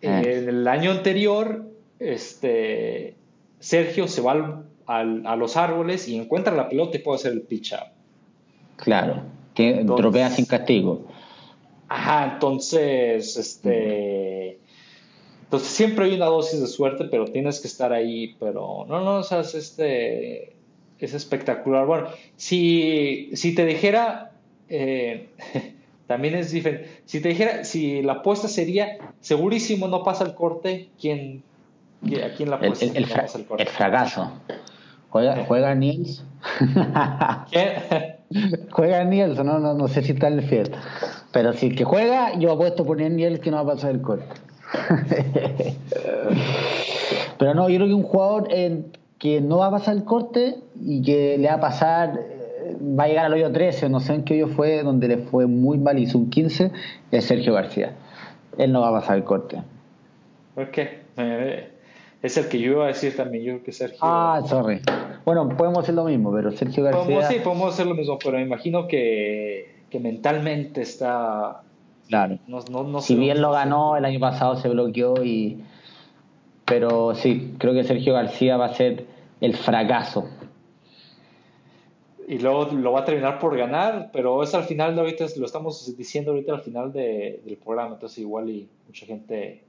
En 0.00 0.24
eh. 0.24 0.48
el 0.48 0.68
año 0.68 0.92
anterior, 0.92 1.66
este, 1.98 3.14
Sergio 3.58 4.08
se 4.08 4.22
va 4.22 4.62
a 4.86 5.36
los 5.36 5.56
árboles 5.56 6.08
y 6.08 6.16
encuentra 6.16 6.54
la 6.54 6.68
pelota 6.68 6.96
y 6.96 7.00
puede 7.00 7.16
hacer 7.16 7.32
el 7.32 7.42
pitch 7.42 7.74
out. 7.74 7.88
Claro, 8.76 9.22
que 9.54 9.84
tropea 9.84 10.30
sin 10.30 10.46
castigo. 10.46 11.06
Ajá, 11.88 12.34
entonces, 12.34 13.36
este. 13.36 14.58
Entonces 15.42 15.68
siempre 15.68 16.04
hay 16.04 16.14
una 16.14 16.26
dosis 16.26 16.60
de 16.60 16.68
suerte, 16.68 17.04
pero 17.10 17.26
tienes 17.26 17.60
que 17.60 17.66
estar 17.66 17.92
ahí. 17.92 18.36
Pero 18.38 18.86
no, 18.88 19.00
no, 19.02 19.16
o 19.16 19.22
sea, 19.24 19.40
es, 19.40 19.54
este, 19.54 20.54
es 20.98 21.14
espectacular. 21.14 21.84
Bueno, 21.86 22.08
si, 22.36 23.30
si 23.34 23.54
te 23.54 23.66
dijera, 23.66 24.30
eh, 24.68 25.28
también 26.10 26.34
es 26.34 26.50
diferente. 26.50 26.90
Si 27.04 27.20
te 27.20 27.28
dijera, 27.28 27.62
si 27.62 28.02
la 28.02 28.14
apuesta 28.14 28.48
sería 28.48 28.98
segurísimo 29.20 29.86
no 29.86 30.02
pasa 30.02 30.24
el 30.24 30.34
corte, 30.34 30.88
¿quién, 31.00 31.44
¿A 32.02 32.34
quién 32.36 32.50
la 32.50 32.56
apuesta? 32.56 32.84
El, 32.84 32.96
el, 32.96 33.06
fracaso. 33.68 34.32
¿Juega, 35.10 35.44
¿Juega 35.44 35.72
Niels? 35.76 36.24
Juega 38.72 39.04
Niels, 39.04 39.36
no, 39.44 39.60
no, 39.60 39.72
no 39.72 39.86
sé 39.86 40.02
si 40.02 40.10
está 40.10 40.26
en 40.26 40.40
el 40.40 40.42
fiesta. 40.42 40.80
Pero 41.30 41.52
si 41.52 41.76
que 41.76 41.84
juega, 41.84 42.36
yo 42.36 42.50
apuesto 42.50 42.84
por 42.84 42.96
Niels 43.00 43.38
que 43.38 43.52
no 43.52 43.64
va 43.64 43.72
a 43.72 43.76
pasar 43.76 43.92
el 43.92 44.02
corte. 44.02 44.26
Pero 47.38 47.54
no, 47.54 47.68
yo 47.68 47.76
creo 47.76 47.86
que 47.86 47.94
un 47.94 48.02
jugador 48.02 48.48
que 49.18 49.40
no 49.40 49.58
va 49.58 49.66
a 49.66 49.70
pasar 49.70 49.94
el 49.94 50.02
corte 50.02 50.56
y 50.74 51.02
que 51.02 51.38
le 51.38 51.46
va 51.46 51.54
a 51.54 51.60
pasar, 51.60 52.18
eh, 52.18 52.39
va 52.80 53.04
a 53.04 53.08
llegar 53.08 53.26
al 53.26 53.34
hoyo 53.34 53.52
13 53.52 53.86
o 53.86 53.88
no 53.88 54.00
sé 54.00 54.14
en 54.14 54.24
qué 54.24 54.34
hoyo 54.34 54.48
fue, 54.48 54.82
donde 54.82 55.08
le 55.08 55.18
fue 55.18 55.46
muy 55.46 55.78
mal, 55.78 55.98
hizo 55.98 56.18
un 56.18 56.30
15, 56.30 56.72
es 57.10 57.24
Sergio 57.24 57.54
García. 57.54 57.94
Él 58.58 58.72
no 58.72 58.80
va 58.80 58.88
a 58.88 59.00
pasar 59.00 59.16
el 59.16 59.24
corte. 59.24 59.62
¿Por 60.54 60.70
qué? 60.70 61.00
Eh, 61.16 61.70
es 62.22 62.36
el 62.36 62.48
que 62.48 62.58
yo 62.58 62.72
iba 62.72 62.84
a 62.84 62.88
decir 62.88 63.16
también, 63.16 63.44
yo 63.44 63.52
creo 63.54 63.64
que 63.64 63.72
Sergio. 63.72 63.98
Ah, 64.02 64.42
sorry. 64.46 64.80
Bueno, 65.24 65.48
podemos 65.56 65.84
hacer 65.84 65.94
lo 65.94 66.04
mismo, 66.04 66.32
pero 66.32 66.50
Sergio 66.52 66.84
García. 66.84 67.22
sí, 67.28 67.36
podemos 67.42 67.74
hacer 67.74 67.86
lo 67.86 67.94
mismo, 67.94 68.18
pero 68.22 68.36
me 68.36 68.42
imagino 68.42 68.86
que, 68.88 69.80
mentalmente 70.00 70.82
está. 70.82 71.62
Claro. 72.08 72.38
si 73.00 73.14
bien 73.14 73.40
lo 73.40 73.52
ganó, 73.52 73.96
el 73.96 74.04
año 74.04 74.20
pasado 74.20 74.56
se 74.56 74.68
bloqueó 74.68 75.22
y. 75.24 75.62
Pero 76.64 77.14
sí, 77.14 77.54
creo 77.58 77.72
que 77.72 77.84
Sergio 77.84 78.14
García 78.14 78.56
va 78.56 78.66
a 78.66 78.74
ser 78.74 79.06
el 79.40 79.56
fracaso. 79.56 80.28
Y 82.30 82.38
luego 82.38 82.66
lo 82.66 82.92
va 82.92 83.00
a 83.00 83.04
terminar 83.04 83.40
por 83.40 83.56
ganar, 83.56 84.10
pero 84.12 84.44
es 84.44 84.54
al 84.54 84.62
final, 84.62 84.94
de 84.94 85.00
ahorita 85.00 85.26
lo 85.36 85.46
estamos 85.46 85.96
diciendo 85.96 86.30
ahorita 86.30 86.52
al 86.52 86.60
final 86.60 86.92
del 86.92 87.58
programa, 87.62 87.94
entonces 87.94 88.18
igual 88.18 88.48
y 88.48 88.68
mucha 88.86 89.04
gente 89.04 89.64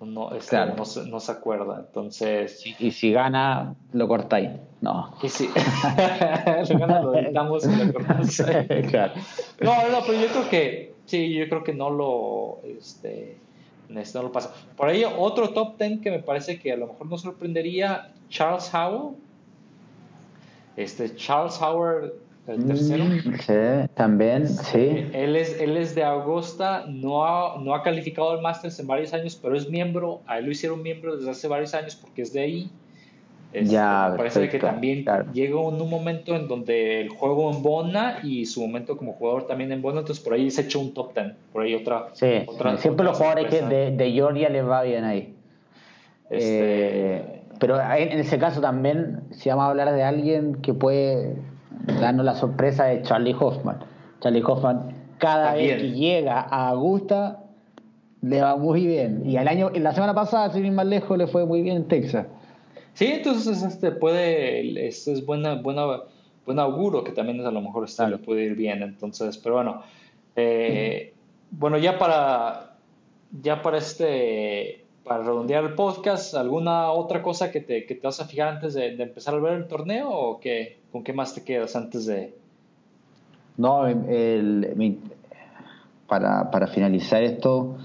no, 0.00 0.32
este, 0.32 0.56
no, 0.76 1.20
se, 1.20 1.32
acuerda. 1.32 1.84
Entonces. 1.86 2.64
Y, 2.78 2.90
si 2.92 3.12
gana, 3.12 3.74
lo 3.92 4.06
cortáis. 4.06 4.50
No. 4.80 5.12
Y 5.22 5.28
si 5.28 5.48
gana, 6.78 7.02
lo 7.02 7.16
editamos 7.16 7.66
y 7.66 7.84
lo 7.84 7.92
cortamos. 7.92 8.40
No, 9.60 9.88
no, 9.90 10.00
pero 10.06 10.20
yo 10.20 10.28
creo 10.28 10.48
que. 10.48 10.94
Sí, 11.06 11.34
yo 11.34 11.48
creo 11.48 11.64
que 11.64 11.74
no 11.74 11.90
lo. 11.90 12.60
Este, 12.64 13.38
no 13.88 14.22
lo 14.22 14.30
pasa. 14.30 14.54
Por 14.76 14.88
ahí, 14.88 15.04
otro 15.04 15.50
top 15.50 15.78
10 15.78 16.00
que 16.00 16.12
me 16.12 16.20
parece 16.20 16.60
que 16.60 16.72
a 16.72 16.76
lo 16.76 16.86
mejor 16.86 17.08
nos 17.08 17.22
sorprendería: 17.22 18.12
Charles 18.28 18.72
Howell. 18.72 19.16
Este, 20.76 21.14
Charles 21.16 21.60
Howell 21.60 22.12
el 22.46 22.66
tercero. 22.66 23.04
Mm, 23.04 23.34
sí, 23.38 23.88
también, 23.94 24.48
sí. 24.48 25.06
Él 25.12 25.36
es, 25.36 25.60
él 25.60 25.76
es 25.76 25.94
de 25.94 26.02
Augusta, 26.02 26.86
no 26.88 27.24
ha, 27.24 27.58
no 27.60 27.74
ha 27.74 27.82
calificado 27.82 28.32
al 28.32 28.42
Masters 28.42 28.80
en 28.80 28.88
varios 28.88 29.14
años, 29.14 29.38
pero 29.40 29.56
es 29.56 29.68
miembro, 29.68 30.22
a 30.26 30.38
él 30.38 30.46
lo 30.46 30.50
hicieron 30.50 30.82
miembro 30.82 31.16
desde 31.16 31.30
hace 31.30 31.46
varios 31.46 31.72
años 31.74 31.94
porque 31.94 32.22
es 32.22 32.32
de 32.32 32.40
ahí. 32.40 32.70
ya, 33.52 34.08
me 34.10 34.16
parece 34.16 34.48
que 34.48 34.58
también 34.58 35.04
llegó 35.32 35.72
en 35.72 35.80
un 35.80 35.88
momento 35.88 36.34
en 36.34 36.48
donde 36.48 37.02
el 37.02 37.10
juego 37.10 37.52
embona 37.52 38.18
y 38.24 38.44
su 38.46 38.60
momento 38.60 38.96
como 38.96 39.12
jugador 39.12 39.46
también 39.46 39.70
embona, 39.70 40.00
entonces 40.00 40.24
por 40.24 40.34
ahí 40.34 40.50
se 40.50 40.62
echó 40.62 40.80
un 40.80 40.92
top 40.92 41.14
10, 41.14 41.34
por 41.52 41.62
ahí 41.62 41.76
otra. 41.76 42.08
Sí, 42.14 42.44
siempre 42.78 43.04
los 43.04 43.16
jugadores 43.18 43.46
que 43.46 43.62
de, 43.62 43.92
de, 43.92 44.10
Georgia 44.10 44.48
les 44.48 44.66
va 44.66 44.82
bien 44.82 45.04
ahí. 45.04 45.32
Este... 46.28 47.16
Eh, 47.16 47.41
pero 47.62 47.80
en 47.80 48.18
ese 48.18 48.40
caso 48.40 48.60
también, 48.60 49.20
si 49.30 49.48
vamos 49.48 49.66
a 49.66 49.68
hablar 49.68 49.94
de 49.94 50.02
alguien 50.02 50.56
que 50.56 50.74
puede 50.74 51.36
darnos 52.00 52.26
la 52.26 52.34
sorpresa 52.34 52.86
de 52.86 53.02
Charlie 53.02 53.36
Hoffman. 53.38 53.78
Charlie 54.18 54.42
Hoffman, 54.44 54.92
cada 55.18 55.54
vez 55.54 55.80
que 55.80 55.92
llega 55.92 56.40
a 56.40 56.70
Augusta, 56.70 57.44
le 58.20 58.42
va 58.42 58.56
muy 58.56 58.84
bien. 58.84 59.22
Y 59.24 59.36
el 59.36 59.46
año, 59.46 59.70
la 59.70 59.94
semana 59.94 60.12
pasada, 60.12 60.52
sin 60.52 60.66
ir 60.66 60.72
más 60.72 60.86
lejos, 60.86 61.16
le 61.16 61.28
fue 61.28 61.46
muy 61.46 61.62
bien 61.62 61.76
en 61.76 61.86
Texas. 61.86 62.26
Sí, 62.94 63.06
entonces 63.06 63.62
este 63.62 63.92
puede, 63.92 64.88
es, 64.88 65.06
es 65.06 65.24
buena, 65.24 65.54
buena, 65.54 66.00
buen 66.44 66.58
auguro 66.58 67.04
que 67.04 67.12
también 67.12 67.46
a 67.46 67.52
lo 67.52 67.60
mejor 67.60 67.84
está, 67.84 68.08
le 68.08 68.18
puede 68.18 68.42
ir 68.42 68.56
bien. 68.56 68.82
Entonces, 68.82 69.38
pero 69.38 69.54
bueno, 69.54 69.82
eh, 70.34 71.14
bueno, 71.52 71.78
ya 71.78 71.96
para, 71.96 72.74
ya 73.40 73.62
para 73.62 73.78
este, 73.78 74.81
para 75.04 75.22
redondear 75.22 75.64
el 75.64 75.74
podcast, 75.74 76.34
¿alguna 76.34 76.90
otra 76.90 77.22
cosa 77.22 77.50
que 77.50 77.60
te, 77.60 77.86
que 77.86 77.94
te 77.94 78.06
vas 78.06 78.20
a 78.20 78.26
fijar 78.26 78.48
antes 78.48 78.74
de, 78.74 78.96
de 78.96 79.02
empezar 79.02 79.34
a 79.34 79.38
ver 79.38 79.54
el 79.54 79.66
torneo 79.66 80.10
o 80.10 80.40
qué? 80.40 80.78
¿Con 80.92 81.02
qué 81.02 81.12
más 81.12 81.34
te 81.34 81.42
quedas 81.44 81.74
antes 81.76 82.06
de...? 82.06 82.34
No, 83.56 83.86
el, 83.86 84.98
para, 86.06 86.50
para, 86.50 86.66
finalizar 86.68 87.22
esto, 87.22 87.76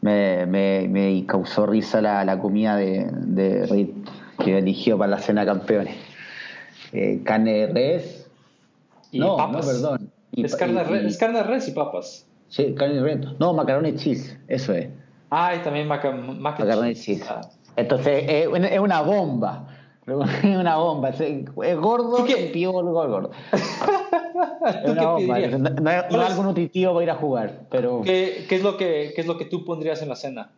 me, 0.00 0.46
me, 0.46 1.24
causó 1.26 1.66
risa 1.66 2.00
la, 2.00 2.24
la 2.24 2.38
comida 2.38 2.76
de, 2.76 3.10
de 3.12 3.94
que 4.42 4.58
eligió 4.58 4.96
para 4.96 5.10
la 5.10 5.18
cena 5.18 5.44
campeones. 5.44 5.96
Eh, 6.92 7.20
carne 7.22 7.52
de 7.52 7.66
res. 7.66 8.30
Y 9.10 9.18
no, 9.18 9.36
papas. 9.36 9.66
no, 9.66 9.72
perdón. 9.72 10.10
es, 10.32 10.56
carne 10.56 10.80
de 10.80 10.84
res, 10.84 11.04
es 11.04 11.18
carne 11.18 11.38
de 11.38 11.44
res 11.44 11.68
y 11.68 11.72
papas. 11.72 12.26
Sí, 12.48 12.74
carne 12.74 12.94
de 12.94 13.02
res. 13.02 13.18
No, 13.38 13.52
macarrones 13.52 14.02
cheese, 14.02 14.38
eso 14.48 14.72
es. 14.72 14.88
Ah, 15.36 15.56
y 15.56 15.58
también 15.58 15.88
macarrones 15.88 17.02
cheese. 17.02 17.28
Ah. 17.28 17.40
Entonces, 17.74 18.24
es 18.28 18.78
una 18.78 19.00
bomba. 19.02 19.66
Es 20.06 20.44
una 20.44 20.76
bomba, 20.76 21.08
es 21.08 21.76
gordo 21.78 22.26
y 22.26 22.52
pío 22.52 22.72
gordo. 22.72 23.30
es 23.52 24.90
una 24.90 25.06
bomba, 25.06 25.38
no, 25.38 25.90
es 25.90 26.30
algo 26.30 26.42
nutritivo 26.42 26.92
para 26.92 27.04
ir 27.04 27.10
a 27.10 27.14
jugar, 27.14 27.60
pero... 27.70 28.02
¿Qué, 28.02 28.44
qué, 28.46 28.56
es 28.56 28.62
lo 28.62 28.76
que, 28.76 29.12
¿Qué 29.14 29.22
es 29.22 29.26
lo 29.26 29.38
que 29.38 29.46
tú 29.46 29.64
pondrías 29.64 30.02
en 30.02 30.10
la 30.10 30.16
cena? 30.16 30.50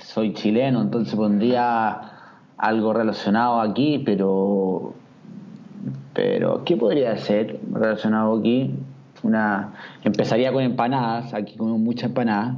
soy 0.00 0.34
chileno, 0.34 0.82
entonces 0.82 1.14
pondría 1.14 2.12
algo 2.58 2.92
relacionado 2.92 3.60
aquí, 3.60 4.02
pero... 4.04 4.92
Pero, 6.12 6.64
¿qué 6.64 6.76
podría 6.76 7.16
ser 7.16 7.60
relacionado 7.72 8.38
aquí? 8.38 8.74
Una, 9.26 9.74
empezaría 10.04 10.52
con 10.52 10.62
empanadas, 10.62 11.34
aquí 11.34 11.56
comemos 11.56 11.80
mucha 11.80 12.06
empanada, 12.06 12.56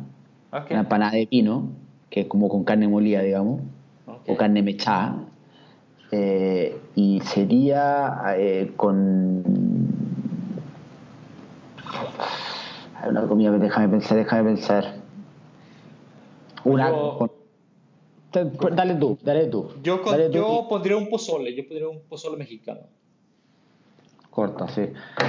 una 0.52 0.80
empanada 0.80 1.12
de 1.12 1.26
pino, 1.26 1.70
que 2.10 2.20
es 2.20 2.26
como 2.26 2.48
con 2.48 2.64
carne 2.64 2.88
molida, 2.88 3.22
digamos 3.22 3.62
o 4.28 4.36
carne 4.36 4.62
mechada. 4.62 5.16
Eh, 6.10 6.78
y 6.94 7.20
sería 7.20 8.22
eh, 8.36 8.72
con 8.76 9.42
hay 13.00 13.10
una 13.10 13.26
comida 13.26 13.52
que 13.52 13.58
déjame 13.58 13.88
pensar, 13.88 14.16
déjame 14.18 14.44
pensar. 14.44 14.94
Una 16.64 16.92
dale 18.72 18.94
tú, 18.94 19.18
dale 19.22 19.46
tú. 19.46 19.68
Yo, 19.82 20.02
yo 20.30 20.66
pondría 20.68 20.96
un 20.96 21.08
pozole, 21.08 21.54
yo 21.54 21.66
pondría 21.66 21.88
un 21.88 22.00
pozole 22.08 22.36
mexicano. 22.36 22.80
Corta, 24.38 24.68
sí. 24.68 24.82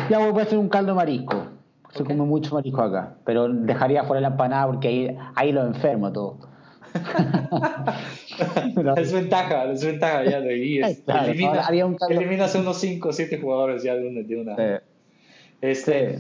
Ya 0.08 0.20
voy 0.20 0.40
a 0.40 0.44
hacer 0.44 0.60
un 0.60 0.70
caldo 0.70 0.94
marisco. 0.94 1.48
Se 1.96 2.04
come 2.04 2.26
mucho 2.26 2.54
marisco 2.54 2.84
acá, 2.84 3.16
pero 3.26 3.50
dejaría 3.50 4.04
fuera 4.04 4.22
la 4.22 4.28
empanada 4.28 4.68
porque 4.68 4.88
ahí, 4.88 5.18
ahí 5.34 5.52
lo 5.52 5.66
enfermo 5.66 6.14
todo. 6.14 6.38
es 8.98 9.12
ventaja, 9.12 9.72
es 9.72 9.84
ventaja 9.84 10.24
ya 10.26 10.42
de 10.42 10.54
ahí. 10.54 10.78
elimina, 11.08 11.68
eliminas 12.08 12.54
unos 12.54 12.78
5 12.78 13.10
o 13.10 13.12
7 13.12 13.40
jugadores 13.42 13.82
ya 13.82 13.96
de 13.96 14.08
una. 14.08 14.22
De 14.22 14.40
una. 14.40 14.84
Este, 15.60 16.20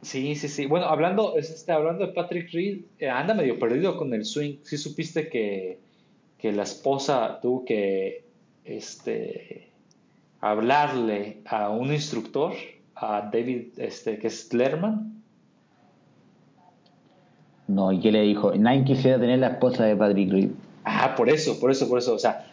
sí. 0.00 0.34
sí, 0.34 0.48
sí, 0.48 0.64
Bueno, 0.64 0.86
hablando, 0.86 1.36
este, 1.36 1.72
hablando 1.72 2.06
de 2.06 2.14
Patrick 2.14 2.50
Reed, 2.52 2.86
eh, 3.00 3.10
anda 3.10 3.34
medio 3.34 3.58
perdido 3.58 3.98
con 3.98 4.14
el 4.14 4.24
swing. 4.24 4.60
Sí 4.62 4.78
supiste 4.78 5.28
que, 5.28 5.78
que 6.38 6.52
la 6.52 6.62
esposa 6.62 7.38
tuvo 7.42 7.66
que 7.66 8.24
este, 8.64 9.71
hablarle 10.42 11.38
a 11.46 11.70
un 11.70 11.92
instructor, 11.92 12.52
a 12.96 13.30
David, 13.32 13.78
este, 13.78 14.18
que 14.18 14.26
es 14.26 14.52
Lerman. 14.52 15.22
No, 17.68 17.92
¿y 17.92 18.00
qué 18.00 18.12
le 18.12 18.22
dijo? 18.22 18.52
Nadie 18.54 18.84
quisiera 18.84 19.18
tener 19.18 19.38
la 19.38 19.48
esposa 19.48 19.84
de 19.84 19.96
Patrick 19.96 20.30
Reed. 20.30 20.50
Ah, 20.84 21.14
por 21.16 21.30
eso, 21.30 21.58
por 21.58 21.70
eso, 21.70 21.88
por 21.88 22.00
eso. 22.00 22.14
O 22.14 22.18
sea, 22.18 22.46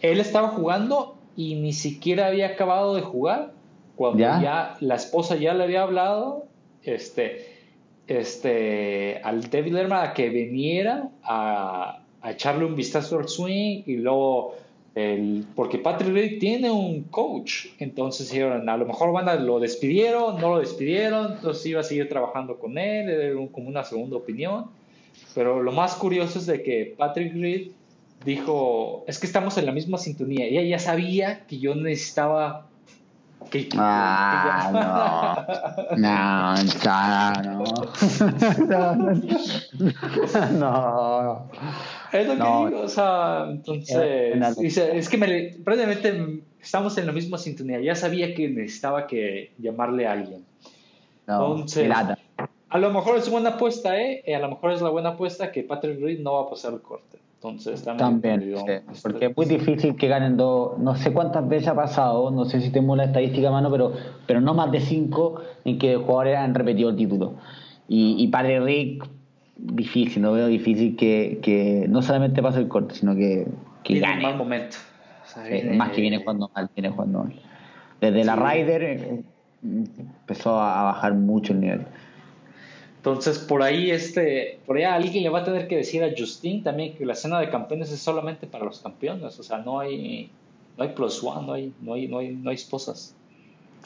él 0.00 0.20
estaba 0.20 0.48
jugando 0.48 1.16
y 1.36 1.54
ni 1.56 1.74
siquiera 1.74 2.26
había 2.26 2.48
acabado 2.48 2.94
de 2.94 3.02
jugar 3.02 3.52
cuando 3.94 4.18
¿Ya? 4.18 4.76
la 4.80 4.94
esposa 4.94 5.36
ya 5.36 5.52
le 5.52 5.64
había 5.64 5.82
hablado 5.82 6.46
este, 6.82 7.46
este, 8.06 9.20
al 9.22 9.50
David 9.50 9.74
Lerman 9.74 10.08
a 10.08 10.12
que 10.14 10.30
viniera 10.30 11.10
a, 11.22 12.00
a 12.22 12.30
echarle 12.30 12.64
un 12.64 12.74
vistazo 12.74 13.18
al 13.18 13.28
swing 13.28 13.82
y 13.86 13.96
luego 13.96 14.54
el, 14.94 15.46
porque 15.54 15.78
Patrick 15.78 16.12
Reed 16.12 16.38
tiene 16.38 16.70
un 16.70 17.04
coach, 17.04 17.68
entonces 17.78 18.30
dijeron, 18.30 18.68
a 18.68 18.76
lo 18.76 18.84
mejor 18.84 19.12
van 19.12 19.28
a, 19.28 19.36
lo 19.36 19.58
despidieron, 19.58 20.38
no 20.40 20.50
lo 20.50 20.58
despidieron, 20.60 21.32
entonces 21.32 21.64
iba 21.66 21.80
a 21.80 21.84
seguir 21.84 22.08
trabajando 22.08 22.58
con 22.58 22.76
él, 22.76 23.08
era 23.08 23.34
como 23.50 23.68
una 23.68 23.84
segunda 23.84 24.16
opinión. 24.16 24.66
Pero 25.34 25.62
lo 25.62 25.72
más 25.72 25.94
curioso 25.94 26.38
es 26.38 26.46
de 26.46 26.62
que 26.62 26.94
Patrick 26.96 27.32
Reed 27.34 27.70
dijo, 28.24 29.04
es 29.06 29.18
que 29.18 29.26
estamos 29.26 29.56
en 29.56 29.66
la 29.66 29.72
misma 29.72 29.96
sintonía. 29.98 30.46
Ella 30.46 30.62
ya 30.62 30.78
sabía 30.78 31.46
que 31.46 31.58
yo 31.58 31.74
necesitaba 31.74 32.66
que, 33.50 33.68
ah, 33.76 34.70
no. 35.96 36.04
no, 36.06 36.54
no, 37.42 37.64
no. 40.58 41.48
Es 42.12 42.26
lo 42.26 42.34
que 42.34 42.70
digo, 42.70 42.82
o 42.82 42.88
sea, 42.88 43.46
entonces, 43.50 44.76
es 44.76 45.08
que 45.08 45.16
me, 45.16 45.54
prácticamente 45.64 46.42
estamos 46.60 46.96
en 46.98 47.06
la 47.06 47.12
misma 47.12 47.38
sintonía. 47.38 47.80
Ya 47.80 47.94
sabía 47.94 48.34
que 48.34 48.48
necesitaba 48.48 49.06
que 49.06 49.52
llamarle 49.58 50.06
a 50.06 50.12
alguien. 50.12 50.44
entonces, 51.26 51.90
a 52.68 52.78
lo 52.78 52.90
mejor 52.90 53.18
es 53.18 53.30
buena 53.30 53.50
apuesta, 53.50 54.00
¿eh? 54.00 54.34
A 54.34 54.38
lo 54.38 54.48
mejor 54.48 54.72
es 54.72 54.80
la 54.80 54.88
buena 54.88 55.10
apuesta 55.10 55.52
que 55.52 55.62
Patrick 55.62 56.00
Reed 56.00 56.20
no 56.20 56.34
va 56.34 56.42
a 56.42 56.50
pasar 56.50 56.72
el 56.72 56.80
corte. 56.80 57.18
Entonces 57.34 57.82
también. 57.82 58.54
porque 59.02 59.26
es 59.26 59.36
muy 59.36 59.46
difícil 59.46 59.96
que 59.96 60.06
ganen 60.06 60.36
dos. 60.36 60.78
No 60.78 60.94
sé 60.94 61.12
cuántas 61.12 61.46
veces 61.48 61.68
ha 61.68 61.74
pasado, 61.74 62.30
no 62.30 62.44
sé 62.44 62.60
si 62.60 62.70
tenemos 62.70 62.96
la 62.96 63.04
estadística 63.04 63.48
a 63.48 63.50
mano, 63.50 63.70
pero, 63.70 63.92
pero 64.26 64.40
no 64.40 64.54
más 64.54 64.70
de 64.70 64.80
cinco 64.80 65.40
en 65.64 65.78
que 65.78 65.96
jugadores 65.96 66.38
han 66.38 66.54
repetido 66.54 66.90
el 66.90 66.96
título. 66.96 67.34
Y, 67.88 68.14
y 68.22 68.28
Patrick 68.28 68.62
Reed, 68.62 69.02
difícil, 69.56 70.22
no 70.22 70.32
veo 70.32 70.46
difícil 70.46 70.96
que, 70.96 71.38
que 71.42 71.86
no 71.88 72.02
solamente 72.02 72.42
pase 72.42 72.60
el 72.60 72.68
corte, 72.68 72.94
sino 72.94 73.14
que, 73.14 73.46
que 73.84 74.00
gane. 74.00 74.22
mal 74.22 74.36
momento. 74.36 74.76
Más 75.74 75.90
que 75.92 76.00
viene 76.00 76.18
jugando 76.18 76.50
mal, 76.54 76.68
viene 76.74 76.90
jugando 76.90 77.24
mal. 77.24 77.34
Desde 78.00 78.24
la 78.24 78.36
Ryder 78.36 78.82
eh, 78.82 79.22
empezó 79.62 80.60
a 80.60 80.82
bajar 80.84 81.14
mucho 81.14 81.52
el 81.52 81.60
nivel. 81.60 81.86
Entonces, 82.96 83.38
por 83.38 83.62
ahí, 83.62 83.90
este, 83.90 84.60
por 84.64 84.76
ahí 84.76 84.84
alguien 84.84 85.24
le 85.24 85.28
va 85.28 85.40
a 85.40 85.44
tener 85.44 85.66
que 85.66 85.76
decir 85.76 86.04
a 86.04 86.10
Justin 86.16 86.62
también 86.62 86.94
que 86.94 87.04
la 87.04 87.16
cena 87.16 87.40
de 87.40 87.50
campeones 87.50 87.90
es 87.90 88.00
solamente 88.00 88.46
para 88.46 88.64
los 88.64 88.78
campeones. 88.80 89.38
O 89.40 89.42
sea, 89.42 89.58
no 89.58 89.80
hay, 89.80 90.30
no 90.76 90.84
hay 90.84 90.90
plus 90.90 91.22
one, 91.22 91.46
no 91.46 91.52
hay, 91.54 91.72
no 91.80 91.94
hay, 91.94 92.06
no 92.06 92.18
hay, 92.18 92.28
no 92.34 92.50
hay 92.50 92.54
esposas. 92.54 93.16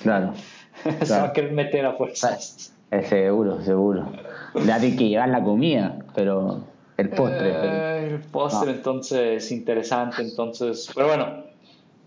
Claro. 0.02 0.34
Se 1.02 1.12
va 1.18 1.24
a 1.24 1.32
querer 1.32 1.52
meter 1.52 1.86
a 1.86 1.92
fuerzas. 1.92 2.74
Es 2.90 3.08
seguro, 3.08 3.62
seguro. 3.62 4.06
Le 4.54 4.72
hay 4.72 4.96
que 4.96 5.08
llevar 5.08 5.28
la 5.28 5.42
comida, 5.42 5.98
pero 6.14 6.62
el 6.96 7.10
postre. 7.10 7.50
Eh, 7.50 8.08
el 8.14 8.20
postre, 8.20 8.72
entonces, 8.72 9.50
interesante. 9.52 10.22
Entonces, 10.22 10.90
pero 10.94 11.08
bueno, 11.08 11.26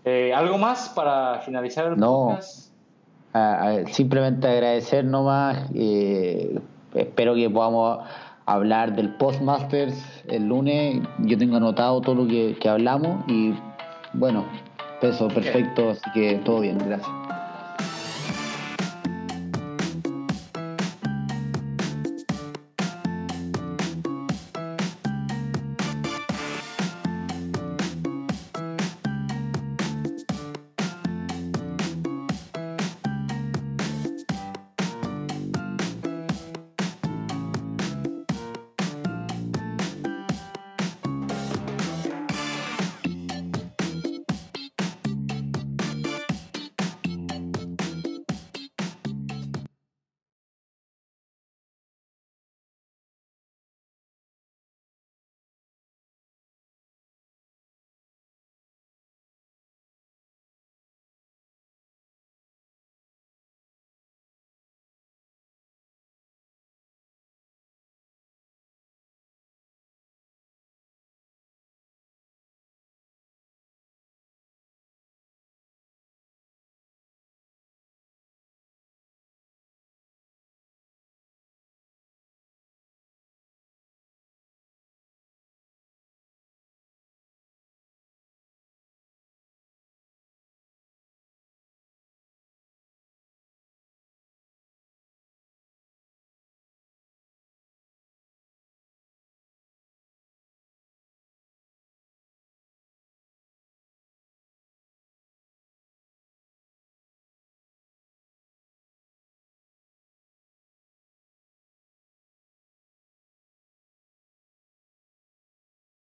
eh, 0.04 0.32
¿algo 0.34 0.58
más 0.58 0.88
para 0.90 1.40
finalizar 1.40 1.92
el 1.92 1.98
no. 1.98 2.30
podcast? 2.30 2.70
simplemente 3.92 4.48
agradecer 4.48 5.04
nomás. 5.04 5.70
Eh, 5.74 6.58
espero 6.94 7.36
que 7.36 7.48
podamos 7.48 8.00
hablar 8.46 8.96
del 8.96 9.14
Postmasters 9.14 10.24
el 10.26 10.48
lunes. 10.48 11.00
Yo 11.20 11.38
tengo 11.38 11.56
anotado 11.56 12.00
todo 12.00 12.16
lo 12.16 12.26
que, 12.26 12.56
que 12.60 12.68
hablamos 12.68 13.22
y 13.28 13.54
bueno, 14.14 14.44
eso 15.00 15.28
perfecto, 15.28 15.90
así 15.90 16.10
que 16.12 16.34
todo 16.44 16.60
bien, 16.60 16.78
gracias. 16.78 17.19